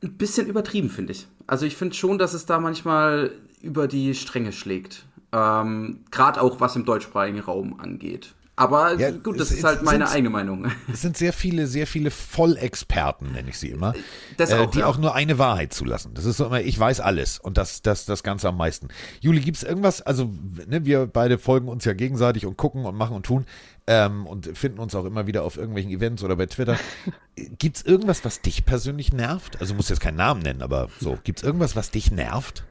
[0.03, 1.27] ein bisschen übertrieben, finde ich.
[1.47, 3.31] Also ich finde schon, dass es da manchmal
[3.61, 5.05] über die Stränge schlägt.
[5.31, 8.33] Ähm, Gerade auch was im deutschsprachigen Raum angeht.
[8.59, 10.71] Aber ja, gut, das es, ist halt meine eigene Meinung.
[10.91, 13.93] Es sind sehr viele, sehr viele Vollexperten, nenne ich sie immer,
[14.39, 14.87] äh, auch, die ja.
[14.87, 16.15] auch nur eine Wahrheit zulassen.
[16.15, 18.87] Das ist so immer, ich weiß alles und das, das, das Ganze am meisten.
[19.21, 20.31] Juli, gibt es irgendwas, also
[20.67, 23.45] ne, wir beide folgen uns ja gegenseitig und gucken und machen und tun
[23.85, 26.77] ähm, und finden uns auch immer wieder auf irgendwelchen Events oder bei Twitter.
[27.35, 29.61] gibt es irgendwas, was dich persönlich nervt?
[29.61, 32.63] Also du musst jetzt keinen Namen nennen, aber so, gibt es irgendwas, was dich nervt?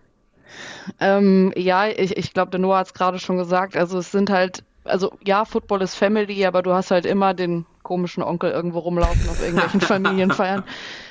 [0.98, 3.76] Ähm, ja, ich, ich glaube, der Noah hat es gerade schon gesagt.
[3.76, 7.66] Also es sind halt also ja, Football ist Family, aber du hast halt immer den
[7.82, 10.64] komischen Onkel irgendwo rumlaufen auf irgendwelchen Familienfeiern,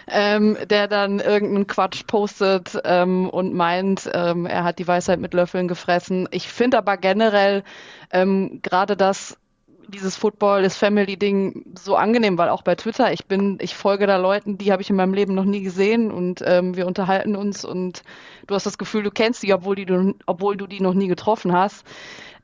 [0.08, 5.34] ähm, der dann irgendeinen Quatsch postet ähm, und meint, ähm, er hat die Weisheit mit
[5.34, 6.28] Löffeln gefressen.
[6.32, 7.64] Ich finde aber generell
[8.12, 9.38] ähm, gerade das
[9.88, 14.08] dieses Football ist Family Ding so angenehm, weil auch bei Twitter ich bin, ich folge
[14.08, 17.36] da Leuten, die habe ich in meinem Leben noch nie gesehen und ähm, wir unterhalten
[17.36, 18.04] uns und
[18.48, 21.08] du hast das Gefühl, du kennst die, obwohl die du, obwohl du die noch nie
[21.08, 21.86] getroffen hast.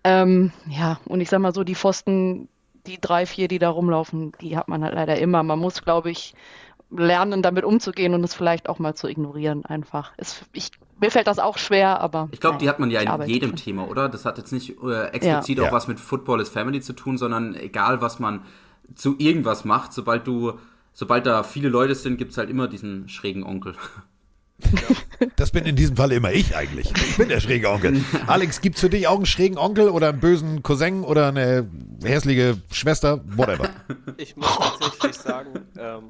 [0.04, 2.47] Ähm, ja, und ich sag mal so, die Pfosten,
[2.88, 5.43] die drei, vier, die da rumlaufen, die hat man halt leider immer.
[5.43, 6.34] Man muss, glaube ich,
[6.89, 10.12] lernen, damit umzugehen und es vielleicht auch mal zu ignorieren einfach.
[10.18, 12.30] Es, ich, mir fällt das auch schwer, aber.
[12.32, 14.10] Ich glaube, die hat man ja in jedem Thema, oder?
[14.10, 15.64] Das hat jetzt nicht äh, explizit ja.
[15.64, 15.74] auch ja.
[15.74, 18.41] was mit Football is Family zu tun, sondern egal, was man
[18.95, 20.54] zu irgendwas macht, sobald du,
[20.93, 23.76] sobald da viele Leute sind, gibt es halt immer diesen schrägen Onkel.
[25.36, 26.91] Das bin in diesem Fall immer ich eigentlich.
[26.95, 28.03] Ich bin der schräge Onkel.
[28.28, 31.70] Alex, gibt es für dich auch einen schrägen Onkel oder einen bösen Cousin oder eine
[32.03, 33.22] hässliche Schwester?
[33.26, 33.70] Whatever.
[34.18, 36.03] Ich muss tatsächlich sagen, ähm,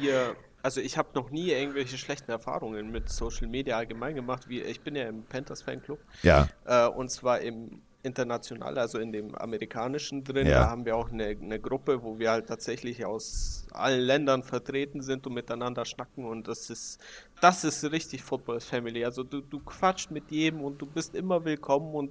[0.00, 4.48] wir, also ich habe noch nie irgendwelche schlechten Erfahrungen mit Social Media allgemein gemacht.
[4.48, 5.98] Wie, ich bin ja im Panthers Fanclub.
[6.22, 6.48] Ja.
[6.64, 10.46] Äh, und zwar im international, also in dem amerikanischen drin.
[10.46, 10.60] Ja.
[10.60, 15.02] Da haben wir auch eine, eine, Gruppe, wo wir halt tatsächlich aus allen Ländern vertreten
[15.02, 17.00] sind und miteinander schnacken und das ist,
[17.40, 19.04] das ist richtig Football Family.
[19.04, 22.10] Also du, du quatscht mit jedem und du bist immer willkommen und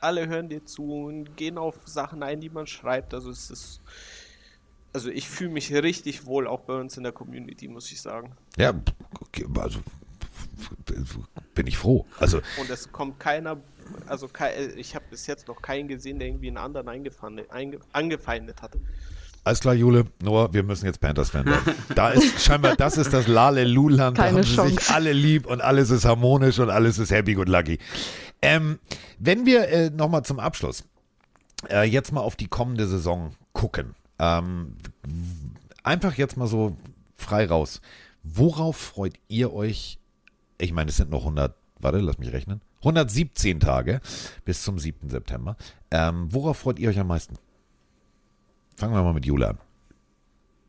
[0.00, 3.14] alle hören dir zu und gehen auf Sachen ein, die man schreibt.
[3.14, 3.80] Also es ist,
[4.92, 8.32] also ich fühle mich richtig wohl auch bei uns in der Community, muss ich sagen.
[8.56, 8.74] Ja,
[9.20, 9.80] okay, also
[11.54, 12.06] bin ich froh.
[12.18, 13.58] Also und es kommt keiner
[14.06, 14.28] also
[14.76, 18.76] ich habe bis jetzt noch keinen gesehen, der irgendwie einen anderen angefeindet hat.
[19.44, 21.74] Alles klar, Jule, Noah, wir müssen jetzt Panthers-Fan werden.
[21.94, 25.90] Da ist scheinbar, das ist das Lale-Luland, da haben sie sich alle lieb und alles
[25.90, 27.78] ist harmonisch und alles ist happy und lucky.
[28.42, 28.78] Ähm,
[29.18, 30.84] wenn wir äh, nochmal zum Abschluss
[31.70, 34.76] äh, jetzt mal auf die kommende Saison gucken, ähm,
[35.82, 36.76] einfach jetzt mal so
[37.14, 37.80] frei raus.
[38.22, 39.98] Worauf freut ihr euch?
[40.58, 42.60] Ich meine, es sind noch 100, warte, lass mich rechnen.
[42.78, 44.00] 117 Tage
[44.44, 45.08] bis zum 7.
[45.10, 45.56] September.
[45.90, 47.36] Ähm, worauf freut ihr euch am meisten?
[48.76, 49.58] Fangen wir mal mit Jule an.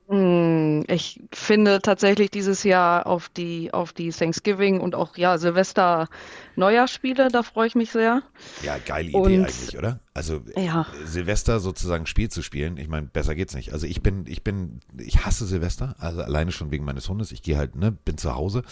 [0.09, 6.09] Hm, ich finde tatsächlich dieses Jahr auf die, auf die Thanksgiving und auch ja, Silvester
[6.55, 8.23] Neujahrspiele, da freue ich mich sehr.
[8.63, 9.99] Ja, geile Idee und, eigentlich, oder?
[10.15, 10.87] Also ja.
[11.05, 13.71] Silvester sozusagen Spiel zu spielen, ich meine, besser geht's nicht.
[13.71, 17.31] Also ich bin, ich bin, ich hasse Silvester, also alleine schon wegen meines Hundes.
[17.31, 18.63] Ich gehe halt, ne, bin zu Hause.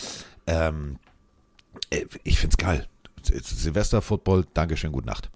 [0.47, 0.97] Ähm,
[1.91, 2.88] äh, ich find's geil.
[3.28, 5.30] Silvester Football, Dankeschön, gute Nacht.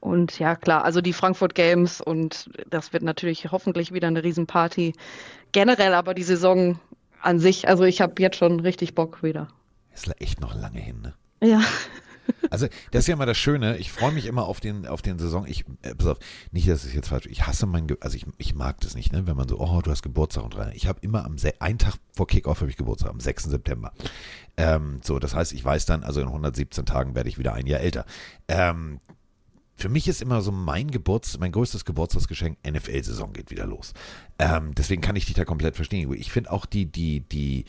[0.00, 4.94] Und ja, klar, also die Frankfurt Games und das wird natürlich hoffentlich wieder eine Riesenparty.
[5.52, 6.80] Generell aber die Saison
[7.20, 9.48] an sich, also ich habe jetzt schon richtig Bock wieder.
[9.94, 11.14] Ist echt noch lange hin, ne?
[11.40, 11.60] Ja.
[12.50, 13.76] Also, das ist ja immer das Schöne.
[13.78, 15.46] Ich freue mich immer auf den, auf den Saison.
[15.46, 16.18] Ich, äh, pass auf,
[16.50, 19.12] nicht, dass es jetzt falsch Ich hasse mein, Ge also ich, ich mag das nicht,
[19.12, 20.72] ne, wenn man so, oh, du hast Geburtstag und rein.
[20.74, 23.44] Ich habe immer am, einen Tag vor Kickoff habe ich Geburtstag, am 6.
[23.44, 23.92] September.
[24.56, 27.66] Ähm, so, das heißt, ich weiß dann, also in 117 Tagen werde ich wieder ein
[27.66, 28.04] Jahr älter.
[28.48, 29.00] Ähm,
[29.76, 33.94] für mich ist immer so mein Geburts, mein größtes Geburtstagsgeschenk, NFL-Saison geht wieder los.
[34.38, 36.12] Ähm, deswegen kann ich dich da komplett verstehen.
[36.12, 37.64] Ich finde auch die, die, die,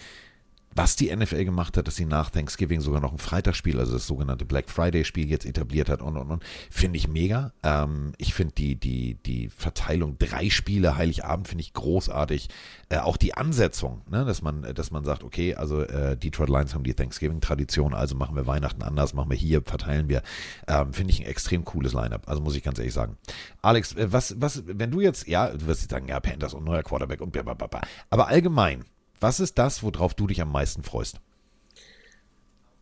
[0.75, 4.07] was die NFL gemacht hat, dass sie nach Thanksgiving sogar noch ein Freitagsspiel, also das
[4.07, 7.53] sogenannte Black Friday-Spiel jetzt etabliert hat und und und, finde ich mega.
[7.63, 12.49] Ähm, ich finde die, die, die Verteilung drei Spiele, Heiligabend finde ich großartig.
[12.89, 16.73] Äh, auch die Ansetzung, ne, dass man, dass man sagt, okay, also äh, Detroit Lions
[16.73, 20.21] haben die Thanksgiving-Tradition, also machen wir Weihnachten anders, machen wir hier, verteilen wir.
[20.67, 22.27] Ähm, finde ich ein extrem cooles Line-Up.
[22.27, 23.17] Also muss ich ganz ehrlich sagen.
[23.61, 26.63] Alex, äh, was, was, wenn du jetzt, ja, du wirst jetzt sagen, ja, Panthers und
[26.63, 27.81] neuer Quarterback und blablabla.
[28.09, 28.85] Aber allgemein,
[29.23, 31.19] was ist das, worauf du dich am meisten freust?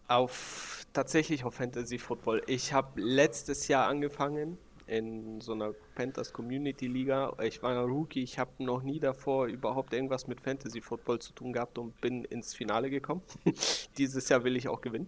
[0.07, 2.41] Auf tatsächlich auf Fantasy Football.
[2.47, 7.33] Ich habe letztes Jahr angefangen in so einer Panthers Community Liga.
[7.43, 11.31] Ich war ein Rookie, ich habe noch nie davor überhaupt irgendwas mit Fantasy Football zu
[11.31, 13.21] tun gehabt und bin ins Finale gekommen.
[13.97, 15.07] Dieses Jahr will ich auch gewinnen.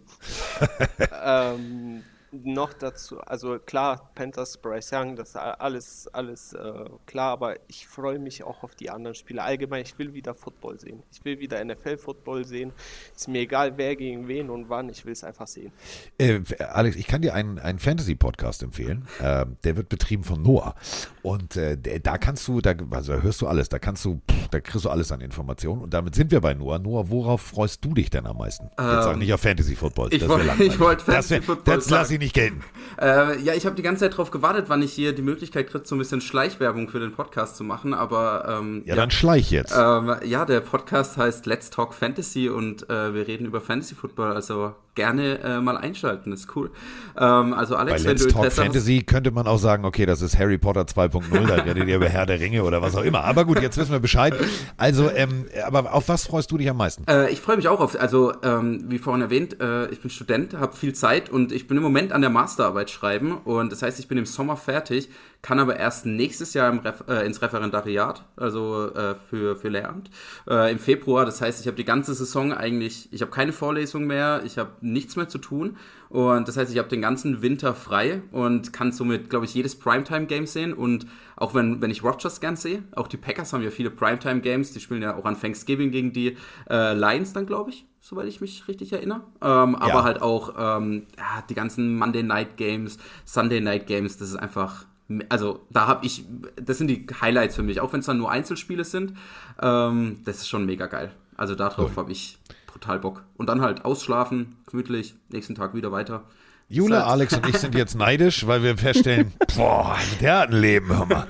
[1.23, 2.03] ähm,
[2.33, 7.87] noch dazu, also klar, Panthers, Bryce Young, das ist alles, alles äh, klar, aber ich
[7.87, 9.43] freue mich auch auf die anderen Spiele.
[9.43, 11.03] Allgemein, ich will wieder Football sehen.
[11.11, 12.71] Ich will wieder NFL-Football sehen.
[13.15, 15.71] Ist mir egal, wer gegen wen und wann, ich will es einfach sehen.
[16.17, 19.07] Äh, Alex, ich kann dir einen, einen Fantasy-Podcast empfehlen.
[19.19, 20.75] Äh, der wird betrieben von Noah.
[21.21, 24.47] Und äh, da kannst du, da, also da hörst du alles, da kannst du, pff,
[24.49, 25.81] da kriegst du alles an Informationen.
[25.81, 26.79] Und damit sind wir bei Noah.
[26.79, 28.69] Noah, worauf freust du dich denn am meisten?
[28.77, 30.13] Ähm, Jetzt sag nicht auf Fantasy-Football.
[30.13, 31.75] Ich wollte wollt Fantasy-Football.
[31.75, 32.61] Das, das lass ich nicht gelten.
[32.99, 35.85] Äh, ja, ich habe die ganze Zeit darauf gewartet, wann ich hier die Möglichkeit kriege,
[35.85, 39.51] so ein bisschen Schleichwerbung für den Podcast zu machen, aber ähm, ja, ja, dann schleich
[39.51, 39.75] jetzt.
[39.77, 44.33] Ähm, ja, der Podcast heißt Let's Talk Fantasy und äh, wir reden über Fantasy Football,
[44.33, 46.71] also gerne äh, mal einschalten, ist cool.
[47.17, 50.05] Ähm, also Alex, Bei wenn Let's du Talk Fantasy hast, könnte man auch sagen, okay,
[50.05, 53.03] das ist Harry Potter 2.0, da redet ihr über Herr der Ringe oder was auch
[53.03, 53.23] immer.
[53.23, 54.33] Aber gut, jetzt wissen wir Bescheid.
[54.77, 57.05] Also, ähm, aber auf was freust du dich am meisten?
[57.07, 60.53] Äh, ich freue mich auch auf, also ähm, wie vorhin erwähnt, äh, ich bin Student,
[60.53, 63.99] habe viel Zeit und ich bin im Moment an der Masterarbeit schreiben und das heißt,
[63.99, 65.09] ich bin im Sommer fertig,
[65.43, 70.09] kann aber erst nächstes Jahr im Ref äh, ins Referendariat, also äh, für, für Lehramt,
[70.49, 71.25] äh, im Februar.
[71.25, 74.71] Das heißt, ich habe die ganze Saison eigentlich, ich habe keine Vorlesung mehr, ich habe
[74.81, 75.77] nichts mehr zu tun
[76.09, 79.77] und das heißt, ich habe den ganzen Winter frei und kann somit, glaube ich, jedes
[79.77, 81.05] Primetime-Game sehen und
[81.35, 82.83] Auch wenn, wenn ich Rogers gern sehe.
[82.95, 84.71] Auch die Packers haben ja viele Primetime-Games.
[84.71, 86.37] Die spielen ja auch an Thanksgiving gegen die
[86.69, 89.21] äh, Lions dann, glaube ich, soweit ich mich richtig erinnere.
[89.41, 90.03] Ähm, aber ja.
[90.03, 94.17] halt auch ähm, ja, die ganzen Monday Night Games, Sunday Night Games.
[94.17, 94.85] Das ist einfach
[95.29, 96.25] also da habe ich,
[96.55, 99.13] das sind die Highlights für mich, auch wenn es dann nur Einzelspiele sind.
[99.61, 101.11] Ähm, das ist schon mega geil.
[101.35, 101.97] Also darauf oh.
[101.97, 102.37] habe ich
[102.71, 103.23] total Bock.
[103.37, 106.23] Und dann halt ausschlafen, gemütlich, nächsten Tag wieder weiter.
[106.69, 110.87] Jule, Alex und ich sind jetzt neidisch, weil wir feststellen, boah, der hat ein Leben,
[110.87, 111.27] hör mal.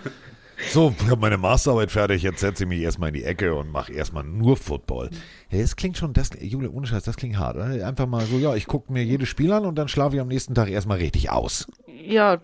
[0.69, 3.71] So, ich habe meine Masterarbeit fertig, jetzt setze ich mich erstmal in die Ecke und
[3.71, 5.09] mache erstmal nur Football.
[5.51, 7.55] Ja, das klingt schon, das, Jule, ohne Scheiß, das klingt hart.
[7.55, 7.87] Oder?
[7.87, 10.27] Einfach mal so, ja, ich gucke mir jedes Spiel an und dann schlafe ich am
[10.27, 11.67] nächsten Tag erstmal richtig aus.
[11.87, 12.39] Ja,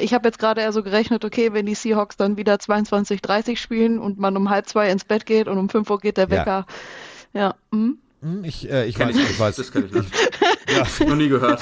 [0.00, 3.60] ich habe jetzt gerade eher so gerechnet, okay, wenn die Seahawks dann wieder 22, 30
[3.60, 6.30] spielen und man um halb zwei ins Bett geht und um fünf Uhr geht der
[6.30, 6.66] Wecker.
[7.32, 7.40] Ja.
[7.40, 7.98] ja hm?
[8.24, 9.56] Hm, ich, äh, ich, weiß, ich, ich weiß.
[9.56, 10.08] Das kenne ich nicht.
[10.66, 11.06] Ja.
[11.06, 11.60] Noch nie gehört.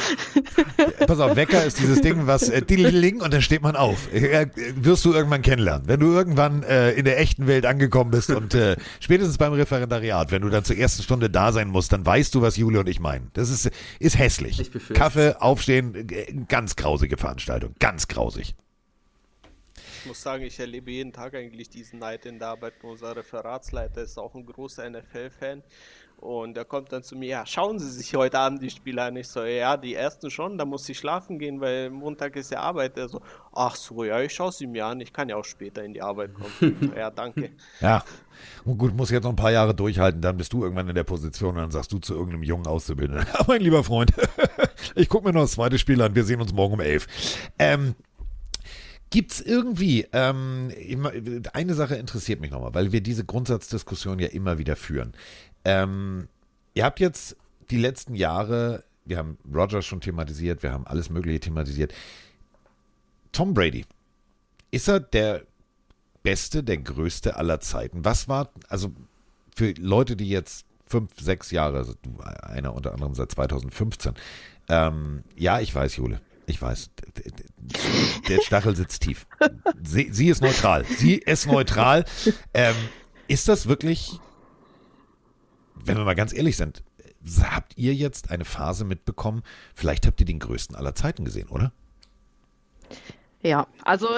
[1.07, 4.11] Pass auf, Wecker ist dieses Ding, was äh, Ding und dann steht man auf.
[4.15, 5.87] Äh, wirst du irgendwann kennenlernen.
[5.89, 10.31] Wenn du irgendwann äh, in der echten Welt angekommen bist und äh, spätestens beim Referendariat,
[10.31, 12.89] wenn du dann zur ersten Stunde da sein musst, dann weißt du, was Jule und
[12.89, 13.31] ich meinen.
[13.35, 14.71] Das ist, ist hässlich.
[14.95, 17.75] Kaffee, aufstehen, äh, ganz grausige Veranstaltung.
[17.81, 18.55] Ganz grausig.
[20.03, 22.75] Ich muss sagen, ich erlebe jeden Tag eigentlich diesen Neid in der Arbeit.
[22.83, 25.63] Unser Referatsleiter ist auch ein großer NFL-Fan.
[26.23, 29.17] Und er kommt dann zu mir, ja, schauen Sie sich heute Abend die Spiele an.
[29.17, 32.61] Ich so, ja, die ersten schon, da muss ich schlafen gehen, weil Montag ist ja
[32.61, 32.97] Arbeit.
[32.97, 33.21] Er so,
[33.53, 36.01] ach so, ja, ich schaue sie mir an, ich kann ja auch später in die
[36.01, 36.93] Arbeit kommen.
[36.97, 37.51] ja, danke.
[37.81, 38.05] Ja,
[38.65, 41.03] und gut, muss jetzt noch ein paar Jahre durchhalten, dann bist du irgendwann in der
[41.03, 44.13] Position und dann sagst du zu irgendeinem jungen Auszubildenden, mein lieber Freund,
[44.95, 47.09] ich gucke mir noch das zweite Spiel an, wir sehen uns morgen um elf.
[47.59, 47.97] Ähm,
[49.11, 50.71] Gibt es irgendwie, ähm,
[51.53, 55.13] eine Sache interessiert mich nochmal, weil wir diese Grundsatzdiskussion ja immer wieder führen.
[55.65, 56.29] Ähm,
[56.75, 57.37] ihr habt jetzt
[57.71, 61.93] die letzten Jahre, wir haben Rogers schon thematisiert, wir haben alles Mögliche thematisiert.
[63.33, 63.85] Tom Brady,
[64.71, 65.43] ist er der
[66.23, 68.05] beste, der größte aller Zeiten?
[68.05, 68.93] Was war, also
[69.55, 71.95] für Leute, die jetzt fünf, sechs Jahre, also
[72.43, 74.15] einer unter anderem seit 2015,
[74.69, 76.91] ähm, ja, ich weiß, Jule, ich weiß,
[78.29, 79.27] der Stachel sitzt tief.
[79.83, 80.85] Sie, sie ist neutral.
[80.85, 82.05] Sie ist neutral.
[82.55, 82.75] Ähm,
[83.29, 84.21] ist das wirklich
[85.85, 86.83] wenn wir mal ganz ehrlich sind,
[87.43, 89.43] habt ihr jetzt eine Phase mitbekommen,
[89.75, 91.73] vielleicht habt ihr den größten aller Zeiten gesehen, oder?
[93.43, 94.09] Ja, also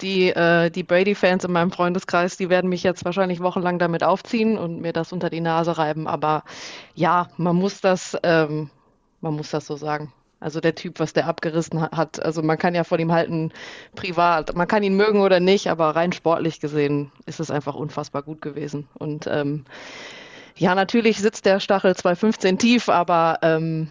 [0.00, 4.56] die, äh, die Brady-Fans in meinem Freundeskreis, die werden mich jetzt wahrscheinlich wochenlang damit aufziehen
[4.56, 6.06] und mir das unter die Nase reiben.
[6.06, 6.44] Aber
[6.94, 8.70] ja, man muss das, ähm,
[9.20, 10.12] man muss das so sagen.
[10.40, 13.52] Also der Typ, was der abgerissen hat, also man kann ja von ihm halten
[13.94, 18.22] privat, man kann ihn mögen oder nicht, aber rein sportlich gesehen ist es einfach unfassbar
[18.22, 18.88] gut gewesen.
[18.94, 19.66] Und ähm,
[20.60, 23.90] ja, natürlich sitzt der Stachel 215 tief, aber ähm,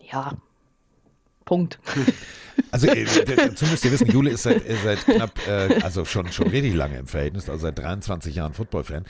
[0.00, 0.32] ja,
[1.44, 1.78] Punkt.
[2.72, 6.30] Also äh, dazu müsst ihr wissen, Jule ist seit, äh, seit knapp, äh, also schon,
[6.30, 9.06] schon richtig lange im Verhältnis, also seit 23 Jahren Football-Fan.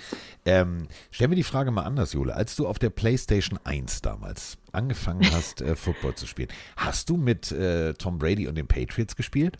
[0.47, 2.35] Ähm, stell mir die Frage mal anders, Jule.
[2.35, 7.17] Als du auf der PlayStation 1 damals angefangen hast, äh, Football zu spielen, hast du
[7.17, 9.59] mit äh, Tom Brady und den Patriots gespielt?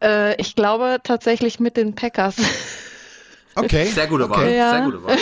[0.00, 2.36] Äh, ich glaube tatsächlich mit den Packers.
[3.56, 3.86] Okay.
[3.86, 4.52] Sehr gute Wahl.
[4.52, 4.70] Ja.
[4.70, 5.16] Sehr gute Wahl.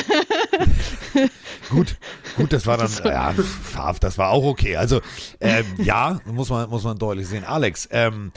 [1.71, 1.97] gut,
[2.37, 4.77] gut, das war dann, ja, Farf, das war auch okay.
[4.77, 5.01] Also,
[5.41, 7.45] ähm, ja, muss man, muss man deutlich sehen.
[7.45, 8.33] Alex, ähm,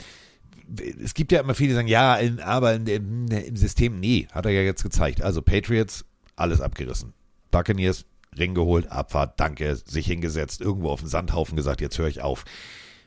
[1.02, 4.28] es gibt ja immer viele, die sagen, ja, in, aber in, in, im System, nee,
[4.32, 5.22] hat er ja jetzt gezeigt.
[5.22, 6.04] Also, Patriots,
[6.36, 7.14] alles abgerissen.
[7.50, 8.04] Buccaneers,
[8.38, 12.44] Ring geholt, Abfahrt, danke, sich hingesetzt, irgendwo auf den Sandhaufen gesagt, jetzt höre ich auf.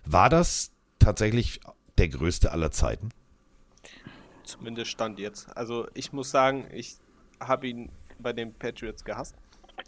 [0.05, 1.59] War das tatsächlich
[1.97, 3.09] der größte aller Zeiten?
[4.43, 5.55] Zumindest stand jetzt.
[5.55, 6.97] Also ich muss sagen, ich
[7.39, 7.89] habe ihn
[8.19, 9.35] bei den Patriots gehasst.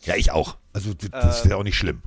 [0.06, 0.58] Ja, ich auch.
[0.74, 2.02] Also das ist ja auch nicht schlimm.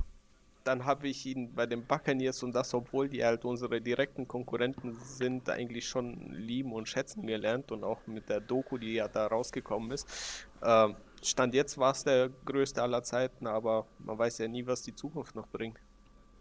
[0.63, 4.97] Dann habe ich ihn bei den Buccaneers und das, obwohl die halt unsere direkten Konkurrenten
[5.01, 9.27] sind, eigentlich schon lieben und schätzen gelernt und auch mit der Doku, die ja da
[9.27, 10.45] rausgekommen ist.
[10.61, 10.89] Äh,
[11.23, 14.93] Stand jetzt war es der größte aller Zeiten, aber man weiß ja nie, was die
[14.93, 15.79] Zukunft noch bringt.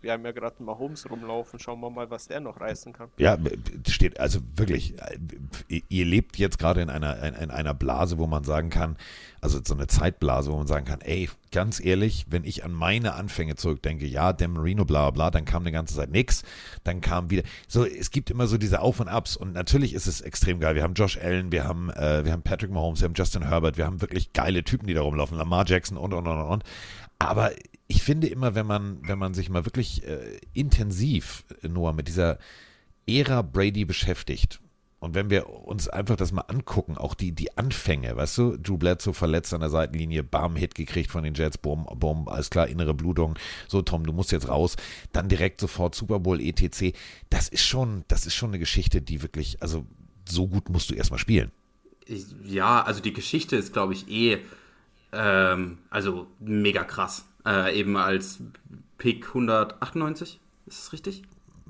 [0.07, 1.59] Wir haben ja gerade mal Holmes rumlaufen.
[1.59, 3.09] Schauen wir mal, was der noch reißen kann.
[3.19, 3.37] Ja,
[3.89, 4.95] steht also wirklich.
[5.01, 8.97] Äh, ihr lebt jetzt gerade in einer in einer Blase, wo man sagen kann,
[9.41, 13.15] also so eine Zeitblase, wo man sagen kann, ey, ganz ehrlich, wenn ich an meine
[13.15, 16.45] Anfänge zurückdenke, ja, Dan Marino, bla bla, dann kam die ganze Zeit nichts,
[16.85, 17.43] dann kam wieder.
[17.67, 20.77] So, es gibt immer so diese Auf und Abs und natürlich ist es extrem geil.
[20.77, 23.77] Wir haben Josh Allen, wir haben äh, wir haben Patrick Mahomes, wir haben Justin Herbert,
[23.77, 26.63] wir haben wirklich geile Typen, die da rumlaufen, Lamar Jackson und und und und.
[27.19, 27.53] Aber
[27.89, 32.39] ich finde immer, wenn man, wenn man sich mal wirklich äh, intensiv nur mit dieser
[33.07, 34.61] Ära Brady beschäftigt,
[34.99, 38.79] und wenn wir uns einfach das mal angucken, auch die, die Anfänge, weißt du, Drew
[38.79, 42.67] Bledsoe verletzt an der Seitenlinie, Bam, Hit gekriegt von den Jets, Bumm, Bumm, alles klar,
[42.67, 43.35] innere Blutung,
[43.69, 44.77] so Tom, du musst jetzt raus,
[45.13, 46.97] dann direkt sofort Super Bowl, etc.
[47.29, 49.85] Das ist schon, das ist schon eine Geschichte, die wirklich, also
[50.29, 51.53] so gut musst du erstmal spielen.
[52.45, 54.39] Ja, also die Geschichte ist, glaube ich, eh
[55.17, 57.27] ähm, also mega krass.
[57.45, 58.41] Äh, eben als
[58.99, 61.23] Pick 198, ist das richtig?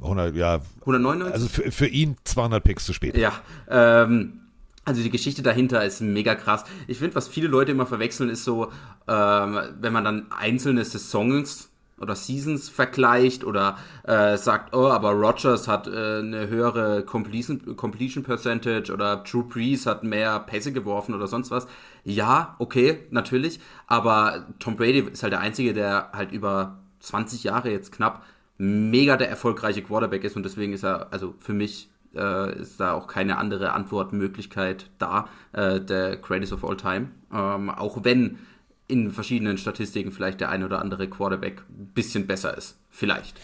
[0.02, 0.60] 100, ja.
[0.80, 1.32] 199?
[1.32, 3.16] Also für, für ihn 200 Picks zu spät.
[3.16, 3.32] Ja,
[3.68, 4.40] ähm,
[4.84, 6.64] also die Geschichte dahinter ist mega krass.
[6.86, 8.70] Ich finde, was viele Leute immer verwechseln, ist so,
[9.08, 11.70] ähm, wenn man dann einzelne Saisons
[12.00, 18.22] oder Seasons vergleicht oder äh, sagt, oh, aber Rogers hat äh, eine höhere Completion, Completion
[18.22, 21.66] Percentage oder Drew Brees hat mehr Pässe geworfen oder sonst was.
[22.04, 27.70] Ja, okay, natürlich, aber Tom Brady ist halt der Einzige, der halt über 20 Jahre
[27.70, 28.22] jetzt knapp
[28.58, 32.92] mega der erfolgreiche Quarterback ist und deswegen ist er, also für mich äh, ist da
[32.92, 37.10] auch keine andere Antwortmöglichkeit da, äh, der Greatest of All Time.
[37.32, 38.38] Ähm, auch wenn
[38.88, 42.78] in verschiedenen Statistiken vielleicht der ein oder andere Quarterback ein bisschen besser ist.
[42.88, 43.38] Vielleicht.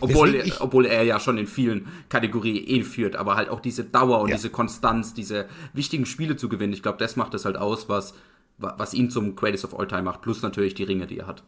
[0.00, 4.20] Obwohl, obwohl er ja schon in vielen Kategorien eh führt, aber halt auch diese Dauer
[4.20, 4.36] und ja.
[4.36, 6.72] diese Konstanz, diese wichtigen Spiele zu gewinnen.
[6.72, 8.14] Ich glaube, das macht es halt aus, was,
[8.58, 11.44] was ihn zum Greatest of All Time macht, plus natürlich die Ringe, die er hat.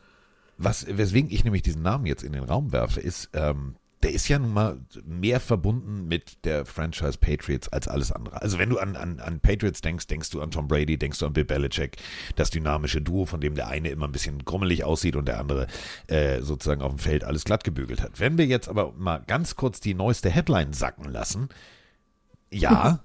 [0.58, 4.28] Was, weswegen ich nämlich diesen Namen jetzt in den Raum werfe, ist, ähm, der ist
[4.28, 8.42] ja nun mal mehr verbunden mit der Franchise Patriots als alles andere.
[8.42, 11.26] Also wenn du an, an, an Patriots denkst, denkst du an Tom Brady, denkst du
[11.26, 11.96] an Bill Belichick,
[12.34, 15.68] das dynamische Duo, von dem der eine immer ein bisschen grummelig aussieht und der andere
[16.08, 18.18] äh, sozusagen auf dem Feld alles glatt gebügelt hat.
[18.18, 21.48] Wenn wir jetzt aber mal ganz kurz die neueste Headline sacken lassen,
[22.50, 23.00] ja,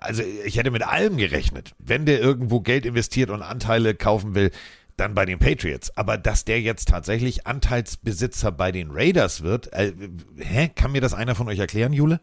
[0.00, 1.74] also ich hätte mit allem gerechnet.
[1.78, 4.50] Wenn der irgendwo Geld investiert und Anteile kaufen will,
[4.98, 5.96] dann bei den Patriots.
[5.96, 9.92] Aber dass der jetzt tatsächlich Anteilsbesitzer bei den Raiders wird, äh,
[10.36, 10.70] hä?
[10.74, 12.20] Kann mir das einer von euch erklären, Jule?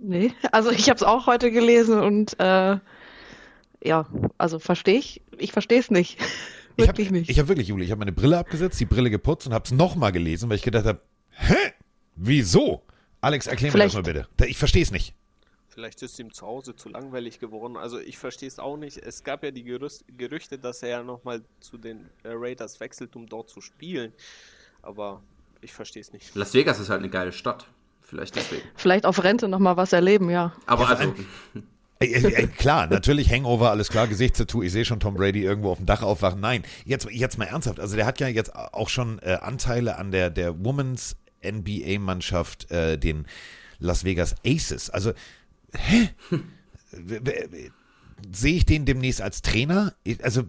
[0.00, 2.78] Nee, also ich habe es auch heute gelesen und äh,
[3.82, 4.06] ja,
[4.38, 5.22] also verstehe ich.
[5.38, 6.18] Ich verstehe es nicht.
[6.76, 7.30] wirklich ich hab, nicht.
[7.30, 9.72] Ich habe wirklich, Jule, ich habe meine Brille abgesetzt, die Brille geputzt und habe es
[9.72, 11.00] nochmal gelesen, weil ich gedacht habe,
[11.30, 11.54] hä?
[12.16, 12.82] Wieso?
[13.20, 14.28] Alex, erklär mir das mal bitte.
[14.46, 15.14] Ich verstehe es nicht.
[15.74, 17.76] Vielleicht ist ihm zu Hause zu langweilig geworden.
[17.76, 18.96] Also ich verstehe es auch nicht.
[18.98, 23.16] Es gab ja die Gerüst Gerüchte, dass er ja nochmal zu den äh, Raiders wechselt,
[23.16, 24.12] um dort zu spielen.
[24.82, 25.20] Aber
[25.62, 26.32] ich verstehe es nicht.
[26.36, 27.66] Las Vegas ist halt eine geile Stadt.
[28.02, 28.62] Vielleicht deswegen.
[28.76, 30.52] Vielleicht auf Rente nochmal was erleben, ja.
[30.66, 31.12] Aber also.
[32.58, 34.62] Klar, natürlich Hangover, alles klar, Gesichtstattoo.
[34.62, 36.38] Ich sehe schon Tom Brady irgendwo auf dem Dach aufwachen.
[36.38, 37.80] Nein, jetzt, jetzt mal ernsthaft.
[37.80, 42.96] Also der hat ja jetzt auch schon äh, Anteile an der, der Women's NBA-Mannschaft, äh,
[42.96, 43.26] den
[43.80, 44.90] Las Vegas Aces.
[44.90, 45.12] Also
[45.76, 46.10] hä?
[48.32, 49.94] Sehe ich den demnächst als Trainer?
[50.22, 50.44] Also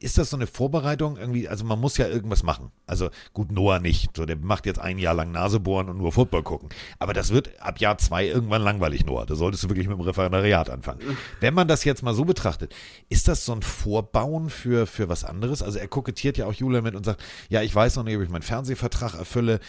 [0.00, 1.48] ist das so eine Vorbereitung irgendwie?
[1.48, 2.70] Also man muss ja irgendwas machen.
[2.86, 4.16] Also gut, Noah nicht.
[4.16, 6.68] So, der macht jetzt ein Jahr lang Nasebohren und nur Football gucken.
[6.98, 9.26] Aber das wird ab Jahr zwei irgendwann langweilig, Noah.
[9.26, 11.00] Da solltest du wirklich mit dem Referendariat anfangen.
[11.40, 12.74] Wenn man das jetzt mal so betrachtet,
[13.08, 15.62] ist das so ein Vorbauen für, für was anderes?
[15.62, 18.22] Also er kokettiert ja auch Julia mit und sagt, ja, ich weiß noch nicht, ob
[18.22, 19.60] ich meinen Fernsehvertrag erfülle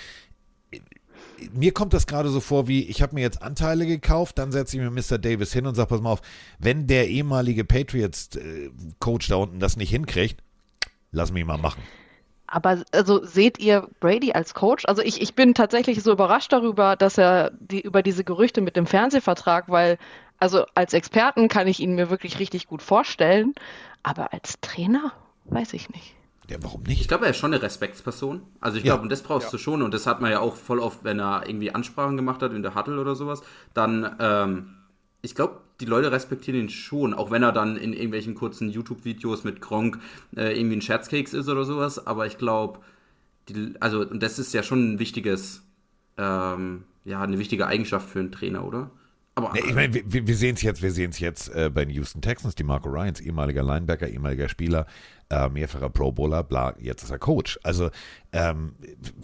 [1.53, 4.77] mir kommt das gerade so vor, wie ich habe mir jetzt Anteile gekauft, dann setze
[4.77, 5.17] ich mir Mr.
[5.17, 6.21] Davis hin und sage, pass mal auf,
[6.59, 10.41] wenn der ehemalige Patriots-Coach da unten das nicht hinkriegt,
[11.11, 11.81] lass mich mal machen.
[12.47, 14.85] Aber also seht ihr Brady als Coach?
[14.85, 18.77] Also ich, ich bin tatsächlich so überrascht darüber, dass er die, über diese Gerüchte mit
[18.77, 19.97] dem Fernsehvertrag, weil
[20.39, 23.53] also als Experten kann ich ihn mir wirklich richtig gut vorstellen,
[24.03, 25.11] aber als Trainer
[25.45, 26.16] weiß ich nicht.
[26.49, 27.01] Ja, warum nicht?
[27.01, 28.41] Ich glaube, er ist schon eine Respektsperson.
[28.61, 28.93] Also ich ja.
[28.93, 29.51] glaube, und das brauchst ja.
[29.51, 29.81] du schon.
[29.81, 32.63] Und das hat man ja auch voll oft, wenn er irgendwie Ansprachen gemacht hat in
[32.63, 33.41] der Huddle oder sowas.
[33.73, 34.75] Dann, ähm,
[35.21, 39.43] ich glaube, die Leute respektieren ihn schon, auch wenn er dann in irgendwelchen kurzen YouTube-Videos
[39.43, 39.99] mit Gronk
[40.35, 42.07] äh, irgendwie ein Scherzkeks ist oder sowas.
[42.07, 42.79] Aber ich glaube,
[43.79, 45.63] also, und das ist ja schon ein wichtiges,
[46.17, 48.89] ähm, ja, eine wichtige Eigenschaft für einen Trainer, oder?
[49.37, 51.85] Aber, nee, ich meine, wir, wir sehen es jetzt, wir sehen es jetzt äh, bei
[51.85, 54.87] den Houston Texans, die Marco Ryans, ehemaliger Linebacker, ehemaliger Spieler,
[55.29, 57.59] äh, mehrfacher Pro Bowler, bla, jetzt ist er Coach.
[57.61, 57.91] Also,
[58.31, 58.73] ähm,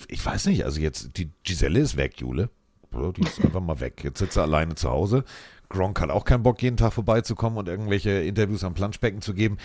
[0.08, 2.52] ich weiß nicht, also jetzt, die Giselle ist weg, Jule.
[2.94, 4.04] Die ist einfach mal weg.
[4.04, 5.24] Jetzt sitzt er alleine zu Hause.
[5.70, 9.58] Gronk hat auch keinen Bock, jeden Tag vorbeizukommen und irgendwelche Interviews am Planschbecken zu geben.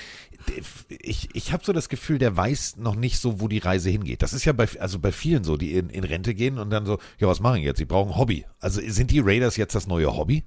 [0.88, 4.22] Ich, ich habe so das Gefühl, der weiß noch nicht so, wo die Reise hingeht.
[4.22, 6.86] Das ist ja bei, also bei vielen so, die in, in Rente gehen und dann
[6.86, 7.78] so, ja, was machen jetzt?
[7.78, 8.46] Sie brauchen ein Hobby.
[8.58, 10.44] Also sind die Raiders jetzt das neue Hobby?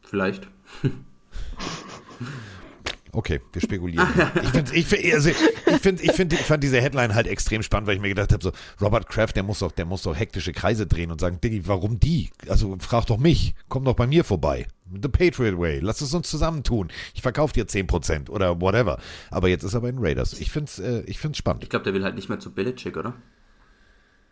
[0.00, 0.48] Vielleicht.
[3.14, 4.06] Okay, wir spekulieren.
[4.42, 5.36] ich, find, ich, also, ich,
[5.80, 8.42] find, ich, find, ich fand diese Headline halt extrem spannend, weil ich mir gedacht habe,
[8.42, 11.66] so, Robert Kraft, der muss doch, der muss doch hektische Kreise drehen und sagen, Diggi,
[11.66, 12.30] warum die?
[12.48, 14.66] Also frag doch mich, komm doch bei mir vorbei.
[14.90, 16.90] The Patriot Way, lass es uns zusammentun.
[17.14, 18.98] Ich verkaufe dir 10% oder whatever.
[19.30, 20.34] Aber jetzt ist er bei den Raiders.
[20.40, 21.62] Ich finde es äh, ich find's spannend.
[21.62, 23.14] Ich glaube, der will halt nicht mehr zu Belichick, oder?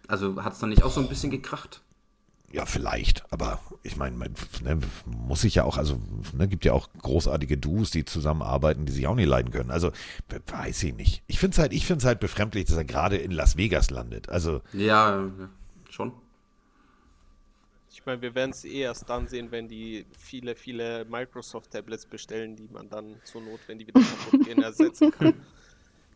[0.08, 1.82] Also hat es dann nicht auch so ein bisschen gekracht?
[2.52, 5.98] Ja, vielleicht, aber ich meine, man ne, muss sich ja auch, also
[6.34, 9.70] ne, gibt ja auch großartige Duos, die zusammenarbeiten, die sich auch nicht leiden können.
[9.70, 9.90] Also
[10.48, 11.22] weiß ich nicht.
[11.28, 13.90] Ich finde es halt, ich finde es halt befremdlich, dass er gerade in Las Vegas
[13.90, 14.28] landet.
[14.28, 15.30] Also ja,
[15.88, 16.12] schon.
[17.90, 22.56] Ich meine, wir werden es eh erst dann sehen, wenn die viele, viele Microsoft-Tablets bestellen,
[22.56, 25.34] die man dann zur Not, wenn die wieder kaputt gehen, ersetzen kann.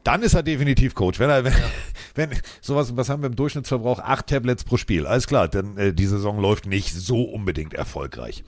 [0.07, 1.19] Dann ist er definitiv Coach.
[1.19, 1.53] Wenn er, wenn,
[2.15, 2.31] wenn
[2.61, 3.99] sowas, was haben wir im Durchschnittsverbrauch?
[3.99, 5.05] Acht Tablets pro Spiel.
[5.05, 8.45] Alles klar, denn äh, die Saison läuft nicht so unbedingt erfolgreich.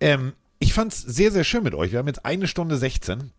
[0.00, 1.92] Ähm, ich fand's sehr, sehr schön mit euch.
[1.92, 3.30] Wir haben jetzt eine Stunde 16.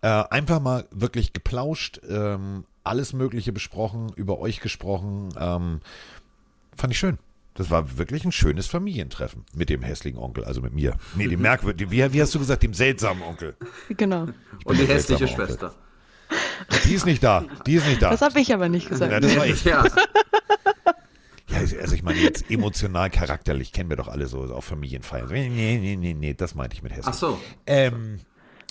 [0.00, 5.28] Äh, einfach mal wirklich geplauscht, ähm, alles Mögliche besprochen, über euch gesprochen.
[5.38, 5.80] Ähm,
[6.74, 7.18] fand ich schön.
[7.52, 10.96] Das war wirklich ein schönes Familientreffen mit dem hässlichen Onkel, also mit mir.
[11.16, 13.56] Nee, dem merkwürdigen, wie, wie hast du gesagt, dem seltsamen Onkel.
[13.90, 14.28] Genau.
[14.64, 15.70] Und die hässliche seltsame Onkel.
[16.84, 18.10] Die ist nicht da, die ist nicht da.
[18.10, 19.12] Das habe ich aber nicht gesagt.
[19.12, 19.64] Ja, das war ich.
[19.64, 19.84] Ja.
[21.48, 25.28] Ja, also ich meine jetzt emotional, charakterlich kennen wir doch alle so auf Familienfeiern.
[25.28, 27.08] Nee, nee, nee, nee, das meinte ich mit hässlich.
[27.08, 27.38] Ach so.
[27.66, 28.20] Ähm,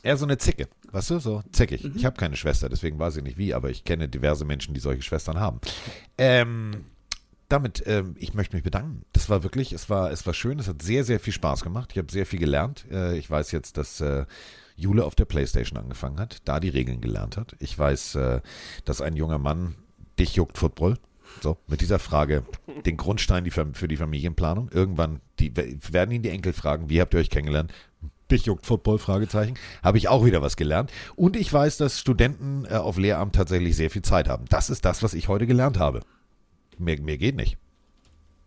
[0.03, 1.85] eher so eine Zicke, weißt du, so zickig.
[1.95, 4.79] Ich habe keine Schwester, deswegen weiß ich nicht wie, aber ich kenne diverse Menschen, die
[4.79, 5.59] solche Schwestern haben.
[6.17, 6.85] Ähm,
[7.49, 9.03] damit, ähm, ich möchte mich bedanken.
[9.13, 11.89] Das war wirklich, es war, es war schön, es hat sehr, sehr viel Spaß gemacht.
[11.91, 12.85] Ich habe sehr viel gelernt.
[12.89, 14.25] Äh, ich weiß jetzt, dass äh,
[14.75, 17.55] Jule auf der Playstation angefangen hat, da die Regeln gelernt hat.
[17.59, 18.41] Ich weiß, äh,
[18.85, 19.75] dass ein junger Mann
[20.19, 20.97] dich juckt Football.
[21.41, 22.43] So, mit dieser Frage
[22.85, 24.69] den Grundstein für die Familienplanung.
[24.73, 27.71] Irgendwann die, werden ihn die Enkel fragen, wie habt ihr euch kennengelernt?
[28.29, 28.97] Dich juckt Football?
[28.97, 29.55] Fragezeichen.
[29.83, 30.91] Habe ich auch wieder was gelernt.
[31.15, 34.45] Und ich weiß, dass Studenten äh, auf Lehramt tatsächlich sehr viel Zeit haben.
[34.49, 36.01] Das ist das, was ich heute gelernt habe.
[36.77, 37.57] Mehr, mehr geht nicht.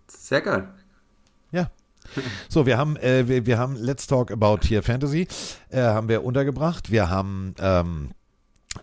[0.09, 0.69] Sehr geil.
[1.53, 1.71] Ja.
[2.49, 5.27] So, wir haben, äh, wir, wir haben Let's Talk About Here Fantasy,
[5.71, 6.91] äh, haben wir untergebracht.
[6.91, 8.11] Wir haben ähm,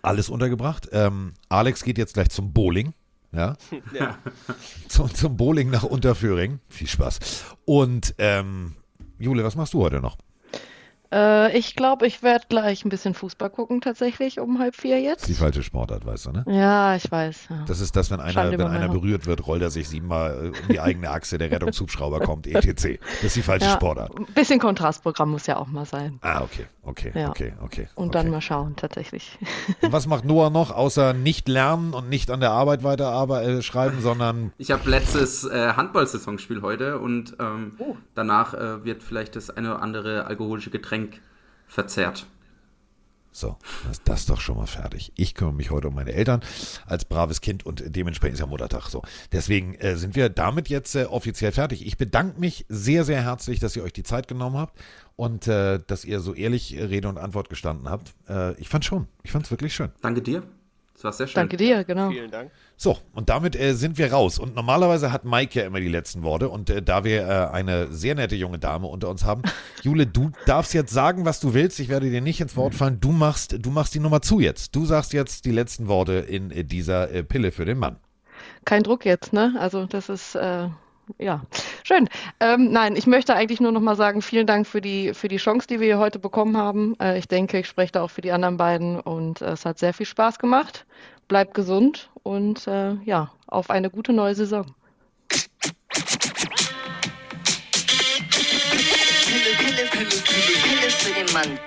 [0.02, 0.88] alles untergebracht.
[0.92, 2.92] Ähm, Alex geht jetzt gleich zum Bowling.
[3.32, 3.56] Ja,
[3.98, 4.18] Ja.
[4.88, 6.60] zum, zum Bowling nach Unterföhring.
[6.68, 7.18] Viel Spaß.
[7.64, 8.76] Und ähm,
[9.18, 10.16] Jule, was machst du heute noch?
[11.12, 15.02] Äh, ich glaube, ich werde gleich ein bisschen Fußball gucken, tatsächlich um halb vier Das
[15.02, 15.28] ist jetzt.
[15.28, 16.44] die falsche Sportart, weißt du, ne?
[16.48, 17.48] Ja, ich weiß.
[17.50, 17.64] Ja.
[17.66, 20.58] Das ist das, wenn einer, Schande wenn einer berührt wird, rollt er sich siebenmal äh,
[20.62, 22.98] um die eigene Achse, der Rettungshubschrauber kommt, etc.
[23.00, 24.16] Das ist die falsche Ja, Sportart.
[24.16, 26.18] ein bisschen Kontrastprogramm muss ja auch mal sein.
[26.22, 27.28] Ah, okay, okay, Ja.
[27.28, 27.88] okay, okay.
[27.94, 28.12] Und okay.
[28.18, 29.38] dann mal schauen, tatsächlich.
[29.82, 33.42] Und was macht Noah noch, außer nicht lernen und nicht an der Arbeit weiter aber,
[33.42, 37.96] äh, schreiben, sondern Ich habe letztes äh, Handball-Saisonspiel heute und ähm, Oh.
[38.14, 41.01] danach äh, wird vielleicht das eine oder andere alkoholische Getränk
[41.66, 42.26] verzehrt.
[43.32, 43.56] so,
[43.86, 45.12] das, das ist doch schon mal fertig.
[45.16, 46.42] Ich kümmere mich heute um meine Eltern
[46.86, 49.02] als braves Kind und dementsprechend ist ja Muttertag so.
[49.32, 51.86] Deswegen äh, sind wir damit jetzt äh, offiziell fertig.
[51.86, 54.78] Ich bedanke mich sehr, sehr herzlich, dass ihr euch die Zeit genommen habt
[55.16, 58.14] und äh, dass ihr so ehrlich Rede und Antwort gestanden habt.
[58.28, 59.08] Äh, ich fand schon.
[59.22, 59.90] Ich fand es wirklich schön.
[60.02, 60.42] Danke dir.
[61.02, 61.34] Das war sehr schön.
[61.34, 62.10] Danke dir, genau.
[62.10, 62.52] Vielen Dank.
[62.76, 64.38] So, und damit äh, sind wir raus.
[64.38, 66.48] Und normalerweise hat Mike ja immer die letzten Worte.
[66.48, 69.42] Und äh, da wir äh, eine sehr nette junge Dame unter uns haben,
[69.82, 71.80] Jule, du darfst jetzt sagen, was du willst.
[71.80, 73.00] Ich werde dir nicht ins Wort fallen.
[73.00, 74.76] Du machst, du machst die Nummer zu jetzt.
[74.76, 77.96] Du sagst jetzt die letzten Worte in äh, dieser äh, Pille für den Mann.
[78.64, 79.56] Kein Druck jetzt, ne?
[79.58, 80.68] Also das ist äh,
[81.18, 81.42] ja
[81.84, 82.08] schön.
[82.40, 85.36] Ähm, nein, ich möchte eigentlich nur noch mal sagen, vielen Dank für die für die
[85.36, 86.96] Chance, die wir hier heute bekommen haben.
[87.00, 89.78] Äh, ich denke, ich spreche da auch für die anderen beiden und äh, es hat
[89.78, 90.86] sehr viel Spaß gemacht.
[91.28, 94.66] Bleibt gesund und äh, ja, auf eine gute neue Saison.
[95.28, 95.44] Pille,
[99.56, 101.58] Pille, Pille, Pille, Pille für den Mann.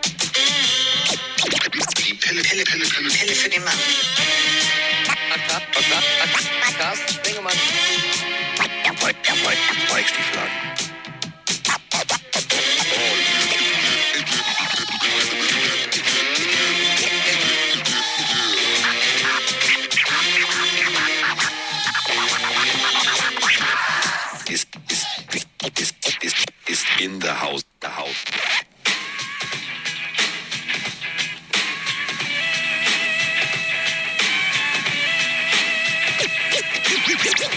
[1.42, 3.74] Die Pille, Pille, Pille, Pille, Pille für den Mann.
[6.86, 7.75] Carsten Spengemann.
[9.96, 10.50] Der Mike, der Mike, Mike Stiefel an.
[24.50, 28.26] Ist, ist, ist, ist in the house, the house.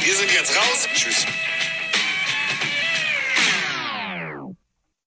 [0.05, 0.89] Wir sind jetzt raus.
[0.95, 1.27] Tschüss.